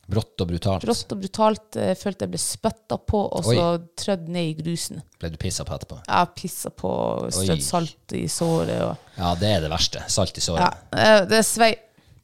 Brått 0.08 0.40
og 0.40 0.48
brutalt. 0.48 0.84
Brått 0.88 1.10
og 1.12 1.18
brutalt. 1.20 1.76
Jeg 1.76 1.96
følte 2.00 2.24
jeg 2.24 2.32
ble 2.32 2.38
spytta 2.40 2.96
på 2.96 3.18
og 3.26 3.44
så 3.44 3.64
trødd 4.00 4.30
ned 4.32 4.54
i 4.54 4.54
grusen. 4.56 5.02
Ble 5.20 5.28
du 5.34 5.36
pissa 5.40 5.66
på 5.68 5.74
etterpå? 5.76 5.98
Ja, 6.06 6.22
pissa 6.32 6.72
på, 6.72 6.92
strødd 7.34 7.60
salt 7.66 8.14
i 8.16 8.22
såret 8.32 8.80
og 8.86 9.18
Ja, 9.18 9.34
det 9.36 9.50
er 9.58 9.66
det 9.66 9.70
verste. 9.72 10.06
Salt 10.08 10.40
i 10.40 10.44
såret. 10.44 10.64
Ja, 10.64 11.02
eh, 11.02 11.26
det 11.28 11.42
svei. 11.44 11.74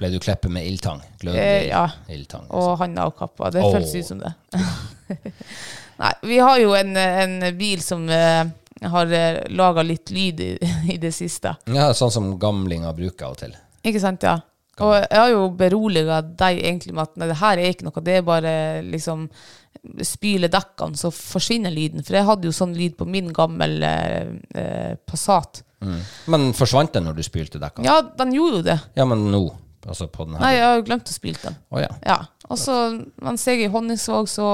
Ble 0.00 0.08
du 0.14 0.16
klippet 0.16 0.54
med 0.54 0.64
ildtang? 0.64 1.02
Eh, 1.28 1.68
ja. 1.68 1.84
ildtang. 2.08 2.48
Og 2.56 2.72
handa 2.80 3.04
og 3.10 3.18
kappa. 3.20 3.52
Det 3.52 3.60
oh. 3.60 3.76
føltes 3.76 3.92
ut 4.00 4.08
som 4.14 4.24
det. 4.24 4.32
Nei, 6.00 6.14
vi 6.24 6.40
har 6.40 6.56
jo 6.64 6.72
en, 6.78 6.96
en 6.96 7.36
bil 7.58 7.84
som 7.84 8.08
eh, 8.08 8.48
har 8.96 9.14
laga 9.52 9.84
litt 9.84 10.08
lyd 10.14 10.40
i, 10.40 10.50
i 10.96 10.98
det 11.04 11.12
siste. 11.12 11.52
Ja, 11.68 11.92
sånn 11.92 12.16
som 12.16 12.32
gamlinger 12.40 12.96
bruker 12.96 13.28
av 13.28 13.36
og 13.36 13.44
til. 13.44 13.54
Ikke 13.84 14.00
sant, 14.00 14.24
ja. 14.24 14.38
Og 14.82 14.94
jeg 14.96 15.18
har 15.20 15.28
jo 15.30 15.42
beroliga 15.54 16.16
deg 16.22 16.58
egentlig 16.64 16.94
med 16.94 17.02
at 17.04 17.16
nei, 17.20 17.28
det 17.30 17.36
her 17.38 17.58
er 17.62 17.68
ikke 17.70 17.84
noe, 17.86 18.02
det 18.02 18.16
er 18.18 18.24
bare 18.26 18.54
liksom 18.82 19.28
spyle 20.02 20.48
dekkene, 20.50 20.96
så 20.98 21.10
forsvinner 21.14 21.70
lyden. 21.74 22.02
For 22.06 22.16
jeg 22.16 22.26
hadde 22.26 22.48
jo 22.48 22.54
sånn 22.56 22.72
lyd 22.74 22.96
på 22.98 23.06
min 23.06 23.28
gammel 23.36 23.76
eh, 23.86 24.96
Passat. 25.06 25.60
Passat. 25.60 25.62
Men 26.32 26.48
forsvant 26.56 26.94
den 26.96 27.04
når 27.04 27.18
du 27.18 27.22
spylte 27.26 27.60
dekkene? 27.60 27.84
Ja, 27.86 28.00
den 28.18 28.32
gjorde 28.34 28.62
jo 28.62 28.66
det. 28.66 28.78
Ja, 28.96 29.04
men 29.10 29.26
nå? 29.30 29.42
Altså 29.84 30.06
på 30.08 30.24
den 30.24 30.38
her? 30.38 30.46
Nei, 30.46 30.52
jeg 30.56 30.64
har 30.64 30.78
jo 30.80 30.84
glemt 30.86 31.10
å 31.12 31.14
spyle 31.14 31.40
den. 31.42 31.56
Oh, 31.70 31.80
ja. 31.82 31.90
Ja. 32.08 32.18
Og 32.48 32.56
så, 32.60 32.76
mens 33.22 33.44
jeg 33.46 33.60
er 33.60 33.66
i 33.68 33.72
Honningsvåg, 33.74 34.30
så 34.32 34.46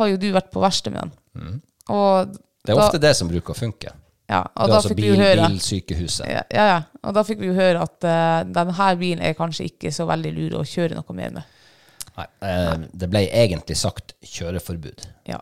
har 0.00 0.10
jo 0.10 0.18
du 0.18 0.26
vært 0.34 0.50
på 0.50 0.62
verkstedet 0.64 0.96
med 0.96 1.12
den. 1.38 1.60
Og 1.94 2.32
Det 2.34 2.74
er 2.74 2.76
da- 2.80 2.88
ofte 2.88 3.00
det 3.02 3.14
som 3.16 3.30
bruker 3.30 3.54
å 3.54 3.58
funke. 3.60 3.92
Ja, 4.30 4.44
og 4.54 4.70
da 4.70 4.76
altså 4.78 4.92
fikk 4.92 5.00
vi 5.00 5.08
bil, 5.08 5.16
jo 5.16 5.22
høre 5.24 5.46
bilsykehuset. 5.50 6.26
ja, 6.30 6.42
ja, 6.54 6.66
ja. 6.70 6.80
Og 7.02 7.14
da 7.16 7.24
fikk 7.26 7.40
vi 7.42 7.48
jo 7.48 7.54
høre 7.56 7.80
at 7.82 8.04
uh, 8.06 8.42
denne 8.46 8.90
bilen 9.00 9.24
er 9.26 9.34
kanskje 9.38 9.66
ikke 9.72 9.90
så 9.94 10.06
veldig 10.06 10.30
lur 10.36 10.60
å 10.60 10.66
kjøre 10.68 10.94
noe 11.00 11.16
mer 11.18 11.32
med. 11.40 11.56
Nei, 12.20 12.26
eh, 12.44 12.76
det 13.00 13.08
ble 13.10 13.24
egentlig 13.32 13.76
sagt 13.80 14.14
kjøreforbud. 14.26 15.06
Ja. 15.30 15.38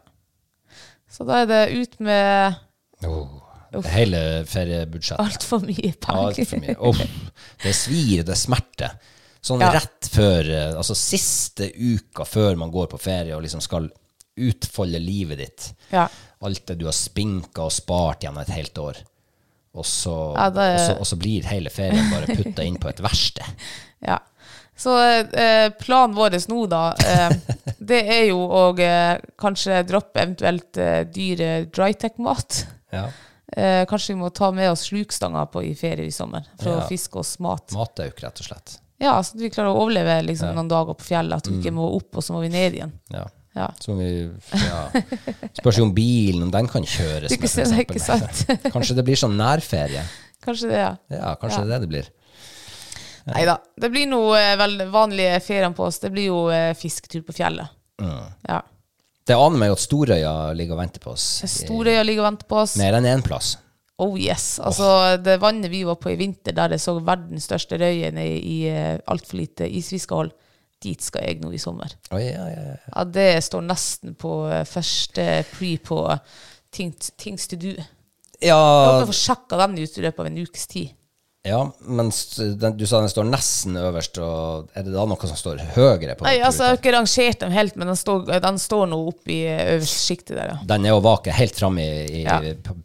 Så 1.10 1.26
da 1.28 1.42
er 1.42 1.48
det 1.50 1.60
ut 1.74 2.00
med 2.04 2.58
Hele 3.88 4.20
feriebudsjettet. 4.48 5.20
altfor 5.20 5.60
mye 5.64 5.92
penger. 6.00 6.28
Altfor 6.30 6.62
mye. 6.62 6.76
Uff, 6.88 7.02
det 7.64 7.74
svir, 7.76 8.22
det 8.24 8.36
smerter. 8.38 8.94
Sånn 9.44 9.60
Ja. 9.62 9.70
rett 9.72 10.08
før 10.10 10.48
eh, 10.50 10.72
Altså 10.76 10.96
siste 10.98 11.68
uka 11.76 12.24
før 12.26 12.56
man 12.58 12.72
går 12.74 12.88
på 12.90 12.98
ferie 12.98 13.36
og 13.36 13.42
liksom 13.44 13.60
skal 13.62 13.90
utfolde 14.38 14.98
livet 15.02 15.38
ditt. 15.38 15.68
Ja. 15.92 16.06
Alt 16.40 16.66
det 16.70 16.76
du 16.78 16.84
har 16.86 16.94
spinka 16.94 17.64
og 17.66 17.72
spart 17.74 18.22
gjennom 18.22 18.42
et 18.44 18.52
helt 18.54 18.78
år. 18.78 18.96
Og 19.74 19.84
så, 19.86 20.14
Ja, 20.36 20.48
det 20.50 20.66
og 20.74 20.80
så, 20.80 20.96
og 21.02 21.06
så 21.06 21.16
blir 21.18 21.46
hele 21.50 21.70
ferien 21.70 22.10
bare 22.12 22.26
putta 22.30 22.64
inn 22.66 22.78
på 22.80 22.88
et 22.92 23.00
verksted. 23.04 23.44
Ja. 24.06 24.20
Så 24.78 24.92
eh, 25.02 25.72
planen 25.74 26.14
vår 26.14 26.36
nå, 26.48 26.60
da, 26.70 26.92
eh, 27.02 27.32
det 27.90 27.98
er 28.14 28.24
jo 28.28 28.38
å 28.46 28.60
eh, 28.78 29.16
kanskje 29.42 29.80
droppe 29.88 30.20
eventuelt 30.22 30.78
eh, 30.78 31.00
dyre 31.10 31.64
drytech-mat. 31.74 32.60
Ja. 32.94 33.08
Eh, 33.56 33.82
kanskje 33.90 34.14
vi 34.14 34.20
må 34.20 34.30
ta 34.30 34.52
med 34.54 34.70
oss 34.70 34.84
slukstanger 34.86 35.48
på 35.50 35.64
i 35.66 35.72
ferie 35.74 36.06
i 36.06 36.14
sommer 36.14 36.46
for 36.62 36.70
Ja. 36.76 36.84
å 36.84 36.86
fiske 36.88 37.18
oss 37.18 37.34
mat. 37.42 37.74
Matauk, 37.74 38.22
rett 38.22 38.38
og 38.38 38.46
slett. 38.52 38.76
Ja, 39.02 39.16
så 39.22 39.34
at 39.34 39.42
vi 39.42 39.50
klarer 39.50 39.74
å 39.74 39.82
overleve 39.82 40.20
liksom, 40.26 40.54
noen 40.54 40.70
dager 40.70 40.94
på 40.94 41.06
fjellet. 41.10 41.36
At 41.42 41.50
vi 41.50 41.56
Mm. 41.56 41.60
ikke 41.64 41.74
må 41.74 41.90
opp, 41.98 42.14
og 42.16 42.22
så 42.22 42.32
må 42.34 42.40
vi 42.46 42.48
ned 42.54 42.74
igjen. 42.78 42.92
Ja. 43.10 43.26
Ja. 43.58 43.66
Som 43.82 43.98
vi 43.98 44.08
ja. 44.54 44.82
Spørs 45.58 45.80
jo 45.80 45.88
om 45.88 45.94
bilen, 45.96 46.44
om 46.46 46.52
den 46.54 46.68
kan 46.70 46.86
kjøres 46.86 47.34
med, 47.34 47.98
sant. 47.98 48.44
Kanskje 48.74 48.98
det 49.00 49.04
blir 49.08 49.18
sånn 49.18 49.34
nærferie. 49.38 50.04
Kanskje 50.44 50.70
det, 50.70 50.78
ja. 50.78 50.92
Ja, 51.10 51.34
kanskje 51.40 51.64
det 51.64 51.66
er 51.66 51.72
det 51.72 51.80
det 51.82 51.90
blir. 51.90 52.10
Nei 53.28 53.44
da. 53.44 53.58
Det 53.76 53.90
blir 53.92 54.06
noe 54.08 54.38
eh, 54.38 54.54
vel 54.56 54.78
vanlige 54.92 55.40
feriene 55.44 55.76
på 55.76 55.88
oss. 55.88 55.98
Det 56.00 56.12
blir 56.14 56.30
jo 56.30 56.42
eh, 56.54 56.70
fisketur 56.78 57.24
på 57.26 57.34
fjellet. 57.36 57.74
Mm. 58.00 58.28
Ja. 58.48 58.62
Det 59.28 59.36
aner 59.36 59.60
meg 59.60 59.74
at 59.74 59.82
Storøya 59.82 60.34
ligger 60.56 60.78
og 60.78 60.82
venter 60.84 61.02
på 61.02 61.12
oss. 61.12 61.26
Storøya 61.44 62.04
ligger 62.06 62.24
og 62.24 62.30
venter 62.30 62.48
på 62.48 62.62
oss. 62.62 62.78
Mer 62.80 62.96
enn 62.96 63.10
én 63.10 63.24
plass. 63.26 63.56
Oh 63.98 64.14
yes. 64.14 64.60
Altså, 64.62 65.18
det 65.20 65.40
vannet 65.42 65.72
vi 65.72 65.82
var 65.84 65.98
på 66.00 66.12
i 66.12 66.16
vinter, 66.20 66.54
der 66.54 66.76
jeg 66.76 66.84
så 66.84 66.94
verdens 67.02 67.48
største 67.50 67.80
røye 67.82 68.12
i, 68.22 68.28
i 68.38 68.58
uh, 68.70 68.94
altfor 69.10 69.40
lite 69.40 69.66
isfiskehold, 69.66 70.30
dit 70.84 71.02
skal 71.02 71.24
jeg 71.26 71.40
nå 71.42 71.50
i 71.52 71.58
sommer. 71.62 71.94
Oh, 72.12 72.20
ja, 72.22 72.44
ja, 72.48 72.66
ja. 72.72 72.76
Ja, 72.94 73.04
det 73.04 73.28
står 73.48 73.64
nesten 73.66 74.14
på 74.18 74.34
eh, 74.52 74.64
første 74.68 75.24
pre 75.54 75.72
på 75.82 76.02
ting, 76.74 76.92
things 77.18 77.48
to 77.50 77.56
do. 77.58 77.74
Jeg 78.38 78.54
håper 78.54 79.02
å 79.02 79.10
få 79.10 79.16
sjekka 79.18 79.58
den 79.64 79.80
ut 79.82 79.98
i 79.98 80.04
løpet 80.04 80.22
av 80.22 80.30
en 80.30 80.38
ukes 80.44 80.66
tid. 80.70 80.94
ja 81.48 81.58
men 81.86 82.10
du 82.10 82.84
sa 82.86 82.98
den 83.00 83.08
står 83.10 83.24
nesten 83.26 83.76
øverst, 83.80 84.18
og 84.22 84.68
er 84.76 84.84
det 84.86 84.92
da 84.92 85.04
noe 85.08 85.26
som 85.30 85.38
står 85.38 85.62
høyere 85.74 86.14
på 86.18 86.26
Nei, 86.26 86.36
altså, 86.44 86.64
Jeg 86.66 86.74
har 86.74 86.78
ikke 86.80 86.92
rangert 86.94 87.40
dem 87.40 87.52
helt, 87.54 87.76
men 87.78 87.88
den 87.90 87.96
står, 87.98 88.26
den 88.44 88.58
står 88.62 88.86
nå 88.90 88.98
oppe 89.10 89.32
i 89.32 89.40
øverste 89.48 90.02
sjiktet 90.12 90.36
der, 90.36 90.52
ja. 90.52 90.56
Den 90.74 90.86
er 90.86 90.94
å 90.98 91.02
vake 91.02 91.34
helt 91.34 91.56
fram 91.58 91.78
i, 91.82 91.88
i 92.20 92.22
Ja. 92.26 92.38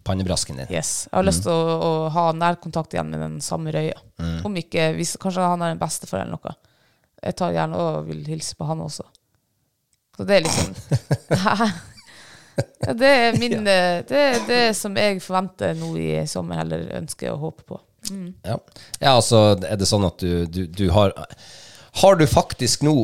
pannebrasken 0.07 0.61
din. 0.63 0.69
Yes. 0.73 1.07
Jeg 1.11 1.17
har 1.19 1.27
lyst 1.27 1.43
til 1.45 1.51
å, 1.53 1.77
å 1.89 1.93
ha 2.15 2.27
nærkontakt 2.33 2.93
igjen 2.97 3.09
med 3.13 3.21
den 3.25 3.37
samme 3.45 3.73
røya. 3.75 3.99
Om 4.45 4.55
ikke, 4.63 4.93
hvis, 4.97 5.17
Kanskje 5.21 5.49
han 5.53 5.61
er 5.65 5.75
en 5.75 5.81
bestefar 5.81 6.23
eller 6.23 6.37
noe. 6.39 6.55
Jeg 7.23 7.37
tar 7.39 7.55
gjerne 7.55 7.79
og 7.79 8.07
vil 8.09 8.23
hilse 8.27 8.57
på 8.59 8.67
han 8.67 8.83
også. 8.83 9.05
Så 10.17 10.27
det 10.29 10.35
er 10.35 10.45
liksom 10.45 10.75
ja, 11.33 11.69
Det 12.93 13.09
er 13.09 13.39
min 13.39 13.63
Det 13.65 14.19
er 14.19 14.43
det 14.45 14.61
som 14.77 14.97
jeg 14.99 15.21
forventer 15.23 15.73
nå 15.79 15.95
i 15.97 16.11
sommer, 16.29 16.61
eller 16.65 16.85
ønsker 16.99 17.33
og 17.33 17.47
håper 17.47 17.73
på. 17.73 17.81
Ja. 18.43 18.57
ja, 18.99 19.13
altså 19.15 19.53
er 19.63 19.77
det 19.79 19.87
sånn 19.87 20.03
at 20.03 20.19
du, 20.19 20.43
du, 20.51 20.65
du 20.67 20.89
har 20.91 21.13
Har 22.01 22.17
du 22.19 22.25
faktisk 22.27 22.83
nå 22.83 22.97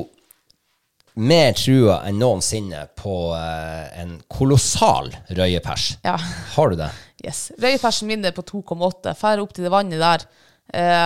mer 1.19 1.55
trua 1.55 2.01
enn 2.07 2.19
noensinne 2.19 2.85
på 2.99 3.15
eh, 3.35 3.87
en 4.03 4.13
kolossal 4.31 5.09
røyepers? 5.35 5.89
Ja. 6.05 6.13
Har 6.55 6.71
du 6.71 6.77
det? 6.79 6.87
Yes. 7.25 7.49
Røyepersen 7.59 8.07
min 8.07 8.23
er 8.23 8.35
på 8.35 8.45
2,8. 8.47 9.11
Drar 9.11 9.41
opp 9.43 9.51
til 9.55 9.67
det 9.67 9.73
vannet 9.73 9.99
der. 9.99 10.23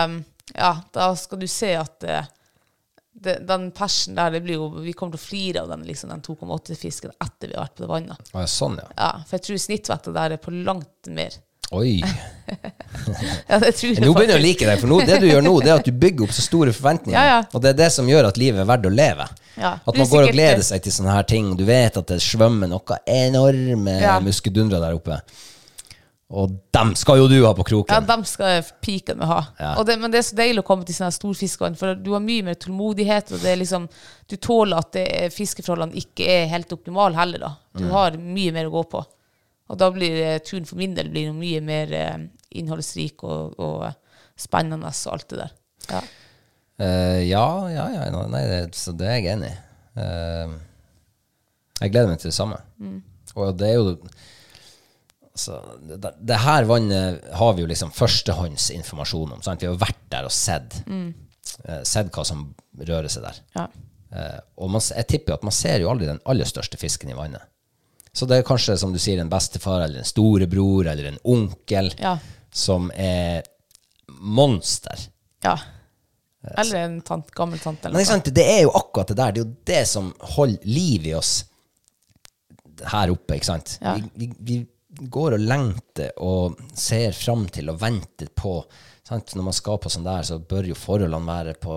um, 0.05 0.19
ja, 0.53 0.75
da 0.93 1.07
skal 1.17 1.41
du 1.41 1.47
se 1.49 1.71
at 1.79 2.05
eh, 2.05 2.29
det, 3.23 3.37
den 3.47 3.69
persen 3.75 4.15
der, 4.19 4.31
det 4.35 4.43
blir 4.45 4.59
jo, 4.59 4.67
vi 4.83 4.93
kommer 4.97 5.15
til 5.15 5.21
å 5.21 5.27
flire 5.27 5.63
av 5.63 5.71
den, 5.73 5.85
liksom, 5.87 6.11
den 6.13 6.21
2,8-fisken 6.25 7.15
etter 7.23 7.49
vi 7.51 7.55
har 7.57 7.65
vært 7.67 7.75
på 7.79 7.85
det 7.85 7.89
vannet. 7.93 8.29
Ah, 8.35 8.45
sånn, 8.49 8.77
ja. 8.81 8.87
Ja, 8.97 9.11
for 9.27 9.37
jeg 9.39 9.45
tror 9.47 9.63
snittvekta 9.65 10.13
der 10.15 10.35
er 10.37 10.41
på 10.43 10.53
langt 10.55 11.09
mer. 11.11 11.39
Oi. 11.73 11.97
Ja, 13.47 13.57
det 13.59 13.71
tror 13.79 13.89
jeg 13.95 14.03
Nå 14.03 14.11
begynner 14.13 14.35
jeg 14.37 14.41
å 14.41 14.43
like 14.43 14.67
deg, 14.67 14.79
for 14.81 14.91
nå, 14.91 14.97
det 15.07 15.17
du 15.23 15.25
gjør 15.27 15.41
nå, 15.45 15.53
det 15.63 15.71
er 15.71 15.79
at 15.81 15.87
du 15.87 15.95
bygger 15.97 16.27
opp 16.27 16.33
så 16.35 16.43
store 16.45 16.73
forventninger. 16.75 17.15
Ja, 17.19 17.39
ja. 17.39 17.39
Og 17.55 17.63
det 17.63 17.71
er 17.73 17.79
det 17.79 17.87
som 17.95 18.09
gjør 18.09 18.27
at 18.29 18.37
livet 18.39 18.61
er 18.61 18.67
verdt 18.69 18.85
å 18.87 18.91
leve. 18.93 19.25
Ja, 19.57 19.71
At 19.81 19.97
man 19.97 20.09
går 20.11 20.27
og 20.27 20.35
gleder 20.35 20.61
seg 20.65 20.83
til 20.85 20.93
sånne 20.95 21.15
her 21.15 21.25
ting. 21.29 21.51
Du 21.57 21.63
vet 21.67 21.97
at 21.99 22.09
det 22.13 22.19
svømmer 22.23 22.69
noe 22.71 22.99
enorme 23.09 23.95
Ja. 24.01 24.19
muskedundrer 24.23 24.81
der 24.83 24.97
oppe. 24.97 25.17
Og 26.33 26.53
dem 26.73 26.95
skal 26.97 27.19
jo 27.21 27.27
du 27.29 27.35
ha 27.45 27.51
på 27.53 27.65
kroken! 27.67 27.93
Ja, 27.93 28.01
dem 28.09 28.23
skal 28.25 28.63
piken 28.81 29.19
med 29.19 29.29
ha. 29.29 29.39
Ja. 29.59 29.73
Det, 29.85 29.99
men 30.01 30.13
det 30.13 30.17
er 30.17 30.25
så 30.25 30.37
deilig 30.39 30.63
å 30.63 30.65
komme 30.65 30.87
til 30.87 30.95
sånne 30.97 31.11
her 31.11 31.17
storfiskvann, 31.19 31.77
for 31.77 31.99
du 31.99 32.09
har 32.15 32.23
mye 32.25 32.45
mer 32.47 32.57
tålmodighet, 32.57 33.35
og 33.35 33.43
det 33.43 33.53
liksom, 33.61 33.85
du 34.31 34.35
tåler 34.41 34.81
at 34.81 34.95
det 34.97 35.05
fiskeforholdene 35.35 36.01
ikke 36.01 36.25
er 36.39 36.49
helt 36.55 36.73
optimale 36.73 37.19
heller. 37.19 37.45
da. 37.45 37.51
Du 37.77 37.85
har 37.93 38.17
mye 38.17 38.55
mer 38.55 38.71
å 38.71 38.73
gå 38.73 38.83
på. 38.95 39.03
Og 39.69 39.79
da 39.79 39.91
blir 39.93 40.17
eh, 40.23 40.39
turen 40.45 40.65
for 40.67 40.81
min 40.81 40.97
del 40.97 41.13
blir 41.13 41.31
mye 41.37 41.61
mer 41.63 41.93
eh, 41.97 42.25
innholdsrik 42.59 43.23
og, 43.25 43.55
og 43.61 43.85
spennende 44.39 44.89
og 44.89 45.13
alt 45.13 45.29
det 45.29 45.39
der. 45.43 45.55
Ja. 45.91 46.01
uh, 46.81 47.21
ja, 47.21 47.47
ja, 47.69 47.87
ja. 47.93 48.03
No, 48.13 48.25
nei, 48.31 48.43
det, 48.49 48.59
så 48.79 48.93
det 48.97 49.09
er 49.09 49.19
jeg 49.19 49.33
enig 49.37 49.53
i. 49.53 49.57
Uh, 49.97 50.57
jeg 51.83 51.93
gleder 51.93 52.09
meg 52.09 52.21
til 52.21 52.31
det 52.31 52.37
samme. 52.37 52.57
Mm. 52.81 53.01
Og 53.37 53.57
det 53.59 53.69
er 53.69 53.77
jo 53.77 53.97
altså, 55.33 55.59
det, 55.89 56.11
det 56.29 56.39
her 56.43 56.67
vannet 56.69 57.23
har 57.39 57.53
vi 57.57 57.63
jo 57.65 57.69
liksom 57.71 57.91
førstehåndsinformasjon 57.95 59.33
om. 59.37 59.41
Sant? 59.45 59.61
Vi 59.63 59.67
har 59.71 59.79
vært 59.81 60.03
der 60.13 60.27
og 60.29 60.31
sett, 60.35 60.81
Mm. 60.87 61.13
eh, 61.65 61.81
sett 61.83 62.11
hva 62.15 62.25
som 62.25 62.53
rører 62.79 63.09
seg 63.09 63.23
der. 63.27 63.39
Ja. 63.55 63.67
Eh, 64.13 64.39
og 64.57 64.69
man, 64.69 64.81
jeg 64.81 65.07
tipper 65.09 65.33
jo 65.33 65.39
at 65.39 65.43
man 65.49 65.55
ser 65.57 65.79
jo 65.81 65.89
aldri 65.89 66.05
den 66.09 66.21
aller 66.29 66.45
største 66.45 66.77
fisken 66.77 67.09
i 67.09 67.17
vannet. 67.17 67.41
Så 68.13 68.27
det 68.29 68.37
er 68.37 68.43
kanskje, 68.45 68.75
som 68.77 68.91
du 68.93 68.99
sier, 69.01 69.17
en 69.19 69.29
bestefar 69.31 69.81
eller 69.87 70.03
en 70.03 70.05
storebror 70.05 70.85
eller 70.91 71.07
en 71.09 71.17
onkel 71.25 71.89
Ja. 71.99 72.17
som 72.53 72.91
er 72.93 73.41
monster. 74.21 75.07
Ja. 75.43 75.55
Eller 76.57 76.75
en 76.83 77.01
tant, 77.01 77.31
gammel 77.31 77.57
tante. 77.59 77.87
Eller 77.87 78.03
ikke 78.03 78.11
sant, 78.11 78.29
det 78.35 78.43
er 78.45 78.61
jo 78.67 78.71
akkurat 78.75 79.07
det 79.07 79.15
der. 79.17 79.31
Det 79.31 79.41
er 79.41 79.45
jo 79.45 79.55
det 79.65 79.81
som 79.87 80.13
holder 80.35 80.65
liv 80.67 81.07
i 81.07 81.13
oss 81.17 81.45
her 82.91 83.11
oppe, 83.13 83.37
ikke 83.37 83.47
sant? 83.47 83.77
Ja. 83.81 83.95
Vi, 83.95 84.09
vi, 84.19 84.27
vi 84.39 84.57
går 84.99 85.37
og 85.37 85.43
lengter 85.43 86.11
og 86.23 86.59
ser 86.77 87.15
fram 87.17 87.47
til 87.53 87.71
og 87.73 87.79
venter 87.81 88.29
på 88.35 88.59
sant? 89.07 89.33
Når 89.35 89.47
man 89.49 89.57
skal 89.57 89.79
på 89.81 89.91
sånn 89.91 90.05
der, 90.07 90.23
så 90.27 90.39
bør 90.39 90.69
jo 90.69 90.77
forholdene 90.77 91.27
være 91.27 91.57
på 91.61 91.75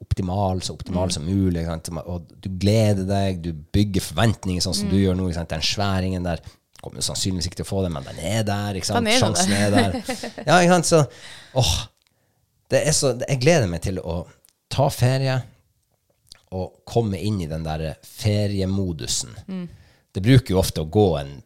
optimal, 0.00 0.62
så 0.64 0.74
optimal 0.74 1.12
som 1.12 1.26
mulig. 1.28 1.66
Sant? 1.66 1.90
Og 2.00 2.30
du 2.40 2.48
gleder 2.60 3.04
deg, 3.08 3.42
du 3.44 3.52
bygger 3.52 4.04
forventninger 4.04 4.64
sånn 4.64 4.76
som 4.76 4.90
du 4.90 4.96
gjør 4.98 5.18
nå. 5.18 5.28
Sant? 5.36 5.52
Den 5.52 5.64
sværingen 5.64 6.26
der 6.26 6.42
kommer 6.80 7.04
sannsynligvis 7.04 7.50
ikke 7.50 7.60
til 7.60 7.66
å 7.66 7.70
få 7.70 7.82
det, 7.84 7.92
men 7.92 8.06
den 8.08 8.20
er 8.24 8.44
der. 8.48 8.78
Ikke 8.78 8.88
sant? 8.88 9.08
Er 9.10 9.20
Sjansen 9.20 9.52
er 9.52 9.74
der. 9.74 9.98
Ja, 10.48 10.60
ikke 10.62 10.78
sant? 10.78 10.88
Så 10.88 11.02
åh, 11.60 11.74
det 12.72 12.84
er 12.86 12.96
så, 12.96 13.12
jeg 13.26 13.42
gleder 13.42 13.68
meg 13.68 13.82
til 13.84 14.00
å 14.00 14.22
ta 14.72 14.86
ferie 14.94 15.40
og 16.56 16.80
komme 16.88 17.18
inn 17.20 17.42
i 17.44 17.50
den 17.50 17.62
der 17.66 17.92
feriemodusen. 18.06 19.36
Det 20.10 20.22
bruker 20.24 20.54
jo 20.54 20.58
ofte 20.62 20.82
å 20.82 20.88
gå 20.90 21.06
en 21.20 21.36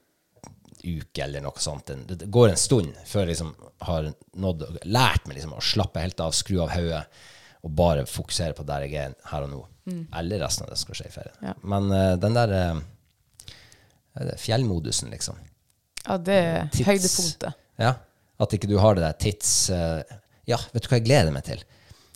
uke 0.85 1.25
eller 1.25 1.43
noe 1.45 1.61
sånt. 1.61 1.91
Det 2.07 2.29
går 2.33 2.53
en 2.53 2.61
stund 2.61 2.95
før 3.09 3.25
jeg 3.25 3.33
liksom 3.35 3.55
har 3.89 4.11
nådd, 4.41 4.65
lært 4.85 5.27
meg 5.27 5.39
liksom 5.39 5.57
å 5.57 5.63
slappe 5.65 6.03
helt 6.05 6.21
av, 6.21 6.35
skru 6.37 6.61
av 6.65 6.73
hodet 6.75 7.05
og 7.65 7.73
bare 7.73 8.05
fokusere 8.09 8.53
på 8.57 8.67
der 8.69 8.85
jeg 8.85 8.99
er 9.01 9.15
her 9.31 9.47
og 9.47 9.53
nå. 9.53 9.61
Eller 10.17 10.41
resten 10.45 10.65
av 10.65 10.73
det 10.73 10.79
som 10.81 10.89
skal 10.89 10.99
skje 11.01 11.09
i 11.11 11.15
ferien. 11.15 11.39
Ja. 11.45 11.55
Men 11.65 11.89
uh, 11.93 12.15
den 12.21 12.37
der 12.37 12.53
er 12.57 14.35
fjellmodusen, 14.41 15.11
liksom. 15.13 15.39
Ja, 16.05 16.19
det 16.21 16.37
er 16.41 16.69
Tids- 16.73 16.89
høydepunktet. 16.89 17.63
Ja, 17.81 17.95
at 18.45 18.55
ikke 18.57 18.69
du 18.71 18.77
har 18.81 18.97
det 18.97 19.05
der 19.07 19.17
tids... 19.21 19.55
Uh, 19.73 20.05
ja, 20.49 20.59
vet 20.75 20.85
du 20.85 20.91
hva 20.91 21.01
jeg 21.01 21.07
gleder 21.09 21.33
meg 21.33 21.47
til? 21.49 21.65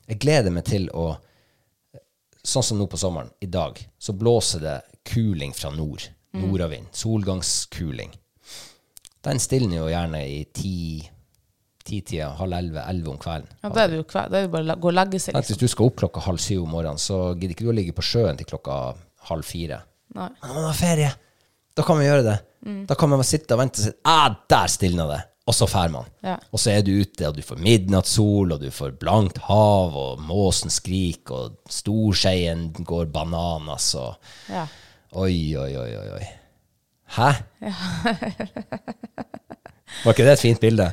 Jeg 0.09 0.21
gleder 0.21 0.53
meg 0.53 0.69
til 0.69 0.91
å 0.97 1.15
Sånn 2.49 2.65
som 2.65 2.79
nå 2.81 2.87
på 2.89 2.97
sommeren, 2.97 3.29
i 3.45 3.49
dag, 3.51 3.77
så 4.01 4.15
blåser 4.17 4.63
det 4.63 4.77
kuling 5.11 5.51
fra 5.53 5.69
nord. 5.75 6.07
Nordavind. 6.39 6.87
Solgangskuling. 6.97 8.13
Den 9.27 9.41
stilner 9.43 9.81
jo 9.81 9.89
gjerne 9.91 10.21
i 10.27 10.43
ti 10.55 10.75
ti-tida, 11.89 12.29
halv 12.37 12.53
elleve, 12.53 12.83
elleve 12.91 13.13
om 13.15 13.21
kvelden. 13.21 13.49
Ja, 13.63 13.71
da 13.73 13.85
er 13.85 13.93
det 13.93 14.01
jo 14.03 14.07
kveld, 14.09 14.33
det 14.33 14.41
er 14.41 14.47
det 14.47 14.53
bare 14.53 14.75
å 14.75 14.81
gå 14.83 14.91
og 14.91 14.97
legge 14.99 15.21
seg, 15.23 15.33
Liksom. 15.33 15.55
Hvis 15.55 15.63
du 15.63 15.73
skal 15.73 15.89
opp 15.89 15.97
klokka 16.03 16.25
halv 16.27 16.43
syv 16.43 16.67
om 16.67 16.75
morgenen, 16.77 17.01
så 17.01 17.21
gidder 17.33 17.55
ikke 17.55 17.65
du 17.65 17.73
å 17.73 17.77
ligge 17.79 17.95
på 17.97 18.05
sjøen 18.05 18.37
til 18.37 18.49
klokka 18.51 18.77
halv 19.31 19.47
fire. 19.49 19.81
Nei. 20.17 20.29
Men 20.29 20.51
når 20.51 20.59
man 20.59 20.69
har 20.69 20.77
ferie, 20.77 21.11
da 21.77 21.87
kan 21.87 21.99
man 21.99 22.05
gjøre 22.09 22.27
det. 22.27 22.37
Da 22.91 22.97
kan 22.99 23.13
man 23.13 23.25
sitte 23.25 23.55
og 23.55 23.63
vente 23.63 23.81
og 23.81 23.87
si 23.87 23.93
ah, 24.11 24.29
der 24.51 24.73
stilna 24.73 25.09
det! 25.09 25.21
Og 25.49 25.55
så 25.57 25.65
drar 25.71 25.89
man. 25.89 26.09
Ja. 26.21 26.35
Og 26.53 26.61
så 26.61 26.75
er 26.75 26.83
du 26.85 26.91
ute, 26.93 27.25
og 27.25 27.39
du 27.39 27.41
får 27.41 27.61
midnattssol, 27.65 28.51
og 28.53 28.61
du 28.61 28.69
får 28.75 28.99
blankt 29.01 29.39
hav, 29.47 29.95
og 29.97 30.21
måsen 30.21 30.69
skriker, 30.69 31.47
og 31.47 31.73
storskeien 31.73 32.67
går 32.85 33.09
bananas, 33.15 33.95
og 33.97 34.19
Ja. 34.53 34.67
Oi, 35.17 35.57
oi, 35.57 35.71
oi, 35.73 35.89
oi. 35.97 36.09
oi. 36.19 36.27
Hæ? 37.17 37.31
Var 40.05 40.13
ikke 40.13 40.25
det 40.27 40.33
et 40.37 40.43
fint 40.43 40.61
bilde? 40.63 40.89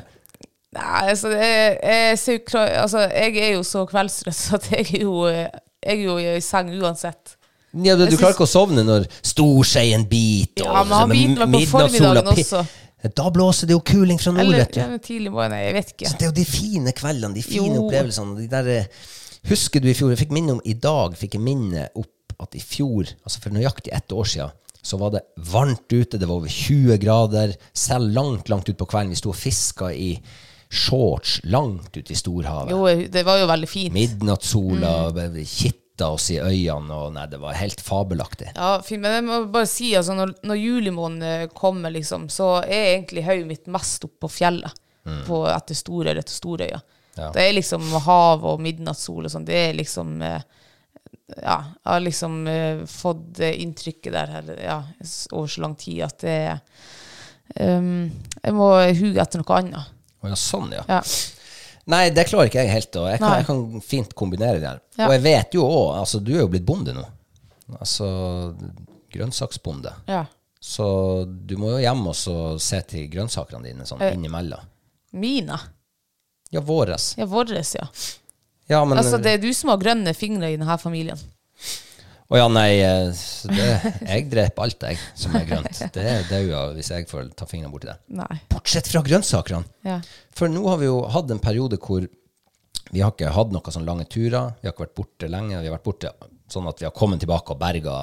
Nei, 0.76 1.08
altså, 1.08 1.30
jeg, 1.32 1.76
jeg, 1.82 2.40
altså, 2.76 2.98
jeg 3.08 3.36
er 3.40 3.52
jo 3.54 3.62
så 3.64 3.84
kveldstrøtt 3.88 4.36
så 4.36 4.58
at 4.58 4.66
jeg 4.72 4.86
er 4.98 5.02
jo, 5.06 5.26
jeg 5.28 5.94
er 5.94 6.00
jo 6.02 6.16
i 6.20 6.40
seng 6.44 6.72
uansett. 6.76 7.36
Ja, 7.84 7.94
du, 7.96 8.06
du 8.08 8.16
klarer 8.16 8.34
ikke 8.34 8.46
å 8.46 8.50
sovne 8.50 8.84
når 8.86 9.06
storskeien 9.24 10.04
biter, 10.08 10.64
Ja, 10.64 10.82
men 10.84 10.96
han 10.96 11.12
biter 11.12 11.48
meg 11.48 11.66
på 11.68 11.78
formiddagen 11.78 12.32
også. 12.32 12.64
Da 13.16 13.28
blåser 13.30 13.68
det 13.68 13.76
jo 13.76 13.82
kuling 13.86 14.18
fra 14.18 14.32
nord, 14.34 14.42
Eller 14.48 14.64
vet 14.64 14.74
du. 14.74 14.80
ja, 14.80 14.98
tidlig 15.04 15.30
morgen, 15.32 15.52
jeg 15.60 15.74
vet 15.76 15.90
ikke. 15.94 16.08
Så 16.10 16.16
det 16.18 16.26
er 16.26 16.30
jo 16.32 16.36
de 16.40 16.46
fine 16.48 16.94
kveldene, 16.96 17.36
de 17.36 17.44
fine 17.44 17.76
Jo. 17.76 17.84
opplevelsene. 17.84 18.36
De 18.40 18.46
der, 18.50 18.70
eh, 18.72 18.86
husker 19.52 19.84
du 19.84 19.88
i 19.92 19.94
fjor, 19.94 20.10
jeg 20.14 20.22
fikk 20.24 20.32
minne 20.34 20.56
om, 20.56 20.62
i 20.64 20.74
dag 20.80 21.14
fikk 21.20 21.36
jeg 21.36 21.44
minne 21.44 21.86
opp 21.94 22.36
at 22.42 22.56
i 22.58 22.62
fjor, 22.64 23.12
altså 23.22 23.40
for 23.44 23.54
nøyaktig 23.54 23.92
ett 23.96 24.12
år 24.16 24.26
siden, 24.32 24.56
så 24.86 24.98
var 25.00 25.10
det 25.16 25.22
varmt 25.50 25.90
ute, 25.90 26.18
det 26.20 26.28
var 26.30 26.38
over 26.38 26.52
20 26.52 26.98
grader, 27.02 27.54
selv 27.74 28.12
langt, 28.14 28.48
langt 28.52 28.68
ut 28.70 28.78
på 28.78 28.86
kvelden. 28.86 29.10
Vi 29.14 29.18
sto 29.18 29.32
og 29.32 29.38
fiska 29.40 29.88
i 29.92 30.12
shorts 30.70 31.40
langt 31.44 31.96
ute 31.96 32.12
i 32.12 32.18
storhavet. 32.18 32.70
Jo, 32.74 32.86
det 33.10 33.22
var 33.26 33.38
jo 33.40 33.48
veldig 33.50 33.68
fint. 33.70 33.94
Midnattssola 33.94 34.92
Mm. 35.12 35.44
kitta 35.46 36.08
oss 36.12 36.30
i 36.30 36.38
øynene, 36.38 36.92
og 36.92 37.12
nei, 37.14 37.26
det 37.26 37.38
var 37.40 37.54
helt 37.56 37.80
fabelaktig. 37.80 38.50
Ja, 38.54 38.80
fint, 38.84 39.00
men 39.00 39.12
jeg 39.14 39.24
må 39.24 39.38
bare 39.52 39.66
si, 39.70 39.94
altså, 39.96 40.14
når, 40.18 40.34
når 40.44 40.58
julimåneden 40.60 41.48
kommer, 41.56 41.90
liksom, 41.94 42.28
så 42.28 42.62
er 42.66 42.96
egentlig 42.98 43.24
hodet 43.24 43.46
mitt 43.48 43.66
mest 43.66 44.04
oppe 44.04 44.26
på 44.26 44.28
fjellet, 44.28 44.74
på, 45.26 45.44
etter 45.48 45.74
Storøy, 45.78 46.12
etter 46.18 46.34
Storøya. 46.34 46.80
Ja. 47.16 47.30
Det 47.32 47.42
er 47.46 47.54
liksom 47.56 47.86
hav 48.04 48.44
og 48.44 48.60
midnattssol 48.60 49.24
og 49.24 49.30
sånn, 49.32 49.46
det 49.48 49.54
er 49.70 49.76
liksom 49.78 50.20
eh, 50.20 50.42
Ja, 51.34 51.56
jeg 51.82 51.90
har 51.90 52.00
liksom 52.04 52.36
uh, 52.46 52.84
fått 52.86 53.24
det 53.40 53.48
inntrykket 53.64 54.12
der 54.14 54.30
her, 54.30 54.50
ja, 54.62 54.76
over 55.32 55.48
så 55.50 55.60
lang 55.64 55.74
tid 55.80 56.04
at 56.06 56.20
det 56.22 56.36
um, 57.60 58.10
Jeg 58.44 58.54
må 58.54 58.68
huge 58.94 59.18
etter 59.22 59.42
noe 59.42 59.56
annet. 59.58 59.90
Ja, 60.26 60.36
sånn, 60.38 60.70
ja. 60.74 60.84
Ja. 60.90 61.00
Nei, 61.86 62.08
det 62.10 62.24
klarer 62.30 62.48
ikke 62.50 62.62
jeg 62.64 62.72
helt. 62.72 62.96
Jeg 63.10 63.18
kan, 63.22 63.34
jeg 63.40 63.46
kan 63.46 63.82
fint 63.84 64.14
kombinere 64.18 64.58
det 64.62 64.70
her. 64.70 64.80
Og 65.06 65.12
jeg 65.14 65.22
vet 65.22 65.54
jo 65.54 65.66
òg 65.66 65.92
Altså, 66.00 66.18
du 66.18 66.32
er 66.34 66.40
jo 66.44 66.48
blitt 66.50 66.64
bonde 66.66 66.94
nå. 66.96 67.04
Altså 67.78 68.08
grønnsaksbonde. 69.14 69.92
ja. 70.06 70.24
Så 70.66 71.24
du 71.28 71.52
må 71.60 71.68
jo 71.76 71.78
hjem 71.78 72.00
og 72.10 72.16
se 72.64 72.78
til 72.90 73.04
grønnsakene 73.12 73.68
dine 73.68 73.84
sånn 73.86 74.00
Eh. 74.02 74.14
innimellom. 74.16 74.64
Mine. 75.12 75.58
Ja, 76.50 76.60
våres. 76.60 77.12
Ja, 77.18 77.26
våres, 77.30 77.74
ja. 77.76 77.86
Ja, 78.68 78.80
men 78.84 78.98
Altså, 78.98 79.18
det 79.22 79.36
er 79.36 79.42
du 79.42 79.50
som 79.54 79.70
har 79.70 79.78
grønne 79.82 80.12
fingre 80.16 80.48
i 80.50 80.56
denne 80.58 80.76
familien. 80.82 81.18
Å 82.26 82.38
ja, 82.40 82.46
nei. 82.50 82.80
eh, 82.82 83.12
Det, 83.46 83.66
jeg 84.02 84.24
dreper 84.32 84.64
alt, 84.64 84.82
jeg, 84.82 84.98
som 85.14 85.36
er 85.38 85.44
grønt. 85.46 85.78
Det 85.94 86.02
er 86.10 86.24
daua 86.26 86.64
hvis 86.74 86.88
jeg 86.90 87.06
får 87.06 87.28
ta 87.38 87.46
fingrene 87.46 87.70
borti 87.70 87.86
det. 87.86 87.94
Nei. 88.18 88.40
Bortsett 88.50 88.88
fra 88.90 89.02
grønnsakene. 89.06 89.62
Ja. 89.86 90.00
For 90.34 90.50
nå 90.50 90.64
har 90.66 90.80
vi 90.82 90.88
jo 90.88 90.96
hatt 91.14 91.30
en 91.30 91.38
periode 91.44 91.78
hvor 91.78 92.02
vi 92.90 93.02
har 93.02 93.12
ikke 93.14 93.30
hatt 93.34 93.54
noen 93.54 93.70
sånne 93.76 93.86
lange 93.86 94.08
turer. 94.10 94.56
Vi 94.58 94.66
har 94.66 94.74
ikke 94.74 94.86
vært 94.88 94.96
borte 94.98 95.30
lenge. 95.30 95.60
Vi 95.62 95.70
har 95.70 95.76
vært 95.76 95.86
borte 95.86 96.10
sånn 96.50 96.66
at 96.70 96.82
vi 96.82 96.86
har 96.88 96.94
kommet 96.98 97.22
tilbake 97.22 97.54
og 97.54 97.60
berga, 97.62 97.94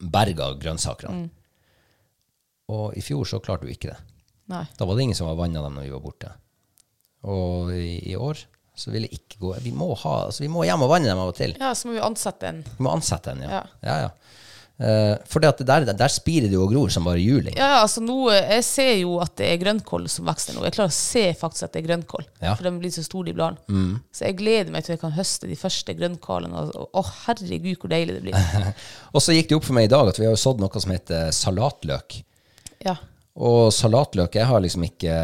berga 0.00 0.50
grønnsakene. 0.60 1.26
Og 2.72 2.92
i 2.98 3.02
fjor 3.04 3.24
så 3.28 3.40
klarte 3.40 3.64
vi 3.68 3.76
ikke 3.76 3.92
det. 3.94 3.98
Nei. 4.52 4.64
Da 4.78 4.84
var 4.88 4.96
det 4.98 5.04
ingen 5.08 5.16
som 5.18 5.28
var 5.30 5.36
vanna 5.40 5.62
dem 5.64 5.76
når 5.80 5.88
vi 5.88 5.94
var 5.96 6.04
borte. 6.04 6.30
Og 7.26 7.72
i, 7.72 7.96
i 8.12 8.16
år 8.20 8.44
så 8.76 8.92
vil 8.92 9.06
jeg 9.06 9.18
ikke 9.20 9.40
gå 9.40 9.54
Vi 9.64 9.72
må, 9.72 9.90
ha, 10.02 10.16
altså 10.28 10.44
vi 10.44 10.52
må 10.52 10.66
hjem 10.68 10.84
og 10.84 10.92
vanne 10.92 11.08
dem 11.08 11.20
av 11.20 11.32
og 11.32 11.38
til. 11.38 11.56
Ja, 11.60 11.72
så 11.76 11.88
må 11.88 11.96
vi 11.96 12.04
ansette 12.04 12.50
en. 12.50 12.64
Vi 12.76 12.84
må 12.84 12.92
ansette 12.92 13.32
en, 13.32 13.46
ja. 13.46 13.60
Ja. 13.60 13.64
ja, 13.88 13.98
ja. 14.06 14.36
Uh, 14.76 15.16
for 15.24 15.40
det 15.40 15.48
at 15.48 15.60
der, 15.64 15.86
der 15.96 16.12
spirer 16.12 16.50
det 16.50 16.52
jo 16.52 16.66
og 16.66 16.74
gror 16.74 16.90
som 16.92 17.06
bare 17.08 17.22
juling. 17.22 17.54
Ja, 17.56 17.70
ja, 17.70 17.78
altså 17.80 18.02
nå, 18.04 18.28
Jeg 18.34 18.64
ser 18.66 18.90
jo 19.00 19.14
at 19.24 19.32
det 19.40 19.48
er 19.48 19.62
grønnkål 19.62 20.04
som 20.12 20.28
vokser 20.28 20.52
nå. 20.52 20.66
Jeg 20.68 20.76
klarer 20.76 20.92
å 20.92 20.96
se 20.98 21.22
faktisk 21.40 21.64
at 21.64 21.72
det 21.72 21.80
er 21.80 21.86
grønnkål. 21.88 22.28
Ja. 22.42 22.52
For 22.52 22.68
de 22.68 22.74
blir 22.82 22.92
så 22.92 23.06
store, 23.06 23.30
de 23.30 23.36
bladene. 23.38 23.96
Så 24.12 24.28
jeg 24.28 24.36
gleder 24.42 24.74
meg 24.74 24.84
til 24.84 24.98
jeg 24.98 25.00
kan 25.00 25.16
høste 25.16 25.48
de 25.48 25.56
første 25.56 25.96
grønnkålene. 25.96 26.66
Å, 26.68 26.86
oh, 27.00 27.12
herregud, 27.24 27.72
hvor 27.80 27.94
deilig 27.94 28.18
det 28.18 28.26
blir. 28.26 28.70
Og 29.16 29.24
så 29.24 29.32
gikk 29.32 29.48
det 29.48 29.56
opp 29.56 29.70
for 29.70 29.78
meg 29.78 29.88
i 29.88 29.92
dag 29.96 30.12
at 30.12 30.20
vi 30.20 30.28
har 30.28 30.36
jo 30.36 30.44
sådd 30.44 30.60
noe 30.60 30.84
som 30.84 30.92
heter 30.92 31.32
salatløk. 31.32 32.20
Ja. 32.84 32.98
Og 33.36 33.68
salatløk 33.74 34.38
jeg 34.38 34.48
har 34.48 34.62
liksom 34.64 34.86
ikke 34.86 35.14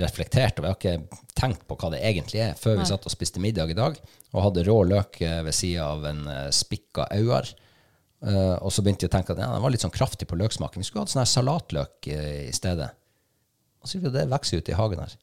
reflektert 0.00 0.58
over, 0.58 0.72
jeg 0.72 0.74
har 0.74 1.02
ikke 1.02 1.20
tenkt 1.38 1.62
på 1.68 1.76
hva 1.78 1.92
det 1.94 2.00
egentlig 2.02 2.40
er, 2.42 2.56
før 2.58 2.80
vi 2.80 2.86
satt 2.88 3.06
og 3.06 3.14
spiste 3.14 3.42
middag 3.42 3.70
i 3.70 3.76
dag, 3.78 3.98
og 4.32 4.46
hadde 4.48 4.64
rå 4.66 4.80
løk 4.90 5.20
eh, 5.22 5.42
ved 5.46 5.54
siden 5.54 5.84
av 5.84 6.08
en 6.10 6.24
eh, 6.32 6.48
spikka 6.54 7.06
auer. 7.14 7.52
Uh, 8.22 8.54
og 8.62 8.70
så 8.70 8.84
begynte 8.86 9.02
jeg 9.02 9.10
å 9.10 9.14
tenke 9.16 9.34
at 9.34 9.40
ja, 9.42 9.48
den 9.50 9.62
var 9.64 9.72
litt 9.74 9.82
sånn 9.82 9.90
kraftig 9.90 10.28
på 10.30 10.36
løksmaken. 10.38 10.78
Vi 10.78 10.86
skulle 10.86 11.02
hatt 11.02 11.10
sånn 11.10 11.24
her 11.24 11.30
salatløk 11.30 12.06
uh, 12.06 12.26
i 12.46 12.52
stedet. 12.54 12.86
Og 13.82 13.90
så 13.90 13.98
det 14.14 14.28
vokser 14.30 14.62
ut 14.62 14.70
i 14.70 14.76
hagen 14.78 15.02
her. 15.02 15.16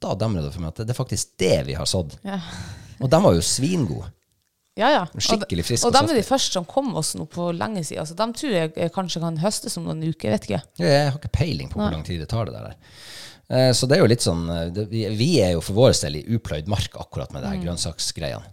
Da 0.00 0.14
demrer 0.16 0.46
det 0.46 0.54
for 0.54 0.64
meg 0.64 0.72
at 0.72 0.80
det, 0.80 0.86
det 0.88 0.94
er 0.94 0.96
faktisk 0.96 1.34
det 1.44 1.58
vi 1.68 1.76
har 1.76 1.88
sådd. 1.88 2.16
Ja. 2.24 2.38
Og 3.04 3.12
den 3.12 3.26
var 3.26 3.36
jo 3.36 3.44
svingode. 3.44 4.08
Ja, 4.78 4.88
ja. 4.94 5.04
Skikkelig 5.18 5.64
frisk 5.66 5.84
Og, 5.84 5.90
og 5.90 5.96
de 6.08 6.14
er 6.14 6.20
de 6.20 6.26
første 6.28 6.54
som 6.54 6.66
kom 6.68 6.92
oss 7.00 7.14
nå 7.18 7.24
på 7.30 7.48
lenge 7.56 7.82
siden. 7.84 8.04
Altså, 8.04 8.14
de 8.18 8.26
tror 8.40 8.52
jeg 8.54 8.72
jeg 8.78 8.92
kanskje 8.94 9.22
kan 9.24 9.40
høstes 9.42 9.74
om 9.80 9.88
noen 9.88 10.04
uker. 10.06 10.30
Vet 10.36 10.46
ikke. 10.48 10.60
Jeg 10.78 11.08
har 11.08 11.16
ikke 11.18 11.32
peiling 11.34 11.72
på 11.72 11.80
hvor 11.80 11.90
lang 11.96 12.04
tid 12.06 12.20
det 12.22 12.28
tar 12.30 12.46
det 12.46 12.54
der. 12.54 12.76
Eh, 13.50 13.72
Så 13.74 13.88
det 13.90 13.96
er 13.98 14.04
jo 14.04 14.10
litt 14.12 14.22
sånn 14.24 14.44
eh, 14.54 14.68
det, 14.76 14.84
vi, 14.92 15.02
vi 15.18 15.28
er 15.42 15.56
jo 15.56 15.64
for 15.64 15.74
vår 15.80 15.96
del 16.04 16.20
i 16.20 16.24
upløyd 16.38 16.70
mark 16.70 16.94
akkurat 17.00 17.32
med 17.34 17.42
det 17.42 17.50
her 17.54 17.62
grønnsaksgreiene. 17.66 18.52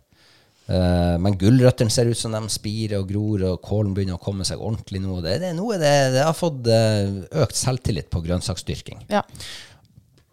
Eh, 0.66 1.18
Men 1.22 1.38
gulrøttene 1.38 1.94
ser 1.94 2.10
ut 2.10 2.18
som 2.18 2.34
de 2.34 2.42
spirer 2.50 2.98
og 3.04 3.10
gror, 3.12 3.44
og 3.52 3.62
kålen 3.68 3.94
begynner 3.94 4.18
å 4.18 4.24
komme 4.24 4.48
seg 4.48 4.58
ordentlig 4.58 5.04
nå. 5.04 5.20
Det, 5.22 5.36
det, 5.44 5.52
nå 5.60 5.68
er 5.76 5.84
det, 5.84 5.94
det 6.18 6.24
har 6.26 6.34
fått 6.38 6.66
eh, 6.74 7.20
økt 7.44 7.60
selvtillit 7.60 8.10
på 8.10 8.24
grønnsaksdyrking. 8.26 9.06
Ja. 9.14 9.22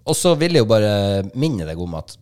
Og 0.08 0.16
så 0.18 0.32
vil 0.40 0.56
jeg 0.56 0.64
jo 0.64 0.70
bare 0.72 0.94
minne 1.38 1.66
deg 1.68 1.78
om 1.78 1.92
at 2.00 2.16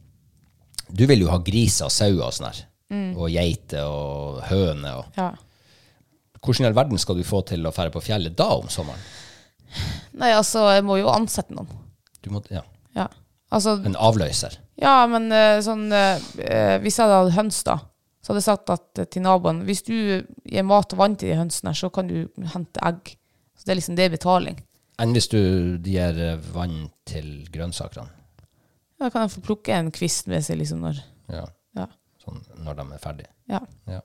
du 0.91 1.05
vil 1.07 1.23
jo 1.23 1.31
ha 1.31 1.39
griser 1.39 1.87
og 1.87 1.95
sauer 1.95 2.27
og 2.27 2.35
sånn 2.35 2.49
her. 2.51 2.65
Og 2.91 3.29
geiter 3.31 3.87
og 3.87 4.41
høner. 4.51 4.97
Og. 5.03 5.05
ja. 5.17 5.31
hvordan 6.43 6.65
i 6.65 6.69
all 6.71 6.75
verden 6.75 6.99
skal 6.99 7.17
du 7.21 7.23
få 7.27 7.43
til 7.47 7.67
å 7.69 7.73
fære 7.75 7.93
på 7.95 8.01
fjellet 8.03 8.35
da 8.39 8.49
om 8.57 8.69
sommeren? 8.73 8.99
Nei, 10.19 10.33
altså, 10.35 10.65
jeg 10.75 10.83
må 10.83 10.97
jo 10.99 11.11
ansette 11.13 11.55
noen. 11.55 11.69
Du 12.25 12.31
må, 12.35 12.43
ja, 12.51 12.65
Ja. 12.97 13.07
Altså, 13.51 13.77
En 13.87 13.97
avløser. 13.99 14.57
ja, 14.79 15.07
men 15.11 15.31
eh, 15.35 15.59
sånn 15.63 15.89
eh, 15.93 16.77
Hvis 16.83 16.99
jeg 17.01 17.07
hadde 17.11 17.33
høns, 17.35 17.63
da, 17.67 17.77
så 18.23 18.31
hadde 18.33 18.41
jeg 18.43 18.47
sagt 18.47 18.71
at, 18.71 18.99
eh, 18.99 19.09
til 19.11 19.23
naboen 19.25 19.65
Hvis 19.67 19.83
du 19.87 19.95
gir 20.45 20.63
mat 20.67 20.93
og 20.95 20.99
vann 21.01 21.17
til 21.19 21.33
de 21.33 21.39
hønsene, 21.41 21.73
så 21.75 21.91
kan 21.91 22.07
du 22.11 22.29
hente 22.53 22.83
egg. 22.87 23.15
Så 23.59 23.67
det 23.67 23.73
er 23.75 23.81
liksom 23.81 23.97
det 23.99 24.05
er 24.07 24.15
betaling. 24.15 24.61
Enn 25.03 25.15
hvis 25.17 25.31
du 25.33 25.41
gir 25.87 26.21
vann 26.55 26.91
til 27.09 27.47
grønnsakene. 27.51 28.11
Da 29.01 29.09
kan 29.11 29.25
jeg 29.25 29.35
få 29.39 29.41
plukke 29.47 29.73
en 29.75 29.91
kvist 29.95 30.27
med 30.29 30.45
seg 30.45 30.59
liksom 30.61 30.83
når 30.85 30.99
Ja. 31.33 31.47
Sånn 32.31 32.65
når 32.65 32.81
de 32.81 32.89
er 32.97 33.05
ferdige. 33.05 33.33
ja. 33.51 33.61
Ja. 33.91 34.01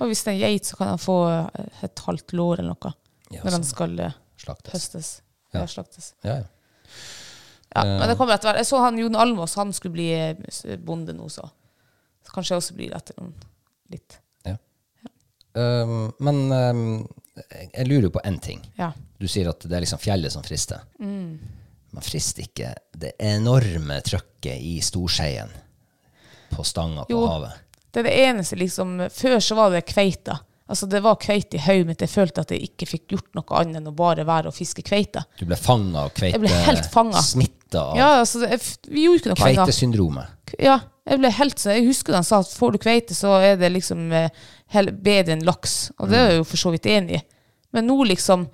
Og 0.00 0.08
hvis 0.08 0.22
det 0.24 0.32
er 0.32 0.38
en 0.38 0.44
geit, 0.46 0.68
så 0.68 0.78
kan 0.78 0.94
han 0.94 1.00
få 1.00 1.16
eh, 1.28 1.80
et 1.84 2.02
halvt 2.06 2.32
lår 2.36 2.62
eller 2.62 2.72
noe. 2.72 2.92
Ja, 3.30 3.42
når 3.44 3.58
den 3.58 3.66
skal 3.68 3.98
eh, 4.00 4.16
Slaktes. 4.40 4.72
høstes. 4.72 5.10
Ja. 5.52 5.66
Slaktes. 5.68 6.14
Ja, 6.24 6.40
ja. 6.40 6.46
Ja, 7.70 7.84
men 7.86 8.08
det 8.10 8.16
kommer 8.18 8.34
etter 8.34 8.48
hvert. 8.48 8.58
Jeg 8.64 8.66
så 8.66 8.80
han 8.82 8.98
Jon 8.98 9.14
Almås, 9.14 9.54
han 9.60 9.70
skulle 9.76 9.94
bli 9.94 10.08
eh, 10.16 10.80
bonde 10.82 11.14
nå, 11.14 11.28
så. 11.30 11.44
så 12.26 12.34
kanskje 12.34 12.56
jeg 12.56 12.64
også 12.64 12.76
blir 12.80 12.96
etter 12.96 13.20
noen 13.20 13.36
litt. 13.92 14.18
ja. 14.48 14.56
Um, 15.54 16.12
men 16.22 16.36
um, 16.50 16.82
jeg 17.36 17.86
lurer 17.86 18.10
på 18.14 18.22
én 18.26 18.40
ting. 18.42 18.64
Ja. 18.78 18.90
Du 19.20 19.28
sier 19.28 19.52
at 19.52 19.62
det 19.66 19.76
er 19.76 19.84
liksom 19.84 20.00
fjellet 20.02 20.32
som 20.34 20.42
frister. 20.46 20.82
Mm. 20.98 21.36
Man 21.94 22.06
frister 22.06 22.46
ikke 22.46 22.72
det 22.96 23.16
enorme 23.22 24.00
trøkket 24.06 24.62
i 24.62 24.78
Storskeien 24.82 25.50
på 26.50 26.66
stanga 26.66 27.06
på 27.08 27.14
Jo. 27.16 27.24
havet? 27.30 27.58
Det 27.90 28.04
er 28.04 28.06
det 28.06 28.18
eneste, 28.28 28.54
liksom. 28.60 28.88
Før 29.10 29.40
så 29.42 29.56
var 29.58 29.72
det 29.74 29.80
kveita. 29.88 30.36
Altså 30.70 30.86
Det 30.86 31.00
var 31.02 31.16
kveite 31.18 31.56
i 31.58 31.62
hodet 31.64 31.86
mitt. 31.88 32.02
Jeg 32.04 32.12
følte 32.12 32.44
at 32.44 32.52
jeg 32.54 32.62
ikke 32.68 32.86
fikk 32.86 33.08
gjort 33.16 33.32
noe 33.34 33.56
annet 33.58 33.80
enn 33.80 33.88
å 33.90 33.94
bare 33.96 34.22
være 34.28 34.52
og 34.52 34.54
fiske 34.54 34.84
kveite. 34.86 35.24
Du 35.40 35.44
ble 35.48 35.56
fanga 35.58 36.04
av 36.06 36.12
kveite... 36.14 36.36
Jeg 36.36 36.44
ble 36.44 36.52
helt 36.68 36.86
fanget. 36.92 37.24
Smitta 37.26 37.80
av 37.90 37.98
Ja, 37.98 38.10
altså, 38.20 38.44
jeg, 38.46 38.60
vi 38.86 39.02
gjorde 39.08 39.18
ikke 39.18 39.32
noe 39.32 39.40
kveitesyndromet. 39.42 40.26
Ja, 40.62 40.76
jeg 41.10 41.18
ble 41.22 41.30
helt 41.34 41.58
så 41.58 41.74
Jeg 41.74 41.88
husker 41.88 42.14
han 42.14 42.22
sa 42.26 42.38
at 42.44 42.52
får 42.54 42.70
du 42.76 42.78
kveite, 42.86 43.14
så 43.18 43.28
er 43.42 43.58
det 43.58 43.72
liksom 43.74 44.12
eh, 44.14 44.30
bedre 44.94 45.34
enn 45.34 45.42
laks. 45.48 45.74
Og 45.98 46.06
det 46.12 46.18
er 46.20 46.26
jeg 46.30 46.38
jo 46.38 46.46
for 46.52 46.58
så 46.62 46.70
vidt 46.76 46.86
enig 46.86 47.18
i. 47.18 47.22
Men 47.74 47.82
nå 47.90 47.98
liksom 48.06 48.46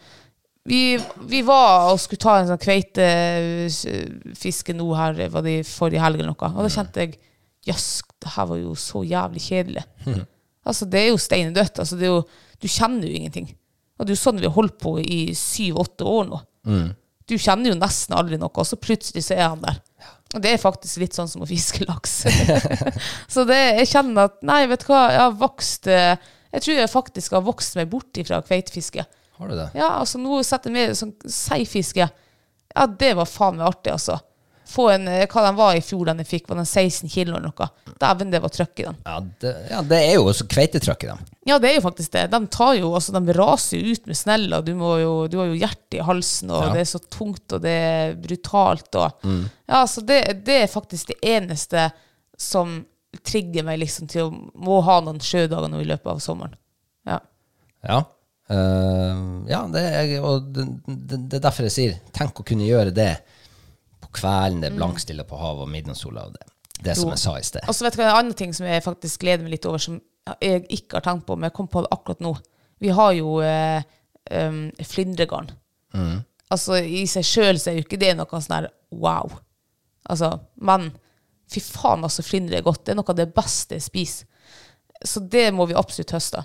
vi, 0.66 0.96
vi 1.30 1.44
var 1.46 1.92
og 1.92 2.00
skulle 2.02 2.18
ta 2.24 2.40
en 2.40 2.48
sånn 2.48 2.58
kveitefiske 2.64 4.72
nå 4.74 4.86
her, 4.98 5.20
var 5.30 5.42
det 5.46 5.60
forrige 5.68 6.00
helg 6.02 6.16
eller 6.18 6.32
noe. 6.32 6.48
Og 6.56 6.64
da 6.64 6.70
kjente 6.72 7.04
jeg 7.04 7.12
jøss, 7.66 8.02
det 8.22 8.32
her 8.36 8.48
var 8.50 8.60
jo 8.60 8.74
så 8.78 9.02
jævlig 9.06 9.42
kjedelig. 9.46 9.84
Altså, 10.66 10.86
det 10.90 11.00
er 11.00 11.08
jo 11.12 11.22
steinedødt. 11.22 11.80
Altså, 11.82 11.98
det 11.98 12.08
er 12.08 12.14
jo, 12.14 12.22
du 12.62 12.68
kjenner 12.70 13.06
jo 13.06 13.18
ingenting. 13.18 13.50
Og 13.96 14.06
det 14.06 14.12
er 14.12 14.18
jo 14.18 14.22
sånn 14.22 14.40
vi 14.40 14.48
har 14.48 14.56
holdt 14.56 14.78
på 14.82 14.96
i 15.00 15.20
syv-åtte 15.38 16.06
år 16.08 16.30
nå. 16.30 16.40
Du 17.26 17.34
kjenner 17.42 17.72
jo 17.72 17.78
nesten 17.78 18.14
aldri 18.14 18.38
noe, 18.38 18.52
og 18.54 18.66
så 18.68 18.78
plutselig 18.78 19.24
så 19.26 19.34
er 19.34 19.48
han 19.48 19.62
der. 19.64 19.80
Og 20.34 20.42
det 20.42 20.52
er 20.52 20.62
faktisk 20.62 21.00
litt 21.00 21.16
sånn 21.16 21.30
som 21.30 21.42
å 21.42 21.48
fiske 21.48 21.86
laks. 21.88 22.20
så 23.34 23.44
det, 23.48 23.58
jeg 23.80 23.90
kjenner 23.94 24.28
at 24.28 24.38
nei, 24.46 24.64
vet 24.70 24.82
du 24.82 24.90
hva, 24.90 25.06
jeg 25.14 25.22
har 25.22 25.36
vokst 25.38 25.86
eh, 25.90 26.18
Jeg 26.52 26.64
tror 26.64 26.80
jeg 26.80 26.92
faktisk 26.92 27.36
har 27.36 27.44
vokst 27.46 27.78
meg 27.78 27.90
bort 27.90 28.20
ifra 28.20 28.40
kveitefiske. 28.44 29.06
Har 29.36 29.50
du 29.50 29.56
det? 29.58 29.68
Ja, 29.78 29.96
altså 30.00 30.20
nå 30.20 30.38
setter 30.46 30.72
jeg 30.72 30.76
meg 30.76 30.98
sånn 30.98 31.14
seifiske. 31.30 32.08
Ja, 32.76 32.86
det 32.86 33.12
var 33.18 33.28
faen 33.30 33.58
meg 33.58 33.68
artig, 33.70 33.94
altså. 33.94 34.18
Få 34.66 34.88
en, 34.90 35.04
eh, 35.08 35.26
hva 35.30 35.42
den 35.46 35.58
var 35.58 35.76
i 35.78 35.82
fjor, 35.84 36.04
den 36.08 36.18
jeg 36.24 36.26
fikk, 36.26 36.48
var 36.50 36.58
den 36.58 36.66
16 36.66 37.08
kilo 37.12 37.36
eller 37.36 37.52
noe. 37.52 37.68
Dæven, 38.02 38.32
det 38.32 38.40
var 38.42 38.50
trøkk 38.50 38.80
i 38.82 38.86
den. 38.88 38.96
Ja, 39.06 39.20
det, 39.44 39.52
ja, 39.70 39.82
det 39.92 40.00
er 40.08 40.14
jo 40.16 40.24
også 40.26 40.46
kveitetrøkk 40.50 41.04
i 41.06 41.10
dem. 41.12 41.20
Ja, 41.46 41.58
det 41.62 41.70
er 41.70 41.76
jo 41.78 41.84
faktisk 41.84 42.16
det. 42.16 42.24
De 42.32 42.40
tar 42.50 42.72
jo, 42.80 42.88
altså 42.98 43.14
de 43.14 43.36
raser 43.36 43.78
jo 43.78 43.94
ut 43.94 44.10
med 44.10 44.18
snella. 44.18 44.58
Du, 44.66 44.72
jo, 44.74 45.12
du 45.30 45.38
har 45.38 45.46
jo 45.52 45.60
hjertet 45.60 46.00
i 46.00 46.02
halsen, 46.08 46.50
og 46.50 46.64
Ja. 46.66 46.72
det 46.74 46.82
er 46.82 46.90
så 46.90 47.00
tungt, 47.06 47.46
og 47.54 47.62
det 47.62 47.76
er 47.84 48.18
brutalt. 48.18 48.90
Og, 48.98 49.30
Ja, 49.68 49.84
så 49.86 50.02
det, 50.06 50.44
det 50.44 50.58
er 50.64 50.66
faktisk 50.72 51.14
det 51.14 51.20
eneste 51.22 51.86
som 52.36 52.80
trigger 53.24 53.64
meg 53.64 53.78
liksom 53.80 54.10
til 54.10 54.26
å 54.26 54.50
må 54.60 54.80
ha 54.84 54.98
noen 55.00 55.22
sjødager 55.22 55.70
nå 55.72 55.80
i 55.80 55.88
løpet 55.88 56.10
av 56.10 56.18
sommeren. 56.20 56.58
Ja. 57.06 57.20
Ja. 57.86 58.02
Uh, 58.50 59.42
ja, 59.50 59.64
det 59.72 59.80
er, 59.82 60.10
og 60.22 60.50
det, 60.54 60.66
det, 60.86 61.18
det 61.30 61.38
er 61.40 61.46
derfor 61.48 61.66
jeg 61.66 61.74
sier 61.74 61.96
tenk 62.14 62.38
å 62.38 62.44
kunne 62.46 62.66
gjøre 62.68 62.92
det 62.94 63.12
kvelden, 64.16 64.62
det 64.62 64.70
er 64.70 64.78
blankstille 64.78 65.26
på 65.28 65.38
havet 65.40 65.66
og 65.66 65.72
midnattssola. 65.72 66.26
Det, 66.34 66.48
det 66.84 66.96
som 66.98 67.12
jeg 67.12 67.22
sa 67.22 67.36
i 67.38 67.46
sted. 67.46 67.66
Og 67.68 67.76
så 67.76 67.86
vet 67.86 67.96
du 67.96 68.02
hva, 68.02 68.10
en 68.10 68.20
annen 68.20 68.38
ting 68.38 68.54
som 68.56 68.68
jeg 68.68 68.84
faktisk 68.84 69.24
gleder 69.24 69.44
meg 69.44 69.56
litt 69.56 69.68
over, 69.68 69.82
som 69.82 70.00
jeg 70.42 70.64
ikke 70.74 70.98
har 70.98 71.06
tenkt 71.06 71.26
på, 71.28 71.36
men 71.36 71.48
jeg 71.48 71.56
kom 71.56 71.70
på 71.70 71.84
det 71.84 71.92
akkurat 71.94 72.24
nå. 72.24 72.34
Vi 72.82 72.92
har 72.92 73.12
jo 73.16 73.38
eh, 73.44 73.84
um, 74.30 74.66
flyndregarn. 74.84 75.52
Altså, 76.52 76.78
i 76.78 77.06
seg 77.10 77.24
sjøl 77.26 77.58
er 77.58 77.78
jo 77.78 77.86
ikke 77.86 77.98
det 78.00 78.12
noe 78.18 78.40
sånn 78.42 78.56
her 78.58 78.68
wow. 78.94 79.38
Altså, 80.06 80.32
men 80.62 80.90
fy 81.50 81.62
faen, 81.64 82.04
altså, 82.06 82.24
flyndre 82.26 82.60
er 82.60 82.66
godt. 82.66 82.84
Det 82.86 82.94
er 82.94 83.00
noe 83.00 83.12
av 83.14 83.18
det 83.18 83.30
beste 83.34 83.78
jeg 83.78 83.86
spiser. 83.86 84.28
Så 85.04 85.20
det 85.20 85.48
må 85.54 85.66
vi 85.68 85.76
absolutt 85.76 86.14
høste 86.16 86.42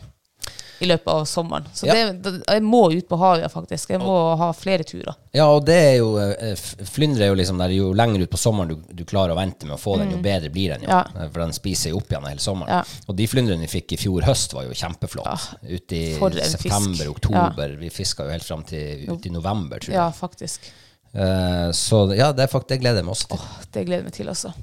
i 0.82 0.88
løpet 0.90 1.08
av 1.14 1.26
sommeren. 1.30 1.66
Så 1.74 1.86
Ja. 1.88 2.12
det, 2.12 2.32
jeg 2.48 2.64
må 2.66 2.82
ut 2.92 3.08
på 3.08 3.18
havet, 3.22 3.52
faktisk. 3.54 3.92
Jeg 3.94 4.02
må 4.02 4.16
ha 4.40 4.50
flere 4.58 4.84
turer. 4.88 5.16
Ja, 5.32 5.46
og 5.54 5.66
det 5.66 5.78
er 5.78 5.94
jo 6.02 6.10
eh, 6.20 6.56
Flyndre 6.92 7.24
er 7.24 7.30
jo 7.32 7.38
liksom 7.40 7.62
der 7.62 7.72
Jo 7.72 7.94
lenger 7.96 8.26
ut 8.26 8.32
på 8.34 8.40
sommeren 8.42 8.74
du, 8.74 8.82
du 8.92 9.06
klarer 9.08 9.32
å 9.32 9.38
vente 9.40 9.64
med 9.70 9.78
å 9.78 9.80
få 9.80 9.94
den, 10.02 10.12
jo 10.12 10.18
bedre 10.24 10.50
blir 10.52 10.74
den 10.74 10.84
jo. 10.84 10.90
Ja. 10.92 11.06
Eh, 11.16 11.30
For 11.32 11.44
den 11.46 11.54
spiser 11.56 11.94
jo 11.94 12.02
opp 12.02 12.12
igjen 12.12 12.28
hele 12.28 12.44
sommeren. 12.44 12.82
Ja. 12.82 13.02
Og 13.08 13.16
de 13.16 13.28
flyndrene 13.32 13.64
vi 13.64 13.72
fikk 13.78 13.96
i 13.96 14.02
fjor 14.02 14.28
høst, 14.28 14.54
var 14.58 14.68
jo 14.68 14.76
kjempeflott. 14.76 15.50
Ute 15.64 16.02
i 16.02 16.46
september, 16.50 17.08
oktober. 17.14 17.78
Vi 17.80 17.90
fiska 17.94 18.28
jo 18.28 18.34
helt 18.36 18.48
fram 18.48 18.66
til 18.68 19.06
ut 19.12 19.26
i 19.26 19.34
november, 19.34 19.80
tror 19.80 19.94
jeg. 19.94 20.00
Ja, 20.02 20.10
faktisk. 20.12 20.72
Uh, 21.12 21.72
så 21.76 22.06
ja, 22.16 22.32
det, 22.32 22.46
er 22.46 22.52
faktisk, 22.52 22.70
det 22.72 22.82
gleder 22.84 23.02
jeg 23.02 23.08
meg 23.10 23.16
også 23.18 23.34
til. 23.34 23.48
Det 23.76 23.82
gleder 23.88 24.00
jeg 24.02 24.10
meg 24.10 24.16
til, 24.16 24.30
altså. 24.32 24.54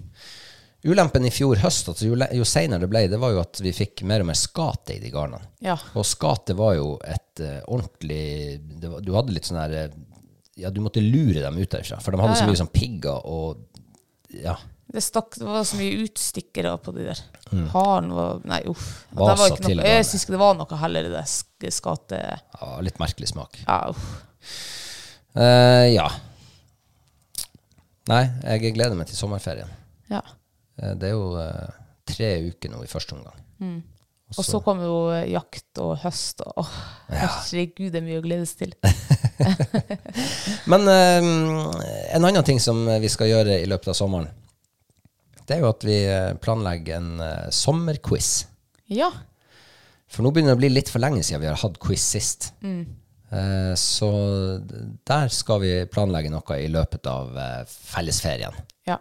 Ulempen 0.86 1.24
i 1.26 1.30
fjor 1.34 1.58
høst, 1.58 1.88
altså 1.90 2.06
jo, 2.06 2.14
jo 2.38 2.44
senere 2.46 2.84
det 2.84 2.88
ble, 2.92 3.00
det 3.10 3.18
var 3.18 3.32
jo 3.34 3.40
at 3.42 3.58
vi 3.64 3.72
fikk 3.74 4.04
mer 4.06 4.22
og 4.22 4.28
mer 4.30 4.36
skate 4.38 4.94
i 4.94 5.00
de 5.02 5.10
garnene. 5.10 5.48
Ja. 5.64 5.74
Og 5.98 6.06
skate 6.06 6.54
var 6.58 6.76
jo 6.78 6.92
et 7.02 7.42
uh, 7.42 7.56
ordentlig 7.66 8.20
det 8.78 8.92
var, 8.92 9.02
Du 9.02 9.10
hadde 9.16 9.34
litt 9.34 9.48
sånn 9.48 9.58
her 9.58 9.74
eh, 9.74 9.96
Ja, 10.62 10.70
du 10.70 10.78
måtte 10.84 11.02
lure 11.02 11.42
dem 11.42 11.58
ut 11.58 11.72
derfra, 11.74 11.98
for 12.02 12.14
de 12.14 12.20
hadde 12.22 12.36
Ja, 12.36 12.42
så 12.44 12.46
mye 12.50 12.60
sånn 12.62 12.70
pigger 12.74 13.26
og 13.26 13.64
Ja. 14.38 14.54
Det, 14.88 15.02
stakk, 15.04 15.34
det 15.36 15.44
var 15.44 15.66
så 15.68 15.76
mye 15.76 15.98
utstikkere 16.06 16.70
på 16.80 16.94
de 16.96 17.10
der. 17.10 17.18
Haren 17.74 18.08
var 18.14 18.38
Nei, 18.48 18.62
uff. 18.70 18.86
Var 19.18 19.34
var 19.36 19.50
noe, 19.52 19.74
jeg 19.84 20.06
syns 20.08 20.24
ikke 20.24 20.36
det 20.38 20.40
var 20.40 20.54
noe 20.56 20.78
heller 20.80 21.10
det 21.12 21.26
sk- 21.28 21.68
skate... 21.74 22.22
ja 22.22 22.70
litt 22.86 23.02
merkelig 23.02 23.28
smak. 23.34 23.58
Ja, 23.66 23.82
uff. 23.90 24.06
Uh, 25.36 25.84
ja. 25.90 26.06
Nei, 28.08 28.22
jeg 28.46 28.72
gleder 28.78 28.96
meg 28.96 29.10
til 29.10 29.18
sommerferien. 29.18 29.68
Ja. 30.08 30.22
Eh, 30.78 30.94
det 30.98 31.10
er 31.10 31.14
jo 31.16 31.30
eh, 31.42 31.78
tre 32.08 32.32
uker 32.48 32.72
nå 32.72 32.82
i 32.84 32.90
første 32.90 33.16
omgang. 33.18 33.38
Og 34.36 34.44
så 34.44 34.60
kommer 34.64 34.84
jo 34.84 34.96
eh, 35.14 35.30
jakt 35.32 35.80
og 35.80 35.94
høst 36.02 36.42
og 36.44 36.60
åh, 36.60 36.74
Herregud, 37.08 37.88
det 37.94 38.00
er 38.00 38.04
mye 38.04 38.20
å 38.20 38.24
glede 38.24 38.48
seg 38.48 38.66
til. 38.66 38.74
Men 40.72 40.84
eh, 40.92 41.30
en 42.16 42.28
annen 42.28 42.44
ting 42.46 42.60
som 42.62 42.82
vi 43.00 43.10
skal 43.12 43.30
gjøre 43.32 43.56
i 43.62 43.70
løpet 43.70 43.92
av 43.94 43.96
sommeren, 43.98 44.28
det 45.48 45.56
er 45.56 45.62
jo 45.64 45.70
at 45.70 45.84
vi 45.86 45.96
planlegger 46.44 46.98
en 46.98 47.22
eh, 47.24 47.48
sommerquiz. 47.56 48.32
Ja. 48.92 49.08
For 50.08 50.24
nå 50.24 50.32
begynner 50.32 50.52
det 50.52 50.58
å 50.58 50.60
bli 50.60 50.72
litt 50.74 50.92
for 50.92 51.00
lenge 51.00 51.22
siden 51.24 51.42
vi 51.44 51.48
har 51.48 51.60
hatt 51.60 51.80
quiz 51.80 52.04
sist. 52.16 52.50
Eh, 52.64 53.72
så 53.80 54.10
der 55.08 55.32
skal 55.32 55.64
vi 55.64 55.72
planlegge 55.88 56.32
noe 56.32 56.60
i 56.60 56.68
løpet 56.72 57.08
av 57.08 57.32
fellesferien. 57.72 58.60
ja. 58.88 59.00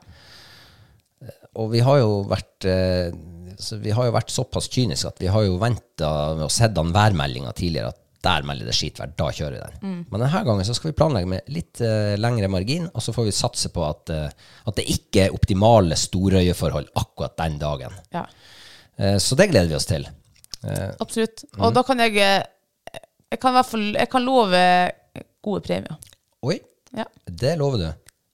Og 1.57 1.71
vi 1.73 1.81
har 1.85 2.01
jo 2.01 2.21
vært 2.29 2.67
eh, 2.69 3.09
så 3.57 3.79
vi 3.81 3.93
har 3.95 4.05
jo 4.07 4.13
vært 4.13 4.33
såpass 4.33 4.69
kyniske 4.69 5.09
at 5.09 5.21
vi 5.21 5.29
har 5.33 5.45
jo 5.47 5.57
venta 5.61 6.09
å 6.45 6.49
sett 6.53 6.75
den 6.77 6.91
værmeldinga 6.93 7.53
tidligere 7.57 7.93
at 7.93 8.03
der 8.27 8.45
melder 8.45 8.67
det 8.67 8.75
skitvær, 8.75 9.11
da 9.17 9.27
kjører 9.31 9.53
vi 9.55 9.59
den. 9.61 9.97
Men 10.09 10.23
denne 10.23 10.41
gangen 10.45 10.65
så 10.67 10.73
skal 10.75 10.89
vi 10.91 10.97
planlegge 10.97 11.29
med 11.31 11.49
litt 11.53 11.79
uh, 11.85 12.15
lengre 12.19 12.49
margin, 12.51 12.87
og 12.89 13.03
så 13.03 13.13
får 13.15 13.27
vi 13.29 13.33
satse 13.35 13.69
på 13.71 13.83
at, 13.85 14.11
uh, 14.11 14.49
at 14.67 14.79
det 14.79 14.87
ikke 14.91 15.27
er 15.27 15.35
optimale 15.37 15.95
storøyeforhold 15.97 16.89
akkurat 16.97 17.37
den 17.39 17.59
dagen. 17.61 17.97
ja. 18.15 18.25
Uh, 18.97 19.15
så 19.21 19.37
det 19.37 19.51
gleder 19.51 19.69
vi 19.69 19.77
oss 19.77 19.85
til. 19.85 20.07
Absolutt. 20.97 21.43
Og 21.61 21.69
da 21.75 21.83
kan 21.85 22.01
jeg 22.01 22.15
Jeg 22.17 23.39
kan 23.39 23.53
hvert 23.53 23.67
fall 23.69 23.83
Jeg 23.93 24.09
kan 24.09 24.23
love 24.25 24.61
gode 25.45 25.61
premier. 25.61 25.99
oi, 26.41 26.57
Ja. 26.97 27.05
det 27.29 27.57
lover 27.59 27.77
du. 27.77 27.87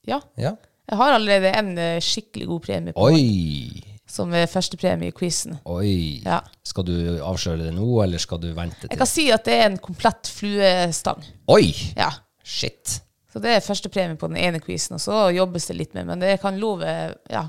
ja. 0.07 0.21
Ja. 0.37 0.55
Jeg 0.89 0.99
har 0.99 1.15
allerede 1.15 1.51
en 1.55 1.73
eh, 1.79 1.99
skikkelig 2.03 2.47
god 2.49 2.63
premie 2.65 2.93
på, 2.95 3.05
Oi, 3.07 3.83
som 4.09 4.33
er 4.35 4.49
førstepremie 4.51 5.13
i 5.13 5.15
quizen. 5.15 5.55
oi. 5.65 6.21
Ja. 6.25 6.41
Skal 6.67 6.85
du 6.89 6.93
avsløre 7.23 7.63
det 7.69 7.71
nå, 7.75 7.87
eller 8.03 8.21
skal 8.21 8.41
du 8.43 8.49
vente 8.53 8.83
Jeg 8.83 8.91
til 8.91 8.99
kan 8.99 9.09
si 9.09 9.29
at 9.33 9.47
det 9.47 9.55
er 9.61 9.69
en 9.71 9.79
komplett 9.81 10.29
fluestang. 10.29 11.23
Oi! 11.53 11.71
Ja. 11.97 12.11
Shit. 12.43 12.99
Så 13.31 13.39
det 13.41 13.55
er 13.55 13.63
førstepremie 13.65 14.19
på 14.19 14.27
den 14.29 14.37
ene 14.37 14.59
quizen, 14.61 14.99
og 14.99 15.01
så 15.01 15.29
jobbes 15.33 15.65
det 15.71 15.77
litt 15.79 15.95
med, 15.97 16.05
men 16.11 16.21
det 16.21 16.35
kan 16.43 16.59
love 16.61 16.85
ja, 17.31 17.45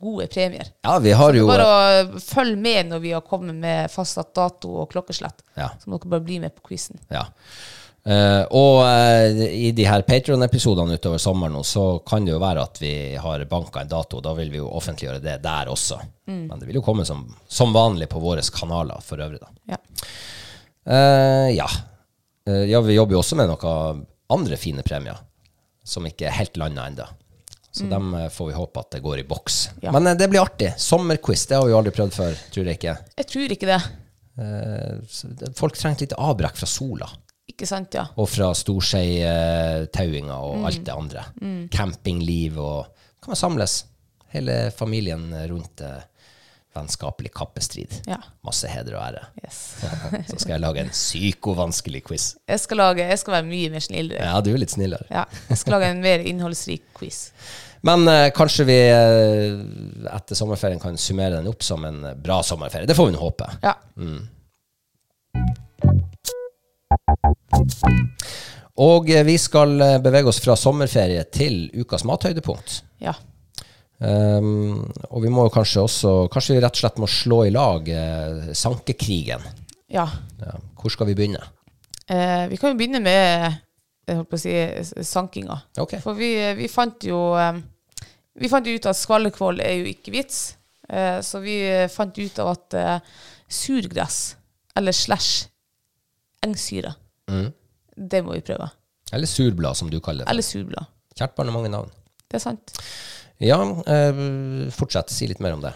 gode 0.00 0.28
premier. 0.32 0.70
Ja, 0.86 0.94
vi 1.02 1.12
har 1.18 1.36
jo 1.36 1.48
Bare 1.50 1.66
å 1.66 2.20
følge 2.22 2.56
med 2.56 2.88
når 2.94 3.02
vi 3.02 3.12
har 3.12 3.26
kommet 3.26 3.58
med 3.60 3.90
fastsatt 3.92 4.30
dato 4.38 4.70
og 4.84 4.88
klokkeslett. 4.94 5.42
Ja. 5.58 5.72
Så 5.82 5.90
må 5.90 5.98
dere 5.98 6.14
bare 6.14 6.24
bli 6.30 6.38
med 6.46 6.54
på 6.56 6.70
quizen. 6.70 7.02
Ja. 7.12 7.26
Eh, 8.06 8.42
og 8.54 8.84
uh, 8.86 9.40
i 9.50 9.72
de 9.74 9.86
her 9.88 10.04
Patron-episodene 10.06 10.94
utover 10.94 11.18
sommeren 11.18 11.58
så 11.66 11.98
kan 12.06 12.26
det 12.26 12.36
jo 12.36 12.38
være 12.38 12.62
at 12.62 12.78
vi 12.78 12.92
har 13.18 13.42
banka 13.50 13.82
en 13.82 13.90
dato. 13.90 14.20
Da 14.22 14.34
vil 14.38 14.52
vi 14.52 14.60
jo 14.60 14.70
offentliggjøre 14.78 15.22
det 15.24 15.40
der 15.42 15.72
også. 15.72 15.98
Men 16.26 16.54
det 16.58 16.68
vil 16.68 16.78
jo 16.78 16.84
komme 16.86 17.06
som, 17.06 17.24
som 17.48 17.74
vanlig 17.74 18.08
på 18.10 18.22
våre 18.22 18.42
kanaler 18.54 19.02
for 19.02 19.22
øvrig, 19.22 19.42
da. 19.42 19.50
Ja. 19.74 19.80
Uh, 20.86 21.50
ja. 21.54 21.68
Ja, 22.46 22.78
vi 22.78 22.94
jobber 22.94 23.16
jo 23.16 23.18
også 23.18 23.34
med 23.34 23.48
noen 23.50 24.04
andre 24.30 24.54
fine 24.54 24.84
premier 24.86 25.16
som 25.82 26.04
ikke 26.06 26.28
er 26.28 26.36
helt 26.36 26.54
landa 26.60 26.84
ennå. 26.86 27.06
Så 27.74 27.88
dem 27.90 28.12
eh, 28.14 28.28
får 28.32 28.46
vi 28.48 28.54
håpe 28.56 28.80
at 28.80 28.94
det 28.94 29.00
går 29.04 29.18
i 29.20 29.24
boks. 29.26 29.56
Ja. 29.82 29.90
Men 29.92 30.06
det 30.16 30.28
blir 30.30 30.40
artig. 30.40 30.70
Sommerquiz, 30.80 31.42
det 31.50 31.58
har 31.58 31.66
vi 31.66 31.74
jo 31.74 31.80
aldri 31.80 31.92
prøvd 31.92 32.14
før, 32.14 32.38
tror 32.54 32.70
jeg 32.70 32.78
ikke. 32.78 32.94
Jeg 33.18 33.28
tror 33.32 33.54
ikke 33.56 33.68
det. 33.68 33.80
Folk 35.58 35.76
trenger 35.76 35.98
et 35.98 36.06
lite 36.06 36.20
avbrekk 36.22 36.62
fra 36.62 36.70
sola. 36.70 37.10
Ikke 37.46 37.66
sant, 37.68 37.94
ja. 37.94 38.08
Og 38.18 38.28
fra 38.28 38.50
storskeitauinga 38.58 40.36
og 40.42 40.66
alt 40.68 40.82
det 40.86 40.94
andre. 40.94 41.22
Campingliv 41.72 42.58
og 42.60 42.92
Kan 43.22 43.32
man 43.32 43.38
samles, 43.40 43.72
hele 44.34 44.70
familien 44.76 45.30
rundt 45.50 45.80
eh, 45.82 46.02
vennskapelig 46.76 47.32
kappestrid. 47.34 47.94
Ja. 48.06 48.18
Masse 48.46 48.68
heder 48.70 48.98
og 48.98 49.02
ære. 49.08 49.24
Yes. 49.44 49.60
Så 50.30 50.38
skal 50.42 50.56
jeg 50.56 50.62
lage 50.64 50.84
en 50.84 50.92
psykovanskelig 50.92 52.02
quiz. 52.06 52.28
Jeg 52.48 52.60
skal, 52.62 52.80
lage, 52.82 53.06
jeg 53.08 53.18
skal 53.22 53.38
være 53.38 53.48
mye 53.48 53.72
mer 53.72 53.84
snillere. 53.84 54.28
Ja, 54.28 54.40
du 54.44 54.52
er 54.52 54.60
litt 54.62 54.74
snillere. 54.74 55.08
Ja, 55.10 55.24
jeg 55.50 55.60
skal 55.62 55.78
lage 55.78 55.90
en 55.94 56.04
mer 56.04 56.24
innholdsrik 56.28 56.84
quiz. 56.98 57.26
Men 57.86 58.06
eh, 58.10 58.28
kanskje 58.36 58.66
vi 58.68 58.78
eh, 58.90 59.58
etter 60.16 60.38
sommerferien 60.38 60.80
kan 60.82 60.96
summere 61.00 61.38
den 61.38 61.50
opp 61.50 61.62
som 61.66 61.84
en 61.88 62.02
eh, 62.10 62.16
bra 62.18 62.40
sommerferie. 62.46 62.88
Det 62.88 62.96
får 62.98 63.12
vi 63.12 63.20
håpe. 63.20 63.50
Ja. 63.64 63.76
Og 68.76 69.10
eh, 69.10 69.24
vi 69.26 69.36
skal 69.40 69.80
eh, 69.80 69.96
bevege 70.04 70.28
oss 70.30 70.40
fra 70.44 70.56
sommerferie 70.58 71.24
til 71.32 71.66
ukas 71.74 72.04
mathøydepunkt. 72.08 72.82
ja. 73.00 73.16
Um, 73.96 74.82
og 75.08 75.22
vi 75.24 75.30
må 75.32 75.46
jo 75.46 75.52
kanskje 75.54 75.80
også 75.80 76.10
Kanskje 76.28 76.52
vi 76.52 76.60
rett 76.60 76.74
og 76.76 76.80
slett 76.82 76.98
må 77.00 77.06
slå 77.08 77.38
i 77.46 77.52
lag 77.54 77.86
eh, 77.88 78.50
sankekrigen. 78.52 79.40
ja. 79.88 80.04
Ja. 80.36 80.58
Hvor 80.76 80.92
skal 80.92 81.08
vi 81.08 81.14
begynne? 81.16 81.40
Eh, 82.04 82.44
vi 82.50 82.58
kan 82.60 82.74
jo 82.74 82.76
begynne 82.76 83.00
med 83.00 83.56
jeg 84.06 84.18
holdt 84.18 84.28
på 84.30 84.36
å 84.36 84.42
si, 84.42 84.52
sankinga. 85.02 85.56
Ok. 85.82 85.96
For 86.04 86.14
vi, 86.14 86.28
vi 86.60 86.68
fant 86.68 87.08
jo 87.08 87.32
eh, 87.40 87.56
Vi 88.36 88.50
fant 88.52 88.68
jo 88.68 88.76
ut 88.76 88.86
at 88.86 89.00
skvallerkål 89.00 89.64
er 89.64 89.78
jo 89.80 89.88
ikke 89.90 90.12
vits. 90.12 90.42
Eh, 90.92 91.18
så 91.24 91.40
vi 91.40 91.56
eh, 91.64 91.88
fant 91.88 92.12
ut 92.20 92.38
av 92.44 92.52
at 92.52 92.76
eh, 92.76 93.16
surgress, 93.48 94.36
eller 94.76 94.92
slash 94.92 95.48
engsyre, 96.44 96.94
det 97.96 98.22
må 98.24 98.36
vi 98.36 98.44
prøve. 98.44 98.68
Eller 99.12 99.30
surblad, 99.30 99.76
som 99.78 99.90
du 99.90 100.00
kaller 100.00 100.24
det. 100.24 100.30
Eller 100.30 100.42
surblad. 100.42 100.88
Kjært 101.16 101.36
barn 101.36 101.48
har 101.48 101.54
mange 101.56 101.70
navn. 101.72 101.90
Det 102.26 102.40
er 102.40 102.42
sant. 102.42 102.78
Ja, 103.38 103.60
eh, 103.86 104.18
fortsett. 104.74 105.12
Si 105.12 105.28
litt 105.30 105.40
mer 105.40 105.54
om 105.56 105.62
det. 105.62 105.72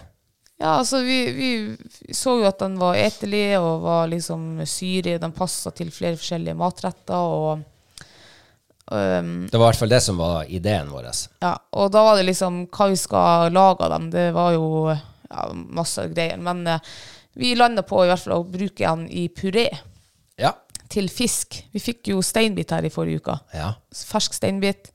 Ja, 0.60 0.74
altså 0.74 1.00
vi, 1.00 1.18
vi 1.32 2.12
så 2.12 2.34
jo 2.36 2.48
at 2.48 2.60
den 2.60 2.74
var 2.80 2.98
etelig 3.00 3.54
og 3.56 3.84
var 3.84 4.10
liksom 4.12 4.60
syrig. 4.68 5.16
Den 5.22 5.32
passa 5.32 5.72
til 5.72 5.92
flere 5.94 6.18
forskjellige 6.20 6.56
matretter. 6.58 7.16
Og, 7.16 7.62
um, 8.92 9.30
Det 9.48 9.56
var 9.56 9.62
i 9.62 9.68
hvert 9.70 9.80
fall 9.80 9.94
det 9.94 10.02
som 10.04 10.20
var 10.20 10.50
ideen 10.52 10.90
vår. 10.92 11.08
ja, 11.40 11.54
og 11.72 11.92
da 11.94 12.02
var 12.04 12.20
det 12.20 12.26
liksom 12.28 12.66
hva 12.68 12.90
vi 12.92 13.00
skal 13.00 13.54
lage 13.56 13.86
av 13.86 13.94
dem. 13.94 14.10
Det 14.12 14.26
var 14.36 14.52
jo 14.52 14.66
ja, 14.90 15.46
masse 15.54 16.04
greier. 16.12 16.36
Men 16.36 16.66
eh, 16.66 16.92
vi 17.40 17.54
landa 17.54 17.86
på 17.86 18.04
i 18.04 18.10
hvert 18.10 18.20
fall 18.20 18.36
å 18.42 18.44
bruke 18.44 18.84
den 18.84 19.08
i 19.08 19.28
puré. 19.32 19.70
Til 20.90 21.10
fisk. 21.12 21.60
Vi 21.74 21.82
fikk 21.82 22.10
jo 22.12 22.22
steinbit 22.24 22.72
her 22.74 22.86
i 22.86 22.92
forrige 22.92 23.22
uke. 23.22 23.36
ja. 23.54 23.72
Fersk 23.90 24.34
steinbit. 24.36 24.90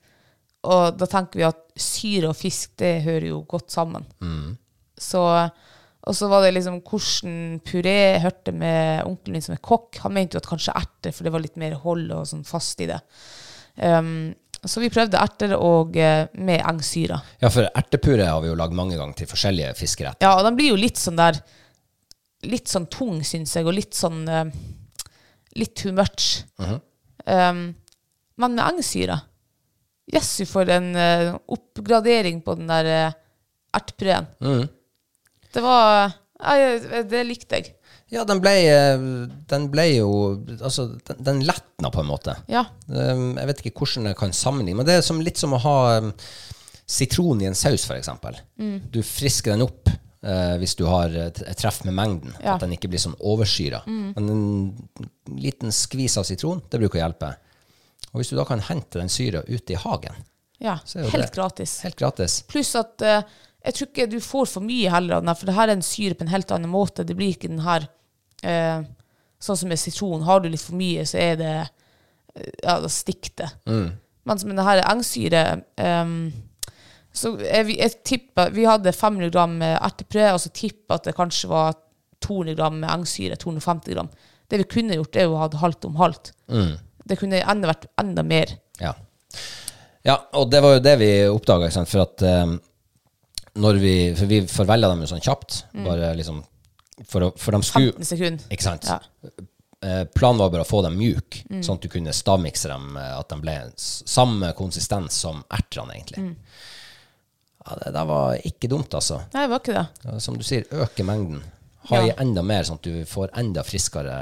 Og 0.66 0.98
da 0.98 1.08
tenker 1.10 1.40
vi 1.40 1.48
at 1.48 1.62
syre 1.78 2.32
og 2.32 2.38
fisk, 2.40 2.74
det 2.82 3.04
hører 3.06 3.30
jo 3.30 3.44
godt 3.48 3.74
sammen. 3.74 4.06
Så, 4.98 5.22
og 5.22 6.16
så 6.18 6.30
var 6.32 6.46
det 6.46 6.56
liksom 6.56 6.80
hvordan 6.82 7.60
puré 7.66 7.94
jeg 7.94 8.24
hørte 8.24 8.54
med 8.56 9.06
onkelen 9.06 9.38
min 9.38 9.46
som 9.46 9.54
er 9.58 9.62
kokk. 9.66 10.00
Han 10.06 10.16
mente 10.16 10.38
jo 10.38 10.42
at 10.42 10.50
kanskje 10.50 10.74
erter, 10.80 11.14
for 11.14 11.28
det 11.28 11.36
var 11.36 11.44
litt 11.44 11.60
mer 11.62 11.78
hold 11.84 12.10
og 12.16 12.26
sånn 12.32 12.46
fast 12.48 12.82
i 12.82 12.90
det. 12.90 12.98
Um, 13.78 14.34
så 14.66 14.82
vi 14.82 14.90
prøvde 14.90 15.20
erter 15.22 15.54
og 15.60 15.98
eh, 16.00 16.26
med 16.42 16.64
engsyre. 16.66 17.20
ja, 17.44 17.52
for 17.54 17.68
ertepuré 17.78 18.26
har 18.26 18.40
vi 18.42 18.50
jo 18.50 18.58
lagd 18.58 18.74
mange 18.74 18.98
ganger 18.98 19.14
til 19.20 19.30
forskjellige 19.30 19.76
fiskeretter. 19.78 20.26
Ja, 20.26 20.40
og 20.40 20.48
den 20.48 20.58
blir 20.58 20.72
jo 20.74 20.80
litt 20.80 21.02
sånn 21.02 21.20
der 21.22 21.44
Litt 22.46 22.70
sånn 22.70 22.84
tung, 22.92 23.24
syns 23.26 23.56
jeg, 23.56 23.66
og 23.66 23.74
litt 23.74 23.96
sånn 23.98 24.26
eh, 24.30 24.50
Litt 25.56 25.76
too 25.80 25.94
much. 25.96 26.44
um, 26.60 27.64
men 28.36 28.58
med 28.58 28.66
engsyre 28.66 29.22
Jøss, 30.14 30.44
for 30.46 30.70
en 30.70 30.92
uh, 30.94 31.32
oppgradering 31.50 32.44
på 32.46 32.54
den 32.60 32.68
der 32.70 32.90
uh, 33.10 33.16
ertepureen. 33.74 34.28
Det 35.56 35.64
var 35.66 36.12
uh, 36.12 37.00
det 37.10 37.24
likte 37.26 37.58
jeg. 37.58 37.74
Ja, 38.14 38.22
den 38.28 38.38
ble, 38.44 38.52
eh, 38.70 39.04
den 39.50 39.64
ble 39.74 39.86
jo 39.96 40.10
Altså, 40.60 40.92
den, 41.08 41.22
den 41.26 41.40
letna 41.48 41.90
på 41.90 42.04
en 42.04 42.10
måte. 42.12 42.36
Ja. 42.52 42.68
Um, 42.86 43.34
jeg 43.40 43.50
vet 43.50 43.64
ikke 43.64 43.82
hvordan 43.82 44.12
jeg 44.12 44.20
kan 44.20 44.36
sammenligne, 44.36 44.78
men 44.78 44.88
det 44.88 45.00
er 45.00 45.06
som, 45.06 45.22
litt 45.26 45.42
som 45.42 45.56
å 45.58 45.62
ha 45.64 45.78
um, 46.04 46.12
sitron 46.86 47.42
i 47.42 47.50
en 47.50 47.58
saus, 47.58 47.88
f.eks. 47.90 48.12
Mm. 48.62 48.78
Du 48.94 49.02
frisker 49.02 49.56
den 49.56 49.66
opp 49.66 49.90
eh, 50.26 50.56
hvis 50.62 50.74
du 50.80 50.84
har 50.90 51.14
et, 51.14 51.40
et 51.46 51.58
treff 51.62 51.84
med 51.86 51.94
mengden, 51.98 52.34
Ja. 52.42 52.56
Mm. 52.56 52.56
at 52.56 52.66
den 52.66 52.76
ikke 52.76 52.90
blir 52.92 53.02
sånn 53.04 53.16
oversyra. 53.22 53.84
Men 53.88 54.30
en 54.30 54.90
liten 55.40 55.72
skvis 55.76 56.18
av 56.18 56.26
sitron, 56.28 56.62
det 56.70 56.82
bruker 56.82 57.00
å 57.00 57.04
hjelpe. 57.06 57.34
Og 58.12 58.22
hvis 58.22 58.32
du 58.32 58.38
da 58.40 58.46
kan 58.48 58.64
hente 58.64 59.00
den 59.02 59.10
syra 59.12 59.44
ute 59.48 59.76
i 59.76 59.80
hagen, 59.82 60.16
ja. 60.64 60.78
Er 60.96 61.10
Helt 61.12 61.34
gratis. 61.36 61.82
helt 61.84 61.98
gratis 62.00 62.38
Pluss 62.48 62.70
at 62.80 63.02
uh, 63.04 63.22
jeg 63.66 63.74
tror 63.76 63.90
ikke 63.90 64.06
du 64.08 64.22
får 64.24 64.46
for 64.48 64.64
mye 64.64 64.90
heller 64.90 65.18
av 65.18 65.26
den, 65.26 65.36
for 65.36 65.50
det 65.50 65.56
her 65.58 65.68
er 65.68 65.76
en 65.76 65.84
syre 65.84 66.16
på 66.16 66.24
en 66.24 66.32
helt 66.32 66.52
annen 66.56 66.72
måte. 66.72 67.04
Det 67.04 67.16
blir 67.18 67.34
ikke 67.36 67.50
den 67.52 67.60
her 67.66 67.90
uh, 68.46 68.86
Sånn 69.46 69.58
som 69.60 69.68
med 69.70 69.78
sitron. 69.78 70.24
Har 70.24 70.40
du 70.40 70.48
litt 70.50 70.64
for 70.64 70.78
mye, 70.80 71.04
så 71.06 71.18
er 71.20 71.36
det 71.42 71.52
eh, 71.60 72.48
Ja, 72.64 72.78
da 72.82 72.88
stikker 72.90 73.36
det. 73.42 73.50
Mens 74.26 74.46
med 74.48 74.56
det 74.58 74.64
her 74.66 74.80
engsyre 74.90 75.42
um, 75.76 76.32
så 77.16 77.32
jeg, 77.40 77.66
vi, 77.70 77.78
jeg 77.80 77.96
tipper, 78.04 78.52
vi 78.56 78.68
hadde 78.68 78.92
500 78.92 79.32
gram 79.32 79.54
med 79.62 79.78
erteprø, 79.80 80.28
og 80.34 80.42
så 80.44 80.52
tipper 80.56 80.98
at 80.98 81.08
det 81.08 81.16
kanskje 81.16 81.50
var 81.52 81.78
200 82.26 82.58
gram 82.58 82.80
med 82.82 82.92
engsyre. 82.92 83.38
250 83.40 83.96
gram. 83.96 84.10
Det 84.52 84.60
vi 84.62 84.68
kunne 84.76 84.98
gjort, 84.98 85.16
er 85.16 85.32
å 85.32 85.40
ha 85.40 85.50
halvt 85.62 85.88
om 85.88 85.96
halvt. 86.02 86.34
Det 87.06 87.18
kunne 87.20 87.40
enda 87.40 87.72
vært 87.72 87.88
enda 88.02 88.26
mer. 88.26 88.52
Ja. 88.82 88.92
ja, 90.04 90.18
og 90.36 90.50
det 90.52 90.62
var 90.66 90.76
jo 90.76 90.84
det 90.84 90.96
vi 91.00 91.12
oppdaga, 91.32 91.72
for 91.88 92.04
at 92.04 92.26
um, 92.28 92.58
når 93.56 93.80
vi 93.80 93.96
For 94.20 94.28
vi 94.28 94.42
forvelga 94.52 94.90
dem 94.92 95.06
jo 95.06 95.12
sånn 95.14 95.24
kjapt, 95.24 95.62
bare 95.86 96.12
liksom 96.20 96.44
for, 97.08 97.30
å, 97.30 97.34
for 97.40 97.56
de 97.56 97.64
skulle 97.64 97.94
15 97.96 98.10
sekunder. 98.12 98.50
Ikke 98.52 98.68
sant? 98.68 98.88
Ja. 98.92 99.00
Eh, 99.86 100.04
Planen 100.16 100.40
var 100.40 100.50
bare 100.50 100.64
å 100.64 100.68
få 100.68 100.82
dem 100.86 100.96
mjuke, 100.98 101.44
sånn 101.64 101.78
at 101.78 101.84
du 101.84 101.90
kunne 101.92 102.14
stavmikse 102.16 102.72
dem, 102.72 102.96
eh, 102.98 103.12
at 103.20 103.30
de 103.30 103.38
ble 103.44 103.56
samme 103.78 104.52
konsistens 104.58 105.18
som 105.26 105.44
ertene, 105.54 105.98
egentlig. 105.98 106.24
Ja, 107.66 107.76
det 107.82 107.94
der 107.96 108.06
var 108.06 108.36
ikke 108.46 108.70
dumt, 108.70 108.94
altså. 108.94 109.20
Nei, 109.34 109.46
det 109.48 109.50
var 109.56 109.62
ikke 109.64 109.76
det. 109.80 110.22
Som 110.22 110.38
du 110.38 110.44
sier, 110.46 110.66
øke 110.72 111.04
mengden. 111.08 111.42
Ha 111.90 112.02
i 112.02 112.08
Ja. 112.10 112.16
enda 112.22 112.42
mer, 112.46 112.64
sånn 112.66 112.80
at 112.80 112.84
du 112.88 113.06
får 113.06 113.30
enda 113.38 113.64
friskere 113.64 114.16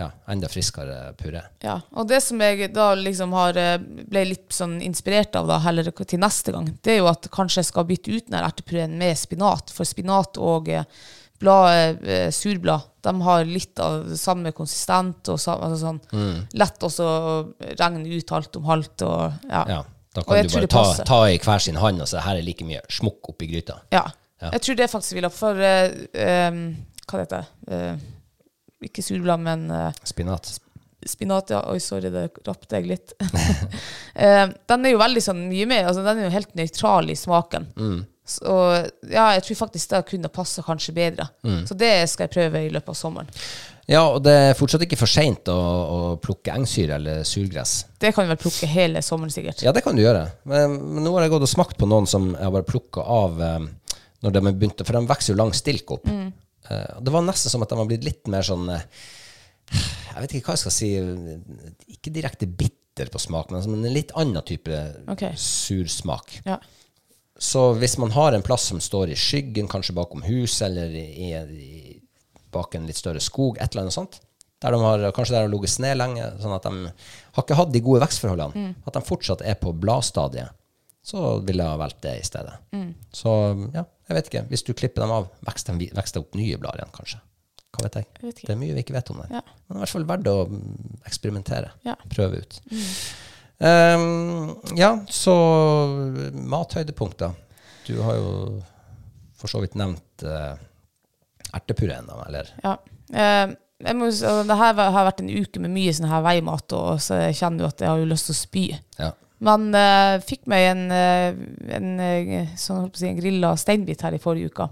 Ja, 0.00 0.08
enda 0.26 0.48
friskere 0.48 1.12
puré. 1.20 1.42
Ja, 1.62 1.76
og 1.92 2.08
det 2.08 2.22
som 2.24 2.40
jeg 2.40 2.72
da 2.74 2.94
liksom 2.96 3.32
har 3.36 3.56
eh, 3.60 3.76
ble 3.78 4.24
litt 4.24 4.48
sånn 4.56 4.80
inspirert 4.82 5.36
av 5.38 5.46
da, 5.46 5.58
heller 5.62 5.84
til 5.92 6.18
neste 6.18 6.50
gang, 6.50 6.70
det 6.82 6.94
er 6.94 6.98
jo 7.02 7.10
at 7.10 7.28
kanskje 7.30 7.60
jeg 7.60 7.68
skal 7.68 7.84
bytte 7.86 8.10
ut 8.16 8.30
den 8.32 8.40
ertepureen 8.40 8.96
med 8.98 9.14
spinat. 9.20 9.70
For 9.70 9.84
spinat 9.86 10.40
og 10.42 10.68
eh, 10.72 10.84
blad, 11.38 12.00
eh, 12.08 12.30
surblad, 12.34 12.88
de 13.04 13.14
har 13.22 13.44
litt 13.44 13.78
av 13.84 14.08
samme 14.16 14.50
konsistent 14.56 15.28
og 15.28 15.38
altså 15.38 15.78
sånn, 15.84 16.00
lett 16.54 16.82
også 16.88 17.06
å 17.06 17.36
regne 17.78 18.06
ut 18.16 18.30
halvt 18.30 18.58
om 18.58 18.68
halvt. 18.72 19.02
Og, 19.06 19.32
ja. 19.50 19.62
Ja, 19.76 19.80
da 20.12 20.24
kan 20.26 20.44
du 20.44 20.52
bare 20.52 20.68
ta, 20.68 20.82
ta 21.08 21.20
i 21.30 21.38
hver 21.40 21.62
sin 21.64 21.78
hånd 21.80 22.02
og 22.04 22.08
si 22.10 22.20
her 22.20 22.38
er 22.38 22.44
like 22.44 22.66
mye 22.68 22.82
smokk 22.92 23.32
oppi 23.32 23.48
gryta. 23.50 23.78
Ja. 23.94 24.04
Ja. 24.42 24.50
Jeg 24.56 24.64
tror 24.66 24.78
det 24.80 24.90
faktisk 24.90 25.16
vil 25.16 25.26
ha 25.28 25.30
for 25.30 25.54
uh, 25.54 25.92
um, 26.50 26.62
Hva 27.06 27.20
heter 27.22 27.44
det? 27.44 27.70
Uh, 27.70 28.88
ikke 28.88 29.04
surblad, 29.06 29.38
men 29.44 29.68
uh, 29.70 29.92
Spinat. 30.08 30.56
Spinat, 31.06 31.52
ja. 31.54 31.60
Oi, 31.70 31.78
sorry, 31.82 32.10
det 32.14 32.28
rappte 32.46 32.78
jeg 32.78 32.88
litt. 32.90 33.14
Den 34.70 34.86
er 34.86 34.92
jo 34.92 35.00
veldig 35.00 35.22
sånn 35.22 35.44
mye 35.50 35.66
mer, 35.70 35.88
altså 35.90 36.04
den 36.04 36.20
er 36.20 36.28
jo 36.28 36.34
helt 36.34 36.52
nøytral 36.58 37.10
i 37.10 37.16
smaken. 37.18 37.66
Så 38.22 38.52
ja, 39.10 39.24
jeg 39.34 39.42
tror 39.48 39.58
faktisk 39.64 39.90
det 39.90 40.02
kunne 40.12 40.30
passe 40.30 40.62
kanskje 40.62 40.94
bedre. 40.94 41.26
Så 41.66 41.74
det 41.74 41.90
skal 42.12 42.28
jeg 42.28 42.34
prøve 42.36 42.62
i 42.68 42.70
løpet 42.70 42.92
av 42.94 42.98
sommeren. 43.00 43.32
Ja, 43.90 44.02
og 44.14 44.20
det 44.22 44.32
er 44.32 44.56
fortsatt 44.56 44.84
ikke 44.86 44.98
for 45.00 45.10
seint 45.10 45.48
å, 45.50 45.56
å 45.58 46.00
plukke 46.22 46.54
engsyre 46.54 47.00
eller 47.00 47.24
surgress. 47.26 47.80
Det 48.00 48.12
kan 48.14 48.26
du 48.26 48.30
vel 48.30 48.40
plukke 48.40 48.68
hele 48.70 49.02
sommeren, 49.02 49.32
sikkert. 49.34 49.64
Ja, 49.66 49.72
det 49.74 49.82
kan 49.82 49.98
du 49.98 50.04
gjøre. 50.04 50.28
Men, 50.48 50.76
men 50.94 51.06
nå 51.06 51.14
har 51.16 51.26
jeg 51.26 51.32
gått 51.34 51.46
og 51.48 51.50
smakt 51.50 51.80
på 51.80 51.88
noen 51.90 52.06
som 52.10 52.30
jeg 52.30 52.44
har 52.44 52.54
bare 52.54 52.68
plukka 52.68 53.02
av 53.02 53.42
eh, 53.42 53.66
når 54.22 54.36
de 54.36 54.42
begynte, 54.44 54.60
begynt 54.60 54.84
For 54.86 54.98
de 54.98 55.10
vokser 55.10 55.34
jo 55.34 55.40
lang 55.40 55.50
stilk 55.56 55.96
opp. 55.96 56.06
Eh, 56.06 57.00
det 57.02 57.14
var 57.14 57.26
nesten 57.26 57.50
som 57.50 57.64
at 57.64 57.72
de 57.72 57.80
har 57.80 57.90
blitt 57.90 58.06
litt 58.06 58.30
mer 58.30 58.46
sånn 58.46 58.70
eh, 58.70 58.86
Jeg 59.72 60.20
vet 60.20 60.36
ikke 60.38 60.52
hva 60.52 60.56
jeg 60.58 60.64
skal 60.66 60.76
si. 60.76 60.92
Ikke 61.96 62.14
direkte 62.14 62.46
bitter 62.46 63.10
på 63.10 63.18
smak, 63.22 63.50
men 63.50 63.64
som 63.64 63.74
en 63.74 63.90
litt 63.90 64.14
annen 64.20 64.46
type 64.46 64.78
okay. 65.10 65.34
sursmak. 65.38 66.38
Ja. 66.46 66.60
Så 67.42 67.72
hvis 67.80 67.96
man 67.98 68.12
har 68.14 68.36
en 68.36 68.44
plass 68.44 68.68
som 68.70 68.78
står 68.80 69.10
i 69.10 69.18
skyggen, 69.18 69.66
kanskje 69.66 69.96
bakom 69.96 70.22
huset 70.22 70.68
eller 70.68 70.92
i, 70.94 71.32
i, 71.32 71.91
bak 72.52 72.76
en 72.76 72.86
litt 72.88 73.00
større 73.00 73.22
skog, 73.22 73.58
et 73.58 73.72
eller 73.72 73.86
annet 73.86 73.96
sånt, 73.96 74.20
der 74.62 74.74
de 74.74 74.80
har, 74.82 75.04
kanskje 75.16 75.34
der 75.34 75.42
de 75.42 75.48
har 75.48 75.52
ligget 75.52 75.74
sne 75.74 75.94
lenge, 75.96 76.26
sånn 76.42 76.54
at 76.54 76.66
de 76.68 76.92
har 76.92 77.44
ikke 77.44 77.58
hatt 77.58 77.72
de 77.74 77.82
gode 77.82 78.04
vekstforholdene, 78.04 78.74
at 78.86 78.96
de 78.96 79.02
fortsatt 79.06 79.42
er 79.42 79.58
på 79.58 79.74
bladstadiet, 79.74 80.54
så 81.02 81.40
ville 81.42 81.64
jeg 81.64 81.74
ha 81.74 81.80
valgt 81.80 82.02
det 82.04 82.14
i 82.20 82.26
stedet. 82.26 82.54
Så 83.10 83.32
ja, 83.74 83.82
jeg 84.06 84.18
vet 84.18 84.28
ikke. 84.30 84.44
Hvis 84.52 84.62
du 84.62 84.70
klipper 84.78 85.02
dem 85.02 85.14
av, 85.16 85.28
vokser 85.42 85.78
de, 85.80 85.88
opp 86.20 86.38
nye 86.38 86.60
blader 86.62 86.84
igjen, 86.84 86.94
kanskje. 86.94 87.18
Hva 87.72 87.86
vet 87.86 87.98
jeg? 87.98 88.08
Jeg 88.20 88.28
vet. 88.28 88.40
Det 88.44 88.52
er 88.52 88.60
mye 88.60 88.76
vi 88.76 88.84
ikke 88.84 88.94
vet 88.94 89.10
om 89.14 89.22
det. 89.22 89.28
Ja. 89.32 89.40
Men 89.42 89.72
det 89.72 89.72
er 89.72 89.80
i 89.80 89.82
hvert 89.82 89.94
fall 89.94 90.08
verdt 90.10 90.30
å 90.30 90.36
mm, 90.50 90.96
eksperimentere. 91.08 91.70
Ja. 91.88 91.94
Prøve 92.12 92.42
ut. 92.44 92.58
Ehm, 93.62 94.52
ja, 94.76 94.90
så 95.08 95.34
mathøydepunkter. 96.52 97.32
Du 97.86 97.94
har 98.04 98.18
jo 98.18 98.32
for 99.38 99.50
så 99.50 99.62
vidt 99.64 99.74
nevnt 99.78 100.26
uh, 100.26 100.54
ertepureen, 101.56 102.06
ennå, 102.06 102.20
eller? 102.26 102.52
Ja. 102.64 102.76
Eh, 103.12 103.56
må, 103.90 104.06
altså, 104.10 104.42
det 104.46 104.56
her 104.58 104.78
har 104.78 105.08
vært 105.08 105.22
en 105.24 105.32
uke 105.32 105.62
med 105.62 105.74
mye 105.74 105.92
sånn 105.94 106.10
her 106.10 106.22
veimat, 106.24 106.74
og 106.78 107.02
så 107.02 107.18
jeg 107.26 107.40
kjenner 107.40 107.64
jo 107.64 107.72
at 107.72 107.82
jeg 107.82 107.90
har 107.90 108.00
jo 108.02 108.08
lyst 108.12 108.28
til 108.30 108.36
å 108.36 108.38
spy. 108.38 108.64
Ja. 109.00 109.10
Men 109.42 109.72
eh, 109.74 110.20
fikk 110.22 110.46
meg 110.50 110.68
en, 110.68 110.82
eh, 110.94 111.40
en, 111.74 111.88
eh, 112.00 112.52
sånn, 112.58 112.92
si, 112.94 113.08
en 113.08 113.18
grilla 113.18 113.56
steinbit 113.58 114.04
her 114.06 114.14
i 114.14 114.22
forrige 114.22 114.52
uke, 114.52 114.68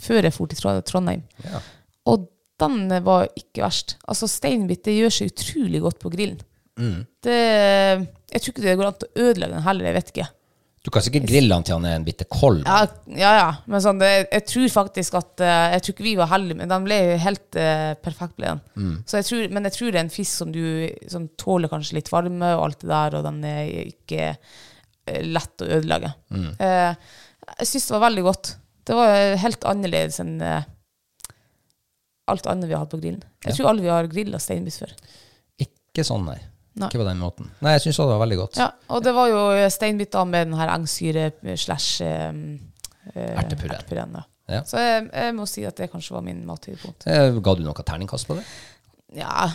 før 0.00 0.24
jeg 0.24 0.32
dro 0.32 0.46
til 0.48 0.86
Trondheim. 0.88 1.26
Ja. 1.44 1.60
Og 2.08 2.30
den 2.62 2.88
var 3.04 3.28
ikke 3.36 3.66
verst. 3.66 3.98
Altså, 4.08 4.28
steinbit 4.30 4.86
det 4.88 4.96
gjør 4.96 5.12
seg 5.12 5.34
utrolig 5.34 5.82
godt 5.84 6.00
på 6.00 6.12
grillen. 6.14 6.40
Det, 6.76 7.36
jeg 8.32 8.40
tror 8.42 8.52
ikke 8.52 8.64
det 8.64 8.74
går 8.76 8.88
an 8.88 9.04
å 9.04 9.26
ødelegge 9.26 9.54
den 9.54 9.64
heller, 9.64 9.88
jeg 9.88 9.96
vet 9.96 10.10
ikke. 10.12 10.26
Du 10.86 10.92
kan 10.94 11.02
sikkert 11.02 11.24
grille 11.26 11.50
han 11.50 11.64
til 11.66 11.74
han 11.74 11.86
er 11.88 11.96
en 11.98 12.04
bitte 12.06 12.28
kold. 12.30 12.60
Ja, 12.62 12.84
ja, 13.10 13.30
ja. 13.34 13.46
men 13.66 13.82
sånn, 13.82 13.98
det, 13.98 14.10
jeg 14.30 14.44
tror 14.46 14.68
faktisk 14.70 15.16
at 15.18 15.42
eh, 15.42 15.72
Jeg 15.74 15.82
tror 15.82 15.94
ikke 15.96 16.06
vi 16.06 16.12
var 16.20 16.30
heldige, 16.30 16.60
men 16.60 16.70
den 16.70 16.86
ble 16.86 16.98
jo 17.00 17.16
helt 17.24 17.58
uh, 17.58 17.90
perfekt. 18.06 18.36
ble 18.38 18.52
den. 18.52 18.92
Så 19.02 19.18
jeg 19.18 19.26
tror, 19.26 19.48
men 19.56 19.66
jeg 19.66 19.74
tror 19.74 19.90
det 19.90 19.98
er 19.98 20.06
en 20.06 20.14
fisk 20.14 20.44
som 20.44 20.54
du 20.54 20.62
som 21.10 21.26
tåler 21.42 21.72
kanskje 21.72 21.98
litt 21.98 22.12
varme 22.14 22.52
og 22.54 22.68
alt 22.68 22.84
det 22.84 22.92
der, 22.92 23.18
og 23.18 23.26
den 23.26 23.42
er 23.50 23.72
ikke 23.82 24.30
uh, 24.36 25.20
lett 25.26 25.66
å 25.66 25.70
ødelegge. 25.80 26.14
Eh, 26.62 27.12
jeg 27.56 27.70
syns 27.72 27.90
det 27.90 27.96
var 27.96 28.06
veldig 28.06 28.26
godt. 28.30 28.54
Det 28.86 28.94
var 29.02 29.38
helt 29.42 29.66
annerledes 29.66 30.22
enn 30.22 30.36
alt 32.30 32.46
annet 32.46 32.70
vi 32.70 32.74
har 32.74 32.84
hatt 32.84 32.94
på 32.94 33.02
grillen. 33.02 33.22
Jeg 33.42 33.58
tror 33.58 33.72
alle 33.72 33.82
vi 33.82 33.90
har 33.90 34.06
grilla 34.10 34.38
steinbiss 34.42 34.78
før. 34.82 34.94
Ikke 35.62 36.06
sånn, 36.06 36.26
nei. 36.30 36.38
Nei. 36.76 36.90
Ikke 36.90 37.00
på 37.00 37.08
den 37.08 37.20
måten. 37.22 37.50
Nei, 37.64 37.72
jeg 37.78 37.86
syns 37.86 37.98
det 38.02 38.06
var 38.10 38.20
veldig 38.20 38.36
godt. 38.42 38.58
Ja, 38.60 38.70
og 38.92 39.04
det 39.04 39.12
var 39.16 39.30
jo 39.32 39.42
steinbiter 39.72 40.26
med 40.28 40.50
den 40.50 40.58
her 40.58 40.72
engsyre 40.74 41.30
slash 41.56 42.04
eh, 42.04 42.30
eh, 43.14 43.36
ertepureen, 43.40 44.18
Ja. 44.46 44.60
Så 44.68 44.78
jeg, 44.78 45.08
jeg 45.10 45.34
må 45.34 45.46
si 45.50 45.64
at 45.66 45.78
det 45.80 45.88
kanskje 45.90 46.14
var 46.14 46.22
min 46.26 46.44
mathøydepunkt. 46.46 47.08
Eh, 47.10 47.40
Ga 47.42 47.54
du 47.56 47.64
noe 47.64 47.86
terningkast 47.86 48.28
på 48.28 48.36
det? 48.38 48.44
Ja, 49.16 49.46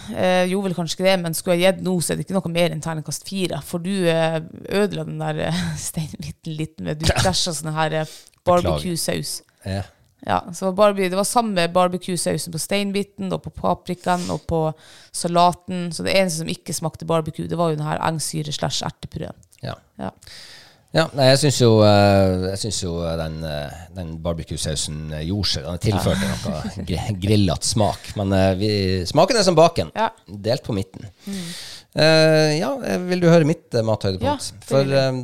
jo 0.48 0.56
gjorde 0.56 0.70
vel 0.70 0.76
kanskje 0.80 0.96
ikke 0.98 1.06
det, 1.10 1.16
men 1.22 1.36
skulle 1.38 1.58
jeg 1.60 1.76
gitt 1.76 1.86
nå, 1.86 1.94
så 2.02 2.14
er 2.14 2.18
det 2.18 2.26
ikke 2.26 2.38
noe 2.40 2.52
mer 2.54 2.74
enn 2.74 2.82
terningkast 2.82 3.28
fire. 3.28 3.60
For 3.68 3.84
du 3.84 3.92
eh, 4.10 4.40
ødela 4.82 5.06
den 5.06 5.22
der 5.22 5.46
eh, 5.52 5.64
steinbiten 5.90 6.58
litt 6.58 6.82
med 6.82 7.00
Du 7.04 7.10
krasja 7.12 7.54
sånn 7.54 7.76
her 7.76 8.02
eh, 8.02 8.16
barbecue-saus. 8.48 9.42
Ja. 9.68 9.84
Ja, 10.28 10.44
så 10.54 10.70
barbie, 10.76 11.10
Det 11.10 11.18
var 11.18 11.26
samme 11.26 11.64
barbecue-sausen 11.74 12.54
på 12.54 12.60
steinbiten 12.62 13.32
og 13.34 13.42
på 13.42 13.50
paprikaen 13.58 14.28
og 14.30 14.44
på 14.48 14.60
salaten. 15.12 15.88
Så 15.92 16.04
det 16.06 16.14
eneste 16.16 16.44
som 16.44 16.52
ikke 16.52 16.74
smakte 16.78 17.08
barbecue, 17.10 17.48
det 17.50 17.58
var 17.58 17.72
jo 17.72 17.80
den 17.80 17.86
her 17.88 18.02
engsyre 18.06 18.54
slash 18.54 18.84
ertepureen. 18.86 19.34
ja. 19.64 19.76
Ja. 20.00 20.12
Ja, 20.94 21.06
nei, 21.16 21.24
jeg 21.30 21.38
syns 21.40 21.58
jo, 21.62 21.70
eh, 21.88 22.82
jo 22.84 22.98
den, 23.16 23.38
eh, 23.48 23.72
den 23.96 24.10
barbecue-sausen 24.20 25.14
eh, 25.14 25.22
gjorde 25.24 25.48
seg. 25.48 25.64
Den 25.64 25.78
tilførte 25.86 26.28
noe 26.28 26.86
gr- 26.90 27.14
grillete 27.22 27.64
smak. 27.70 28.10
Men 28.20 28.34
eh, 28.36 28.56
vi, 28.60 28.72
smaken 29.08 29.40
er 29.40 29.46
som 29.48 29.56
baken. 29.56 29.94
Ja. 29.96 30.10
Delt 30.28 30.66
på 30.68 30.76
midten. 30.76 31.08
Eh, 31.96 32.54
ja, 32.60 32.70
eh, 32.88 33.02
vil 33.04 33.20
du 33.20 33.28
høre 33.28 33.44
mitt 33.48 33.74
uh, 33.76 33.82
mathøydepunkt? 33.84 34.46
Ja, 34.54 34.60
For 34.64 34.88
eh, 34.96 35.18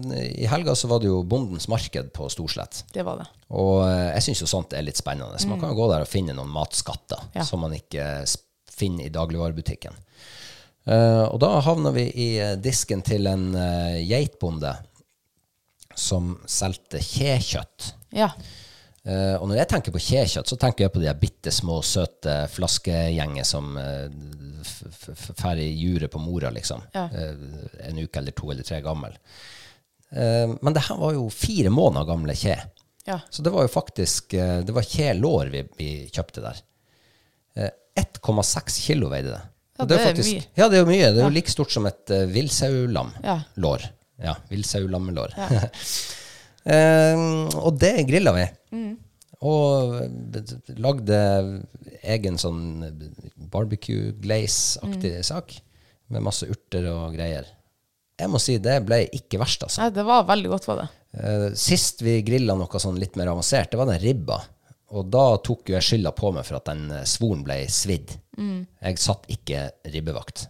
i 0.43 0.47
helga 0.51 0.73
så 0.75 0.89
var 0.91 0.99
det 0.99 1.07
jo 1.07 1.21
Bondens 1.23 1.69
marked 1.71 2.09
på 2.15 2.27
Storslett. 2.33 2.81
Det 2.93 3.05
var 3.07 3.21
det. 3.21 3.27
Og 3.55 3.85
jeg 3.87 4.25
syns 4.25 4.41
jo 4.43 4.49
sånt 4.51 4.75
er 4.75 4.83
litt 4.83 4.99
spennende. 4.99 5.39
Så 5.39 5.47
man 5.47 5.61
kan 5.61 5.71
jo 5.71 5.77
gå 5.79 5.87
der 5.93 6.03
og 6.03 6.11
finne 6.11 6.35
noen 6.35 6.51
matskatter 6.51 7.21
Mm. 7.27 7.37
Ja. 7.39 7.45
som 7.47 7.61
man 7.63 7.73
ikke 7.77 8.03
finner 8.77 9.07
i 9.07 9.13
dagligvarebutikken. 9.13 9.95
Og 10.87 11.37
da 11.41 11.47
havna 11.63 11.91
vi 11.95 12.03
i 12.11 12.27
disken 12.63 13.01
til 13.03 13.27
en 13.27 13.49
geitbonde 14.07 14.73
som 15.95 16.35
solgte 16.47 16.99
kjekjøtt. 17.03 17.93
Ja. 18.15 18.29
Eh, 19.07 19.35
og 19.39 19.47
når 19.47 19.61
jeg 19.61 19.71
tenker 19.71 19.95
på 19.95 20.03
kjekjøtt, 20.03 20.49
så 20.51 20.57
tenker 20.59 20.85
jeg 20.85 20.93
på 20.95 21.03
de 21.03 21.13
bitte 21.21 21.53
små, 21.55 21.79
søte 21.85 22.41
flaskegjenger 22.51 23.47
som 23.47 23.77
uh, 23.79 24.09
drar 25.31 25.61
i 25.63 25.69
juret 25.71 26.11
på 26.11 26.19
mora, 26.19 26.51
liksom. 26.51 26.83
Ja. 26.97 27.05
Uh, 27.13 27.69
en 27.87 28.01
uke 28.03 28.19
eller 28.19 28.35
to 28.35 28.51
eller 28.51 28.67
tre 28.67 28.81
gammel. 28.83 29.15
Eh, 30.11 30.55
men 30.61 30.73
det 30.73 30.85
her 30.87 30.99
var 30.99 31.15
jo 31.17 31.27
fire 31.33 31.71
måneder 31.73 32.07
gamle 32.07 32.35
kje. 32.37 32.55
Ja. 33.07 33.19
Så 33.29 33.43
det 33.43 33.51
var 33.53 33.63
jo 33.63 33.71
faktisk 33.71 34.33
eh, 34.35 34.57
Det 34.67 34.73
var 34.75 34.83
kjelår 34.83 35.51
vi, 35.51 35.63
vi 35.79 35.91
kjøpte 36.11 36.43
der. 36.43 36.61
Eh, 37.55 37.71
1,6 37.99 38.81
kilo 38.87 39.11
veide 39.11 39.33
det. 39.35 39.43
Ja, 39.77 39.85
det 39.85 39.97
er 39.97 40.07
faktisk, 40.09 40.33
mye. 40.33 40.45
Ja, 40.57 40.67
det 40.67 40.77
er 40.77 40.81
jo 40.81 40.89
mye. 40.89 41.09
Det 41.13 41.21
er 41.21 41.27
jo 41.27 41.35
like 41.35 41.53
stort 41.53 41.73
som 41.73 41.85
et 41.85 42.09
uh, 42.09 42.23
villsaulam-lår. 42.33 43.83
Ja. 43.83 44.31
Ja, 44.31 44.37
villsaulammelår. 44.53 45.35
Eh, 46.67 47.19
og 47.55 47.77
det 47.79 47.93
grilla 48.09 48.33
vi. 48.35 48.41
Mm. 48.71 48.97
Og 49.47 49.93
eh, 50.01 50.55
lagde 50.81 51.17
egen 52.03 52.39
sånn 52.41 52.61
barbecue 53.51 54.13
glaze-aktig 54.23 55.13
Mm. 55.19 55.23
sak. 55.23 55.53
Med 56.09 56.23
masse 56.23 56.47
urter 56.47 56.85
og 56.91 57.13
greier. 57.17 57.45
Jeg 58.17 58.29
må 58.31 58.39
si 58.41 58.55
det 58.63 58.79
ble 58.87 59.03
ikke 59.13 59.37
verst, 59.41 59.61
altså. 59.67 59.81
Nei, 59.83 59.89
det 59.93 60.05
var 60.07 60.23
veldig 60.25 60.49
godt, 60.49 60.67
var 60.69 60.79
det. 60.81 60.87
Eh, 61.19 61.49
sist 61.59 62.01
vi 62.01 62.21
grilla 62.25 62.55
noe 62.57 62.79
sånn 62.81 62.97
litt 62.99 63.15
mer 63.19 63.27
avansert, 63.33 63.69
det 63.71 63.77
var 63.77 63.89
den 63.91 63.99
ribba. 64.01 64.39
Og 64.95 65.09
da 65.11 65.35
tok 65.43 65.67
jo 65.69 65.75
jeg 65.75 65.83
skylda 65.83 66.13
på 66.15 66.31
meg 66.33 66.45
for 66.47 66.57
at 66.61 66.65
den 66.71 66.85
eh, 66.95 67.03
svoren 67.03 67.43
ble 67.43 67.59
svidd. 67.69 68.15
Mm. 68.39 68.65
Jeg 68.87 68.97
satt 69.03 69.27
ikke 69.29 69.65
ribbevakt. 69.91 70.47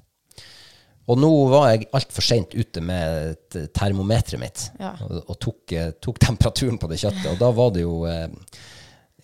Og 1.08 1.18
nå 1.22 1.30
var 1.49 1.70
jeg 1.72 1.88
altfor 1.95 2.22
seint 2.26 2.51
ute 2.58 2.82
med 2.84 3.38
t- 3.53 3.68
termometeret 3.72 4.39
mitt 4.41 4.66
Ja. 4.80 4.93
og, 5.05 5.22
og 5.30 5.39
tok, 5.39 5.72
eh, 5.72 5.91
tok 6.03 6.20
temperaturen 6.20 6.78
på 6.82 6.89
det 6.91 6.99
kjøttet. 6.99 7.30
Og 7.32 7.39
da 7.39 7.51
var 7.55 7.72
det 7.72 7.82
jo 7.86 8.01
eh, 8.05 8.28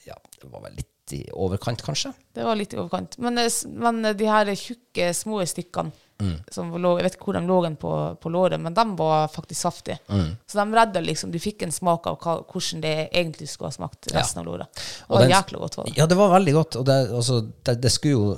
Ja, 0.07 0.15
det 0.41 0.49
var 0.51 0.61
vel 0.67 0.77
litt 0.79 0.89
i 1.13 1.25
overkant, 1.35 1.81
kanskje. 1.83 2.13
Det 2.33 2.43
var 2.47 2.55
litt 2.55 2.73
i 2.73 2.77
overkant. 2.79 3.17
Men, 3.19 3.37
eh, 3.37 3.49
men 3.67 3.99
eh, 4.05 4.13
de 4.15 4.25
her 4.31 4.45
tjukke, 4.55 5.11
små 5.13 5.43
stykkene 5.47 5.91
Mm. 6.21 6.35
som 6.53 6.69
lå, 6.77 6.91
Jeg 6.99 7.03
vet 7.03 7.15
ikke 7.17 7.25
hvor 7.25 7.33
de 7.33 7.39
lå 7.49 7.75
på, 7.81 7.91
på 8.21 8.29
låret, 8.31 8.59
men 8.61 8.73
de 8.73 8.83
var 8.95 9.27
faktisk 9.33 9.59
saftige. 9.65 9.97
Mm. 10.07 10.37
Så 10.47 10.59
de 10.61 10.75
redda 10.77 11.01
liksom 11.01 11.31
Du 11.33 11.39
fikk 11.41 11.63
en 11.65 11.71
smak 11.73 12.05
av 12.07 12.19
hva, 12.21 12.35
hvordan 12.45 12.81
det 12.81 13.09
egentlig 13.11 13.49
skulle 13.49 13.71
ha 13.71 13.75
smakt 13.75 14.07
resten 14.13 14.39
av 14.39 14.45
låret. 14.45 14.67
Og 15.09 15.17
Og 15.17 15.19
den- 15.23 15.31
jækla 15.33 15.59
godt 15.59 15.75
var 15.77 15.85
det. 15.85 15.97
Ja, 15.97 16.05
det 16.05 16.15
var 16.15 16.29
veldig 16.39 16.53
godt. 16.53 16.75
Og 16.79 16.85
det, 16.85 17.09
altså, 17.11 17.41
det, 17.65 17.81
det 17.81 17.91
skulle 17.91 18.13
jo 18.13 18.37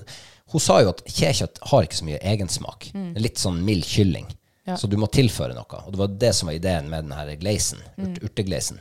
Hun 0.53 0.61
sa 0.61 0.79
jo 0.83 0.91
at 0.93 1.01
kjekjøtt 1.09 1.61
har 1.71 1.85
ikke 1.87 1.97
så 1.99 2.05
mye 2.07 2.19
egensmak. 2.21 2.89
Er 2.93 3.23
Litt 3.23 3.41
sånn 3.41 3.63
mild 3.65 3.85
kylling. 3.89 4.27
Mm. 4.29 4.41
Ja. 4.65 4.75
Så 4.81 4.87
du 4.89 4.95
må 4.97 5.07
tilføre 5.13 5.53
noe. 5.53 5.81
Og 5.85 5.93
det 5.93 5.99
var 6.01 6.13
det 6.25 6.31
som 6.37 6.49
var 6.49 6.57
ideen 6.57 6.87
med 6.89 7.05
denne 7.05 7.37
gleisen, 7.41 7.81
Mm. 7.97 8.07
urt, 8.07 8.23
urteglazen. 8.29 8.79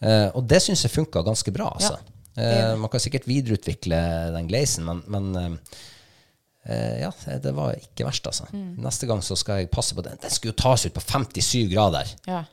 Eh, 0.00 0.28
og 0.34 0.46
det 0.46 0.60
syns 0.62 0.84
jeg 0.84 0.94
funka 0.94 1.22
ganske 1.26 1.50
bra, 1.54 1.72
altså. 1.74 1.98
Ja. 1.98 2.14
Uh, 2.38 2.76
man 2.78 2.86
kan 2.92 3.00
sikkert 3.02 3.24
videreutvikle 3.26 3.96
den 4.30 4.46
gleisen, 4.46 4.84
men, 4.86 5.00
men 5.10 5.24
uh, 6.68 7.00
ja, 7.00 7.08
det 7.42 7.50
var 7.56 7.74
ikke 7.74 8.06
verst, 8.06 8.28
altså. 8.30 8.46
Mm. 8.52 8.76
Neste 8.84 9.08
gang 9.10 9.22
så 9.26 9.34
skal 9.38 9.64
jeg 9.64 9.70
passe 9.74 9.96
på 9.96 10.04
den. 10.06 10.20
Den 10.22 10.30
skulle 10.30 10.52
jo 10.54 10.60
tas 10.62 10.84
ut 10.86 10.94
på 10.94 11.02
57 11.02 11.66
grader. 11.72 12.12
Ja. 12.28 12.44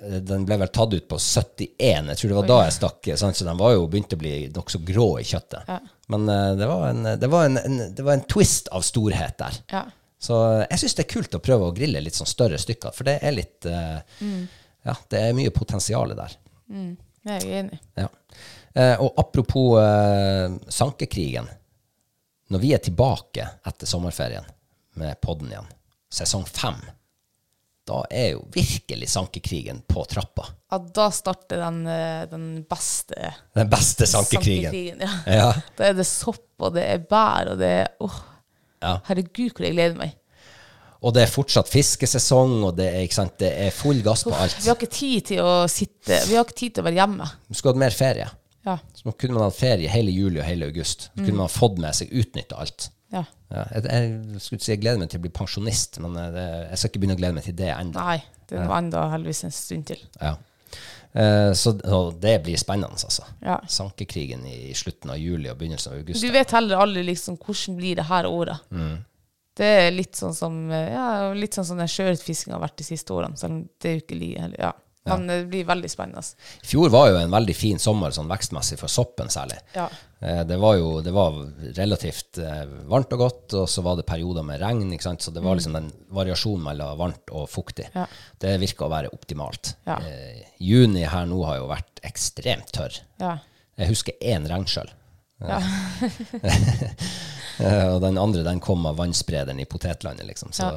Eh, 0.00 0.16
Den 0.16 0.44
ble 0.48 0.56
vel 0.62 0.70
tatt 0.72 0.94
ut 0.94 1.08
på 1.08 1.18
71. 1.18 2.08
Jeg 2.08 2.18
tror 2.18 2.32
det 2.32 2.38
var 2.38 2.48
da 2.48 2.60
jeg 2.66 2.76
stakk. 2.78 3.10
Sant? 3.20 3.36
Så 3.38 3.46
den 3.48 3.60
var 3.60 3.74
jo 3.74 3.88
begynt 3.90 4.14
å 4.14 4.20
bli 4.20 4.34
nokså 4.54 4.80
grå 4.86 5.08
i 5.20 5.26
kjøttet. 5.28 5.68
Ja. 5.68 5.80
Men 6.12 6.28
uh, 6.28 6.52
det 6.58 6.68
var, 6.68 6.86
en, 6.88 7.10
det, 7.20 7.28
var 7.32 7.48
en, 7.48 7.58
en, 7.60 7.82
det 7.94 8.06
var 8.06 8.16
en 8.18 8.26
twist 8.28 8.68
av 8.72 8.84
storhet 8.86 9.38
der. 9.40 9.60
Ja. 9.72 9.84
Så 10.22 10.38
eh, 10.52 10.66
jeg 10.70 10.82
syns 10.82 10.96
det 10.98 11.04
er 11.04 11.12
kult 11.12 11.34
å 11.34 11.42
prøve 11.42 11.68
å 11.68 11.76
grille 11.76 12.02
litt 12.02 12.14
sånn 12.14 12.30
større 12.30 12.58
stykker, 12.60 12.94
for 12.94 13.08
det 13.08 13.18
er 13.26 13.34
litt 13.34 13.66
eh, 13.66 14.20
Ja, 14.86 14.94
det 15.10 15.18
er 15.18 15.34
mye 15.34 15.50
potensial 15.54 16.14
der. 16.18 16.36
Jeg 16.72 17.38
er 17.38 17.48
enig. 17.62 17.78
Ja. 17.98 18.06
Uh, 18.72 19.02
og 19.04 19.18
apropos 19.20 19.74
sankekrigen. 20.72 21.50
når 22.48 22.62
vi 22.62 22.70
er 22.72 22.80
tilbake 22.84 23.44
etter 23.66 23.88
sommerferien 23.88 24.46
med 25.00 25.20
podden 25.20 25.50
igjen, 25.50 25.68
sesong 26.12 26.46
fem, 26.46 26.78
da 27.88 28.02
er 28.14 28.28
jo 28.36 28.44
virkelig 28.54 29.08
sankekrigen 29.10 29.80
på 29.90 30.04
trappa. 30.10 30.44
Ja, 30.70 30.78
da 30.94 31.08
starter 31.10 31.58
den, 31.64 31.80
eh, 31.90 32.24
den 32.30 32.44
beste 32.70 33.32
Den 33.54 33.70
beste 33.72 34.06
sankekrigen. 34.06 34.70
sankekrigen, 34.70 35.00
Ja. 35.00 35.10
Ja. 35.26 35.52
Da 35.76 35.84
er 35.90 35.92
det 35.98 36.06
sopp, 36.06 36.44
og 36.60 36.74
det 36.74 36.84
er 36.88 36.98
bær, 36.98 37.52
og 37.52 37.58
det 37.58 37.70
er 37.80 37.88
åh, 38.00 38.20
Ja. 38.82 38.96
Herregud, 39.06 39.52
hvor 39.54 39.64
jeg 39.66 39.74
gleder 39.76 39.96
meg. 39.96 40.14
Og 41.02 41.12
det 41.14 41.22
er 41.24 41.30
fortsatt 41.30 41.68
fiskesesong, 41.70 42.62
og 42.64 42.76
det 42.76 42.88
er, 42.94 43.06
sant, 43.14 43.36
det 43.38 43.50
er 43.66 43.70
full 43.74 44.00
gass 44.02 44.22
på 44.26 44.32
alt. 44.34 44.56
Vi 44.62 44.68
har 44.70 44.76
ikke 44.78 44.90
tid 44.90 45.24
til 45.32 45.38
å 45.42 45.68
sitte 45.70 46.20
Vi 46.28 46.34
har 46.34 46.44
ikke 46.44 46.54
tid 46.58 46.74
til 46.74 46.82
å 46.84 46.86
være 46.86 46.98
hjemme. 47.00 47.26
Du 47.48 47.54
skulle 47.58 47.74
hatt 47.74 47.82
mer 47.82 47.90
ferie. 47.90 48.28
Ja. 48.64 48.76
Så 48.94 49.06
nå 49.08 49.12
kunne 49.18 49.34
man 49.34 49.48
hatt 49.48 49.58
ferie 49.58 49.90
hele 49.90 50.12
juli 50.14 50.38
og 50.38 50.46
hele 50.46 50.66
august. 50.70 51.08
Så 51.16 51.24
kunne 51.24 51.40
man 51.42 51.50
fått 51.50 51.78
med 51.82 51.94
seg 51.98 52.12
utnytta 52.14 52.60
alt. 52.62 52.90
Ja. 53.12 53.24
Ja, 53.52 53.66
jeg, 53.74 53.84
jeg 53.90 54.40
skulle 54.40 54.64
si 54.64 54.72
jeg 54.72 54.80
gleder 54.80 55.02
meg 55.02 55.10
til 55.12 55.20
å 55.20 55.26
bli 55.26 55.32
pensjonist, 55.36 55.98
men 56.04 56.16
eh, 56.16 56.30
det, 56.32 56.46
jeg 56.70 56.80
skal 56.80 56.92
ikke 56.92 57.02
begynne 57.02 57.18
å 57.18 57.20
glede 57.20 57.36
meg 57.36 57.46
til 57.48 57.58
det 57.58 57.68
ennå. 57.74 57.92
Nei, 57.98 58.18
det 58.48 58.58
er 58.58 58.74
enda 58.78 59.04
heldigvis 59.12 59.44
en 59.48 59.54
stund 59.54 59.86
til. 59.92 60.02
Ja. 60.18 60.34
Eh, 61.12 61.52
så 61.52 61.72
det 62.20 62.38
blir 62.46 62.56
spennende, 62.56 62.96
altså. 62.96 63.24
Ja. 63.44 63.58
Sankekrigen 63.68 64.46
i 64.48 64.74
slutten 64.74 65.12
av 65.12 65.20
juli 65.20 65.50
og 65.52 65.58
begynnelsen 65.60 65.92
av 65.92 66.00
august. 66.00 66.24
Du 66.24 66.32
vet 66.32 66.54
heller 66.56 66.84
aldri 66.86 67.04
liksom 67.10 67.36
hvordan 67.36 67.76
blir 67.80 68.00
det 68.00 68.08
her 68.08 68.28
året. 68.30 68.64
Mm. 68.72 69.02
Det 69.52 69.68
er 69.82 69.90
litt 69.92 70.16
sånn 70.16 70.32
som 70.32 70.62
eh, 70.72 70.94
ja, 70.94 71.08
litt 71.36 71.58
sånn 71.58 71.68
som 71.68 71.80
den 71.80 71.90
sjøørretfiskinga 71.92 72.56
har 72.56 72.64
vært 72.64 72.80
de 72.80 72.88
siste 72.88 73.12
årene. 73.12 73.36
Selv 73.36 73.58
om 73.58 73.66
det 73.82 73.90
er 73.90 73.98
jo 73.98 74.04
ikke 74.06 74.52
ja. 74.56 74.72
Men 75.04 75.26
det 75.26 75.36
blir 75.50 75.64
veldig 75.66 75.88
spennende. 75.90 76.22
I 76.62 76.66
fjor 76.70 76.90
var 76.94 77.08
jo 77.10 77.16
en 77.18 77.32
veldig 77.34 77.54
fin 77.58 77.78
sommer 77.82 78.12
sånn 78.14 78.28
vekstmessig 78.30 78.76
for 78.78 78.86
soppen 78.92 79.32
særlig. 79.34 79.56
Ja. 79.74 79.88
Eh, 80.22 80.44
Det 80.46 80.58
var 80.62 80.76
jo 80.78 81.00
det 81.02 81.10
var 81.16 81.34
relativt 81.78 82.38
eh, 82.38 82.62
varmt 82.86 83.10
og 83.16 83.18
godt, 83.24 83.56
og 83.58 83.66
så 83.68 83.82
var 83.82 83.96
det 83.98 84.06
perioder 84.06 84.46
med 84.46 84.60
regn. 84.62 84.92
ikke 84.94 85.08
sant? 85.08 85.22
Så 85.26 85.34
det 85.34 85.42
var 85.42 85.58
liksom 85.58 85.74
den 85.74 85.90
variasjonen 86.14 86.62
mellom 86.68 86.98
varmt 87.00 87.34
og 87.34 87.48
fuktig. 87.50 87.88
Mm. 87.90 87.98
Ja. 88.04 88.06
Det 88.46 88.54
virka 88.62 88.86
å 88.86 88.92
være 88.94 89.10
optimalt. 89.16 89.74
Ja. 89.90 89.98
Eh, 90.06 90.44
juni 90.62 91.02
her 91.02 91.26
nå 91.26 91.42
har 91.48 91.58
jo 91.58 91.66
vært 91.72 91.98
ekstremt 92.06 92.70
tørr. 92.72 93.00
Ja. 93.18 93.38
Jeg 93.82 93.88
husker 93.90 94.14
én 94.22 94.46
regnskjøll. 94.46 94.90
Ja. 95.42 95.58
Eh, 97.60 97.84
og 97.94 97.98
den 98.00 98.16
andre 98.18 98.40
den 98.46 98.60
kom 98.64 98.86
av 98.88 98.96
vannsprederen 98.96 99.58
i 99.60 99.66
potetlandet, 99.68 100.24
liksom. 100.26 100.54
Så. 100.56 100.70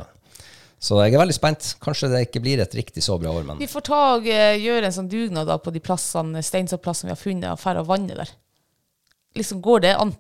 Så 0.85 0.99
jeg 1.01 1.15
er 1.15 1.21
veldig 1.23 1.33
spent. 1.33 1.71
Kanskje 1.81 2.11
det 2.11 2.19
ikke 2.27 2.43
blir 2.45 2.61
et 2.61 2.75
riktig 2.77 3.01
så 3.01 3.17
bra 3.21 3.31
år, 3.33 3.45
men 3.47 3.57
Vi 3.61 3.69
får 3.69 3.85
ta 3.87 4.01
og 4.19 4.27
eh, 4.29 4.53
gjøre 4.61 4.85
en 4.89 4.95
sånn 4.99 5.09
dugnad 5.09 5.49
da 5.49 5.57
på 5.61 5.73
de 5.73 5.81
plassene, 5.81 6.43
steinsopplassene 6.45 7.09
vi 7.09 7.15
har 7.15 7.21
funnet, 7.21 7.47
og 7.49 7.61
dra 7.63 7.81
og 7.81 7.89
vanne 7.89 8.17
der. 8.19 8.33
Liksom, 9.35 9.63
går 9.65 9.81
det 9.87 9.95
an? 9.97 10.13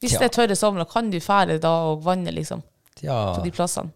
Hvis 0.00 0.14
Tja. 0.14 0.20
det 0.22 0.28
er 0.28 0.34
tørre 0.36 0.56
sommer, 0.58 0.86
kan 0.88 1.10
du 1.10 1.18
fære 1.22 1.58
da 1.62 1.72
og 1.90 2.04
vanne, 2.06 2.30
liksom, 2.36 2.62
ja, 3.02 3.16
på 3.34 3.42
de 3.42 3.52
plassene? 3.56 3.90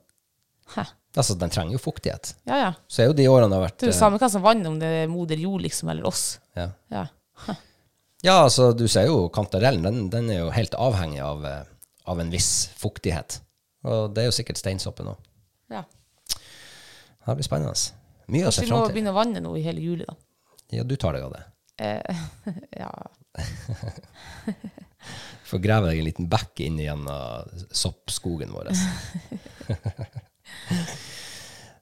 Hæ? 0.75 0.89
altså, 1.19 1.35
den 1.39 1.51
trenger 1.51 1.75
jo 1.75 1.83
fuktighet. 1.83 2.35
Ja, 2.47 2.59
ja. 2.65 2.73
Så 2.91 3.03
er 3.03 3.11
jo 3.11 3.17
de 3.19 3.27
årene 3.31 3.51
det 3.51 3.59
har 3.59 3.65
vært 3.69 3.79
Det 3.79 3.89
er 3.89 3.93
jo 3.93 3.97
eh, 3.97 4.01
samme 4.03 4.21
hva 4.23 4.31
som 4.31 4.45
vanner, 4.45 4.71
om 4.71 4.79
det 4.83 4.91
er 5.05 5.11
moder 5.11 5.39
jord, 5.39 5.63
liksom, 5.65 5.91
eller 5.95 6.07
oss. 6.11 6.25
ja. 6.59 6.71
Ja. 6.91 7.07
Ja, 8.21 8.43
altså 8.45 8.73
du 8.77 8.85
ser 8.91 9.07
jo 9.09 9.31
kantarellen, 9.33 9.81
den, 9.87 10.01
den 10.13 10.27
er 10.29 10.43
jo 10.43 10.51
helt 10.53 10.75
avhengig 10.77 11.23
av, 11.25 11.45
eh, 11.49 11.63
av 12.05 12.21
en 12.21 12.33
viss 12.33 12.69
fuktighet. 12.77 13.39
Og 13.89 14.13
det 14.13 14.25
er 14.25 14.29
jo 14.29 14.35
sikkert 14.37 14.61
steinsoppen 14.61 15.09
òg. 15.15 15.23
Det 17.27 17.35
blir 17.37 17.45
spennende. 17.47 17.75
Mye 18.31 18.47
å 18.49 18.53
se 18.55 18.61
Kanskje 18.63 18.71
vi 18.71 18.75
må 18.79 18.89
begynne 18.95 19.13
å 19.13 19.19
vanne 19.19 19.41
nå 19.45 19.51
i 19.59 19.63
hele 19.65 19.81
juli, 19.83 20.05
da. 20.09 20.15
Ja, 20.71 20.83
du 20.87 20.95
tar 20.97 21.13
deg 21.17 21.23
av 21.27 21.33
det. 21.35 21.43
Eh, 21.83 22.17
ja. 22.83 22.91
Får 25.51 25.59
grave 25.65 25.87
deg 25.91 25.99
en 26.01 26.07
liten 26.07 26.29
bekk 26.31 26.61
inn 26.63 26.79
gjennom 26.79 27.09
soppskogen 27.75 28.51
vår. 28.55 28.71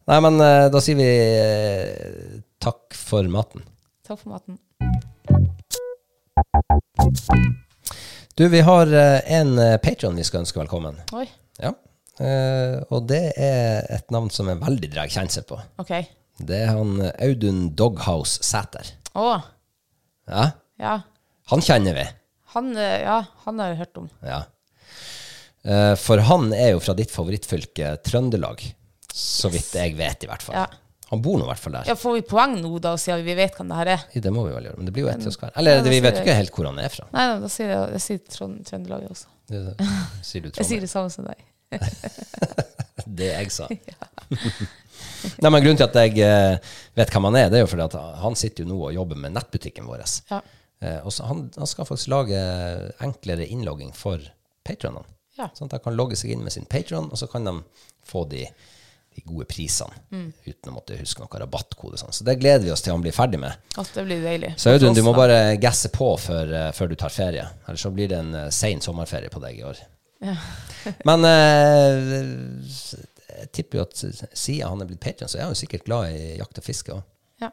Nei, 0.09 0.19
men 0.25 0.41
eh, 0.41 0.71
da 0.73 0.81
sier 0.81 0.97
vi 0.97 1.09
eh, 1.09 2.41
takk 2.65 2.95
for 2.97 3.29
maten. 3.29 3.61
Takk 4.09 4.19
for 4.23 4.29
maten. 4.33 4.57
Du, 8.39 8.47
vi 8.49 8.61
har 8.65 8.87
eh, 8.95 9.21
en 9.37 9.53
patron 9.85 10.17
vi 10.17 10.25
skal 10.25 10.41
ønske 10.47 10.61
velkommen. 10.63 10.97
Oi, 11.13 11.29
Ja. 11.61 11.75
Eh, 12.19 12.79
og 12.91 13.07
det 13.11 13.23
er 13.39 13.87
et 13.95 14.11
navn 14.15 14.31
som 14.35 14.51
er 14.51 14.59
veldig 14.61 14.91
drar 14.95 15.11
kjensel 15.13 15.47
på. 15.49 15.59
Okay. 15.83 16.09
Det 16.39 16.61
er 16.65 16.73
han 16.75 16.99
Audun 17.15 17.69
Doghouse 17.79 18.43
Sæter. 18.47 18.95
Å, 19.19 19.39
Ja, 20.29 20.51
ja. 20.79 20.99
han 21.51 21.63
kjenner 21.65 21.97
vi. 21.97 22.05
Han, 22.55 22.75
eh, 22.77 23.01
ja, 23.05 23.23
han 23.45 23.63
har 23.63 23.73
jeg 23.73 23.81
hørt 23.83 24.01
om. 24.03 24.11
Ja. 24.25 24.43
Uh, 25.69 25.95
for 26.01 26.23
han 26.25 26.53
er 26.55 26.75
jo 26.77 26.81
fra 26.81 26.95
ditt 26.97 27.11
favorittfylke, 27.13 27.97
Trøndelag. 28.07 28.63
Så 29.13 29.51
vidt 29.53 29.75
jeg 29.75 29.97
vet, 29.99 30.23
i 30.25 30.29
hvert 30.31 30.45
fall. 30.45 30.57
Ja. 30.61 30.69
Han 31.09 31.23
bor 31.25 31.39
nå 31.41 31.47
i 31.47 31.49
hvert 31.49 31.61
fall 31.61 31.75
der. 31.79 31.89
Ja, 31.89 31.97
Får 31.99 32.19
vi 32.19 32.23
poeng 32.29 32.59
nå, 32.61 32.71
da, 32.85 32.93
siden 33.01 33.25
vi 33.25 33.35
vet 33.37 33.57
hvem 33.57 33.71
det 33.73 33.79
her 33.81 33.91
er? 33.95 34.07
Det 34.13 34.33
må 34.33 34.45
vi 34.45 34.53
vel 34.55 34.69
gjøre, 34.69 34.79
men 34.81 34.89
det 34.89 34.95
blir 34.95 35.07
jo 35.07 35.11
ett 35.13 35.23
til 35.25 35.33
oss 35.33 35.39
hver. 35.41 35.55
Eller 35.57 35.81
Ja, 35.81 35.85
vi 35.89 36.01
vet 36.05 36.19
jo 36.21 36.25
ikke 36.27 36.37
helt 36.37 36.53
hvor 36.55 36.69
han 36.69 36.81
er 36.83 36.93
fra. 36.93 37.09
Nei, 37.15 37.25
nei, 37.33 37.39
da 37.43 37.51
sier 37.53 37.73
jeg, 37.73 37.87
jeg 37.97 38.05
sier 38.05 38.59
Trøndelag 38.69 39.07
også. 39.09 39.33
Det, 39.49 39.63
sier 40.29 40.45
du 40.45 40.51
Jeg 40.61 40.69
sier 40.69 40.85
det 40.85 40.91
samme 40.93 41.13
som 41.13 41.29
deg. 41.29 41.41
Det 43.19 43.31
jeg 43.33 43.51
sa. 43.55 43.67
Nei, 45.43 45.51
men 45.51 45.63
Grunnen 45.63 45.79
til 45.81 45.87
at 45.89 45.97
jeg 45.99 46.19
eh, 46.23 46.57
vet 46.99 47.11
hvem 47.15 47.27
han 47.31 47.39
er, 47.41 47.51
det 47.51 47.61
er 47.61 47.65
jo 47.65 47.71
fordi 47.73 47.87
at 47.87 47.97
han 48.23 48.37
sitter 48.39 48.65
jo 48.65 48.71
nå 48.73 48.79
og 48.89 48.95
jobber 48.95 49.19
med 49.21 49.35
nettbutikken 49.37 49.87
vår. 49.89 50.03
Ja. 50.31 50.41
Eh, 50.85 50.99
og 51.07 51.15
han, 51.27 51.47
han 51.57 51.71
skal 51.71 51.89
faktisk 51.89 52.11
lage 52.13 52.41
enklere 53.05 53.47
innlogging 53.49 53.95
for 53.97 54.23
patronene. 54.67 55.07
Ja. 55.39 55.49
Sånn 55.55 55.71
at 55.71 55.77
de 55.79 55.85
kan 55.85 55.95
logge 55.99 56.19
seg 56.19 56.35
inn 56.35 56.43
med 56.45 56.55
sin 56.55 56.67
patron, 56.71 57.09
og 57.15 57.19
så 57.21 57.29
kan 57.31 57.47
de 57.47 57.53
få 58.09 58.25
de, 58.31 58.45
de 59.15 59.23
gode 59.27 59.47
prisene 59.51 59.95
Mm. 60.09 60.31
uten 60.49 60.71
å 60.71 60.75
måtte 60.79 60.97
huske 60.99 61.21
noe 61.23 61.39
rabattkode. 61.43 61.99
Sånn. 62.01 62.15
Så 62.17 62.25
det 62.27 62.39
gleder 62.41 62.65
vi 62.65 62.73
oss 62.75 62.83
til 62.83 62.95
han 62.95 63.03
blir 63.05 63.15
ferdig 63.15 63.39
med. 63.43 63.55
At 63.79 63.91
det 63.95 64.05
blir 64.07 64.23
deilig. 64.25 64.55
Så 64.59 64.73
Audun, 64.75 64.97
du 64.97 65.03
må 65.07 65.13
bare 65.17 65.57
gasse 65.63 65.91
på 65.95 66.09
før, 66.21 66.51
eh, 66.59 66.71
før 66.75 66.91
du 66.91 66.97
tar 66.99 67.13
ferie. 67.15 67.45
Ellers 67.69 67.85
så 67.87 67.93
blir 67.95 68.11
det 68.11 68.19
en 68.19 68.51
sein 68.55 68.81
sommerferie 68.85 69.31
på 69.31 69.43
deg 69.45 69.61
i 69.61 69.67
år. 69.69 69.83
Men 71.09 71.25
eh, 71.29 72.17
jeg 73.39 73.51
tipper 73.55 73.79
jo 73.81 73.85
at 73.87 74.01
siden 74.35 74.67
han 74.73 74.83
er 74.83 74.89
blitt 74.91 75.03
patron, 75.05 75.31
så 75.31 75.39
er 75.39 75.47
han 75.47 75.55
jo 75.55 75.61
sikkert 75.61 75.85
glad 75.87 76.11
i 76.15 76.37
jakt 76.41 76.59
og 76.59 76.67
fiske 76.67 76.95
òg. 76.97 77.03
Ja. 77.45 77.51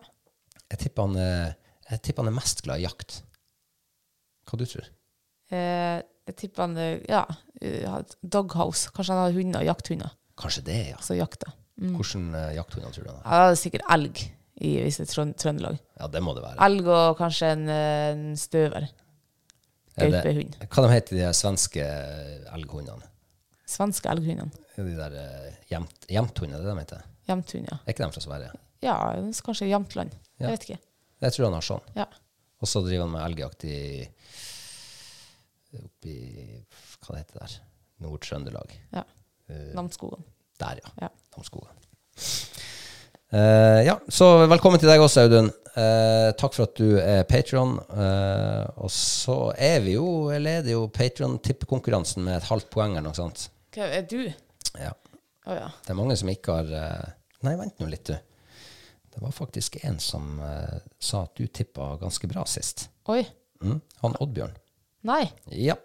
Jeg, 0.71 0.79
tipper 0.81 1.05
han 1.07 1.17
er- 1.21 1.53
jeg 1.91 2.01
tipper 2.01 2.23
han 2.25 2.31
er 2.33 2.37
mest 2.39 2.63
glad 2.65 2.81
i 2.81 2.87
jakt. 2.87 3.19
Hva 4.49 4.59
du 4.61 4.65
tror 4.69 4.91
Eh, 5.53 5.99
jeg 6.25 6.35
tipper 6.39 6.63
han 6.65 6.71
eh, 6.81 7.03
Ja, 7.05 7.19
eh, 7.61 7.83
har 7.85 8.01
et 8.01 8.15
doghouse. 8.25 8.89
Kanskje 8.95 9.13
han 9.13 9.21
har 9.27 9.35
hunder, 9.35 9.61
jakthunder, 9.67 10.15
Kanskje 10.41 10.63
det, 10.65 10.79
ja. 10.89 10.95
altså 10.97 11.13
jakta. 11.19 11.51
Mm. 11.77 11.91
Hvordan 11.99 12.23
uh, 12.33 12.49
jakthunder 12.55 12.91
tror 12.95 13.03
du 13.05 13.09
han 13.11 13.19
har? 13.21 13.25
Ja, 13.29 13.45
det 13.51 13.53
er 13.53 13.61
sikkert 13.61 13.85
elg, 13.93 14.21
i, 14.57 14.71
hvis 14.81 14.97
det 14.97 15.05
er 15.05 15.11
Trønd 15.13 15.35
Trøndelag. 15.37 15.77
Ja, 15.99 16.07
det 16.07 16.21
må 16.25 16.33
det 16.33 16.43
være. 16.47 16.57
Elg 16.65 16.87
og 16.89 17.17
kanskje 17.19 17.51
en, 17.53 17.63
eh, 17.69 18.09
en 18.15 18.25
støver. 18.39 18.87
Gaupehund. 19.95 20.57
Hva 20.67 20.83
de 20.85 20.91
heter 20.91 21.19
de 21.19 21.29
svenske 21.37 21.85
elghundene? 22.55 23.07
Svenske 23.69 24.11
elghundene. 24.11 24.51
De 24.75 24.95
der 24.97 25.15
uh, 25.15 25.47
jemt, 25.71 26.07
jemthundene, 26.11 26.61
det 26.61 26.71
de 26.73 26.79
heter? 26.83 27.05
Jemthund, 27.29 27.69
ja. 27.71 27.77
Er 27.85 27.95
ikke 27.95 28.03
de 28.05 28.11
fra 28.17 28.23
Sverige? 28.25 28.51
Ja, 28.85 28.95
kanskje 29.45 29.69
Jämtland. 29.71 30.13
Ja. 30.37 30.45
Jeg 30.49 30.51
vet 30.57 30.67
ikke. 30.67 30.79
Jeg 31.25 31.33
tror 31.33 31.47
han 31.47 31.57
har 31.57 31.65
sånn. 31.65 31.85
Ja. 31.95 32.05
Og 32.61 32.69
så 32.69 32.81
driver 32.85 33.07
han 33.07 33.13
med 33.15 33.23
elgjakt 33.25 33.65
i 33.67 33.77
oppi 35.75 36.15
Hva 37.03 37.15
det 37.15 37.23
heter 37.23 37.41
der? 37.41 37.55
Nord-Trøndelag. 38.05 38.75
ja. 38.95 39.05
Namsskogen. 39.77 40.23
Der, 40.59 40.79
ja. 40.81 40.91
Ja. 41.05 41.09
Namsskogen. 41.35 41.75
Uh, 43.33 43.81
ja, 43.85 43.95
så 44.09 44.47
velkommen 44.49 44.79
til 44.81 44.89
deg 44.89 45.03
også, 45.03 45.25
Audun. 45.27 45.51
Eh, 45.75 46.29
takk 46.39 46.55
for 46.55 46.67
at 46.69 46.77
du 46.79 46.95
er 47.01 47.25
Patron. 47.27 47.77
og 48.79 48.91
så 48.91 49.51
er 49.57 49.81
vi 49.83 49.97
jo, 49.97 50.31
leder 50.31 50.71
jo 50.71 50.87
Patron-tippekonkurransen 50.87 52.23
med 52.23 52.39
et 52.39 52.49
halvt 52.49 52.69
poeng 52.71 52.95
eller 52.95 53.09
noe 53.09 53.17
sånt. 53.17 53.49
Hva 53.75 53.89
er 53.91 54.05
du? 54.07 54.21
Ja. 54.79 54.93
Oh, 55.45 55.53
ja. 55.53 55.67
Det 55.83 55.93
er 55.93 55.97
mange 55.99 56.15
som 56.17 56.31
ikke 56.31 56.57
har 56.57 56.71
eh, 56.73 57.09
Nei, 57.45 57.53
vent 57.59 57.81
nå 57.81 57.89
litt, 57.91 58.09
du. 58.09 58.15
Det 59.15 59.21
var 59.21 59.33
faktisk 59.35 59.77
en 59.85 59.99
som 60.01 60.39
eh, 60.41 60.79
sa 60.97 61.25
at 61.27 61.35
du 61.37 61.45
tippa 61.45 61.91
ganske 62.01 62.27
bra 62.31 62.45
sist. 62.49 62.87
Oi. 63.11 63.21
Mm, 63.61 63.77
han 64.01 64.17
Oddbjørn. 64.23 64.55
Nei. 65.05 65.21
Ja. 65.53 65.75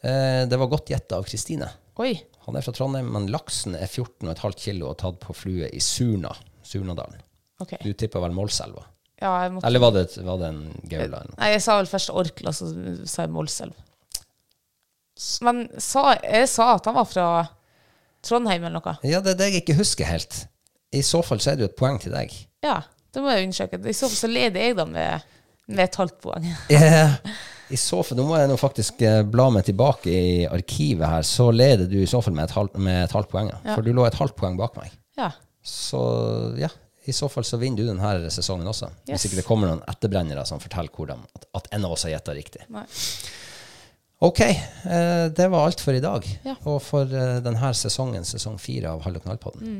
Eh, 0.00 0.46
det 0.48 0.56
var 0.56 0.70
godt 0.72 0.90
gjetta 0.94 1.20
av 1.20 1.28
Kristine. 1.28 1.68
Oi. 2.00 2.14
Han 2.46 2.56
er 2.56 2.64
fra 2.64 2.72
Trondheim, 2.74 3.10
men 3.12 3.28
laksen 3.34 3.76
er 3.76 3.90
14,5 3.90 4.56
kilo 4.62 4.88
og 4.94 4.96
tatt 5.02 5.20
på 5.20 5.36
flue 5.36 5.68
i 5.68 5.82
Surna. 5.84 6.32
Surnadalen. 6.64 7.20
OK. 7.60 7.76
Du 7.84 7.92
tippa 7.92 8.22
vel 8.24 8.34
Målselva? 8.36 8.86
Ja, 9.20 9.34
jeg 9.44 9.52
måtte 9.52 9.68
Eller 9.68 9.82
var 9.82 9.94
det, 9.94 10.04
var 10.24 10.40
det 10.40 10.48
en 10.48 10.60
gaula? 10.88 11.22
Nei, 11.36 11.50
jeg 11.54 11.62
sa 11.64 11.76
vel 11.80 11.88
først 11.90 12.12
Orkla, 12.16 12.52
så 12.56 12.70
sa 13.04 13.26
jeg 13.26 13.32
Målselv. 13.34 13.74
Men 15.44 15.66
sa, 15.76 16.14
jeg 16.24 16.48
sa 16.48 16.70
at 16.78 16.88
han 16.88 16.96
var 16.96 17.08
fra 17.08 17.26
Trondheim 18.24 18.64
eller 18.64 18.80
noe. 18.80 18.96
Ja, 19.04 19.20
det 19.24 19.34
er 19.34 19.42
det 19.42 19.50
jeg 19.50 19.64
ikke 19.64 19.76
husker 19.80 20.08
helt. 20.08 20.46
I 20.96 21.02
så 21.06 21.20
fall 21.24 21.42
så 21.42 21.52
er 21.52 21.58
det 21.58 21.66
jo 21.66 21.70
et 21.70 21.78
poeng 21.78 22.00
til 22.02 22.14
deg. 22.16 22.32
Ja, 22.64 22.80
det 23.12 23.22
må 23.22 23.32
jeg 23.34 23.48
undersøke. 23.48 23.80
I 23.84 23.96
så 23.96 24.08
fall 24.08 24.18
så 24.22 24.30
leder 24.30 24.64
jeg 24.64 24.76
da 24.78 24.86
med, 24.88 25.28
med 25.68 25.84
et 25.84 25.98
halvt 26.00 26.18
poeng. 26.24 26.48
yeah. 26.72 27.18
I 27.70 27.78
så 27.78 28.00
fall, 28.02 28.18
Nå 28.18 28.24
må 28.26 28.38
jeg 28.40 28.50
nå 28.50 28.56
faktisk 28.58 29.02
eh, 29.06 29.20
bla 29.28 29.46
meg 29.54 29.68
tilbake 29.68 30.10
i 30.10 30.46
arkivet 30.48 31.06
her. 31.06 31.26
Så 31.26 31.50
leder 31.54 31.86
du 31.90 32.00
i 32.00 32.08
så 32.10 32.22
fall 32.24 32.34
med 32.34 32.48
et 32.48 32.56
halvt, 32.56 32.80
med 32.82 33.04
et 33.04 33.14
halvt 33.14 33.30
poeng. 33.30 33.52
Ja. 33.52 33.76
For 33.76 33.86
du 33.86 33.92
lå 33.94 34.08
et 34.08 34.18
halvt 34.18 34.36
poeng 34.40 34.58
bak 34.58 34.74
meg. 34.80 34.96
Ja. 35.20 35.30
Så 35.62 36.00
ja, 36.58 36.72
i 37.10 37.16
så 37.16 37.28
fall 37.30 37.44
så 37.46 37.58
vinner 37.60 37.82
du 37.82 37.88
denne 37.90 38.30
sesongen 38.32 38.68
også. 38.70 38.88
Yes. 39.04 39.12
Hvis 39.12 39.28
ikke 39.28 39.40
det 39.42 39.46
kommer 39.48 39.70
noen 39.70 39.82
etterbrennere 39.90 40.46
som 40.48 40.62
forteller 40.62 40.92
hvordan, 40.94 41.22
at, 41.36 41.46
at 41.60 41.68
en 41.76 41.86
av 41.88 41.94
oss 41.96 42.06
har 42.06 42.14
gjetta 42.14 42.34
riktig. 42.38 42.64
Nei. 42.72 42.86
Ok, 44.20 44.40
eh, 44.44 45.26
det 45.32 45.46
var 45.48 45.64
alt 45.68 45.80
for 45.80 45.96
i 45.96 46.02
dag. 46.04 46.26
Ja. 46.44 46.54
Og 46.68 46.80
for 46.84 47.08
eh, 47.08 47.38
denne 47.44 47.70
sesongen, 47.76 48.26
sesong 48.28 48.58
fire 48.60 48.92
av 48.92 49.00
Hall 49.06 49.16
og 49.16 49.24
knall-podden. 49.24 49.78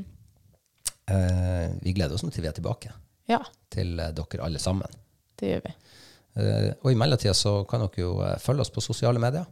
Eh, 1.11 1.66
vi 1.83 1.93
gleder 1.97 2.14
oss 2.16 2.24
nå 2.24 2.31
til 2.33 2.45
vi 2.47 2.49
er 2.51 2.57
tilbake. 2.57 2.93
ja, 3.28 3.41
Til 3.70 3.99
eh, 4.01 4.12
dere 4.16 4.45
alle 4.47 4.59
sammen. 4.62 4.89
det 5.41 5.51
gjør 5.55 5.62
vi. 5.66 5.74
Eh, 6.41 6.68
og 6.83 6.93
i 6.93 6.97
mellomtida 6.99 7.35
så 7.35 7.64
kan 7.68 7.83
dere 7.85 8.01
jo 8.05 8.12
eh, 8.24 8.37
følge 8.41 8.64
oss 8.64 8.70
på 8.72 8.81
sosiale 8.85 9.18
medier. 9.22 9.45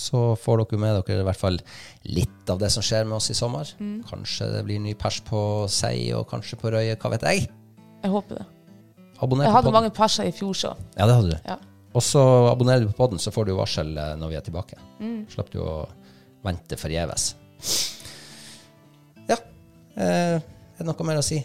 Så 0.00 0.34
får 0.40 0.62
dere 0.62 0.80
med 0.80 0.98
dere 0.98 1.22
i 1.22 1.26
hvert 1.26 1.40
fall 1.40 1.58
litt 2.08 2.50
av 2.52 2.60
det 2.60 2.68
som 2.74 2.84
skjer 2.84 3.06
med 3.08 3.18
oss 3.18 3.30
i 3.32 3.36
sommer. 3.38 3.70
Kanskje 4.10 4.50
det 4.52 4.64
blir 4.66 4.82
ny 4.82 4.92
pers 4.98 5.22
på 5.26 5.40
Sei, 5.72 6.10
og 6.16 6.26
kanskje 6.30 6.58
på 6.60 6.72
Røye, 6.74 6.98
hva 7.00 7.12
vet 7.14 7.24
jeg. 7.30 7.48
Jeg 8.02 8.12
håper 8.12 8.42
det. 8.42 8.46
Abonner 9.24 9.48
Jeg 9.48 9.56
hadde 9.56 9.72
mange 9.72 9.92
perser 9.96 10.28
i 10.28 10.34
fjor, 10.36 10.52
så. 10.56 10.74
Ja, 10.98 11.06
det 11.08 11.16
hadde 11.16 11.32
du. 11.32 11.38
Ja. 11.48 11.56
Og 11.96 12.04
så 12.04 12.20
abonnerer 12.50 12.84
du 12.84 12.90
på 12.90 12.98
podden, 12.98 13.20
så 13.22 13.32
får 13.32 13.48
du 13.48 13.54
varsel 13.56 13.94
eh, 13.96 14.12
når 14.20 14.34
vi 14.34 14.36
er 14.36 14.44
tilbake. 14.44 14.76
Slapp 15.32 15.48
du 15.54 15.62
å 15.64 15.86
vente 16.44 16.76
forgjeves. 16.78 17.30
Ja. 19.30 19.38
Eh, 19.96 20.36
er 20.36 20.82
det 20.82 20.86
noe 20.90 21.08
mer 21.08 21.22
å 21.22 21.24
si? 21.24 21.40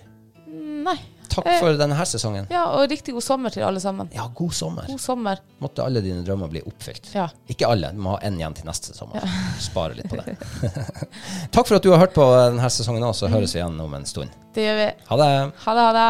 Nei. 0.52 0.98
Takk 1.32 1.48
Eh. 1.48 1.60
for 1.64 1.78
denne 1.80 1.96
sesongen. 2.06 2.48
Ja, 2.52 2.66
og 2.76 2.90
riktig 2.92 3.14
god 3.16 3.24
sommer 3.24 3.50
til 3.54 3.64
alle 3.64 3.80
sammen. 3.80 4.10
Ja, 4.14 4.26
god 4.36 4.52
sommer. 4.54 4.86
God 4.88 5.00
sommer. 5.00 5.40
Måtte 5.64 5.84
alle 5.86 6.02
dine 6.04 6.24
drømmer 6.28 6.50
bli 6.52 6.62
oppfylt. 6.68 7.14
Ja. 7.16 7.30
Ikke 7.48 7.70
alle, 7.72 7.94
du 7.96 8.02
må 8.04 8.18
ha 8.18 8.20
én 8.28 8.36
igjen 8.40 8.54
til 8.58 8.66
neste 8.68 8.94
sommer. 8.98 9.24
Spare 9.70 9.96
litt 9.96 10.10
på 10.12 10.20
det. 10.20 10.36
Takk 11.56 11.68
for 11.68 11.78
at 11.80 11.84
du 11.88 11.92
har 11.94 12.00
hørt 12.04 12.14
på 12.18 12.26
denne 12.36 12.70
sesongen 12.74 13.04
òg, 13.08 13.16
så 13.16 13.30
høres 13.32 13.56
vi 13.56 13.62
igjen 13.64 13.80
om 13.80 13.94
en 13.98 14.06
stund. 14.06 14.30
Det 14.54 14.66
gjør 14.68 14.78
vi. 14.86 14.90
Ha 15.08 15.18
det. 15.24 15.32
Ha 15.66 15.74
det, 15.78 15.88
ha 15.88 15.94
det. 15.96 16.10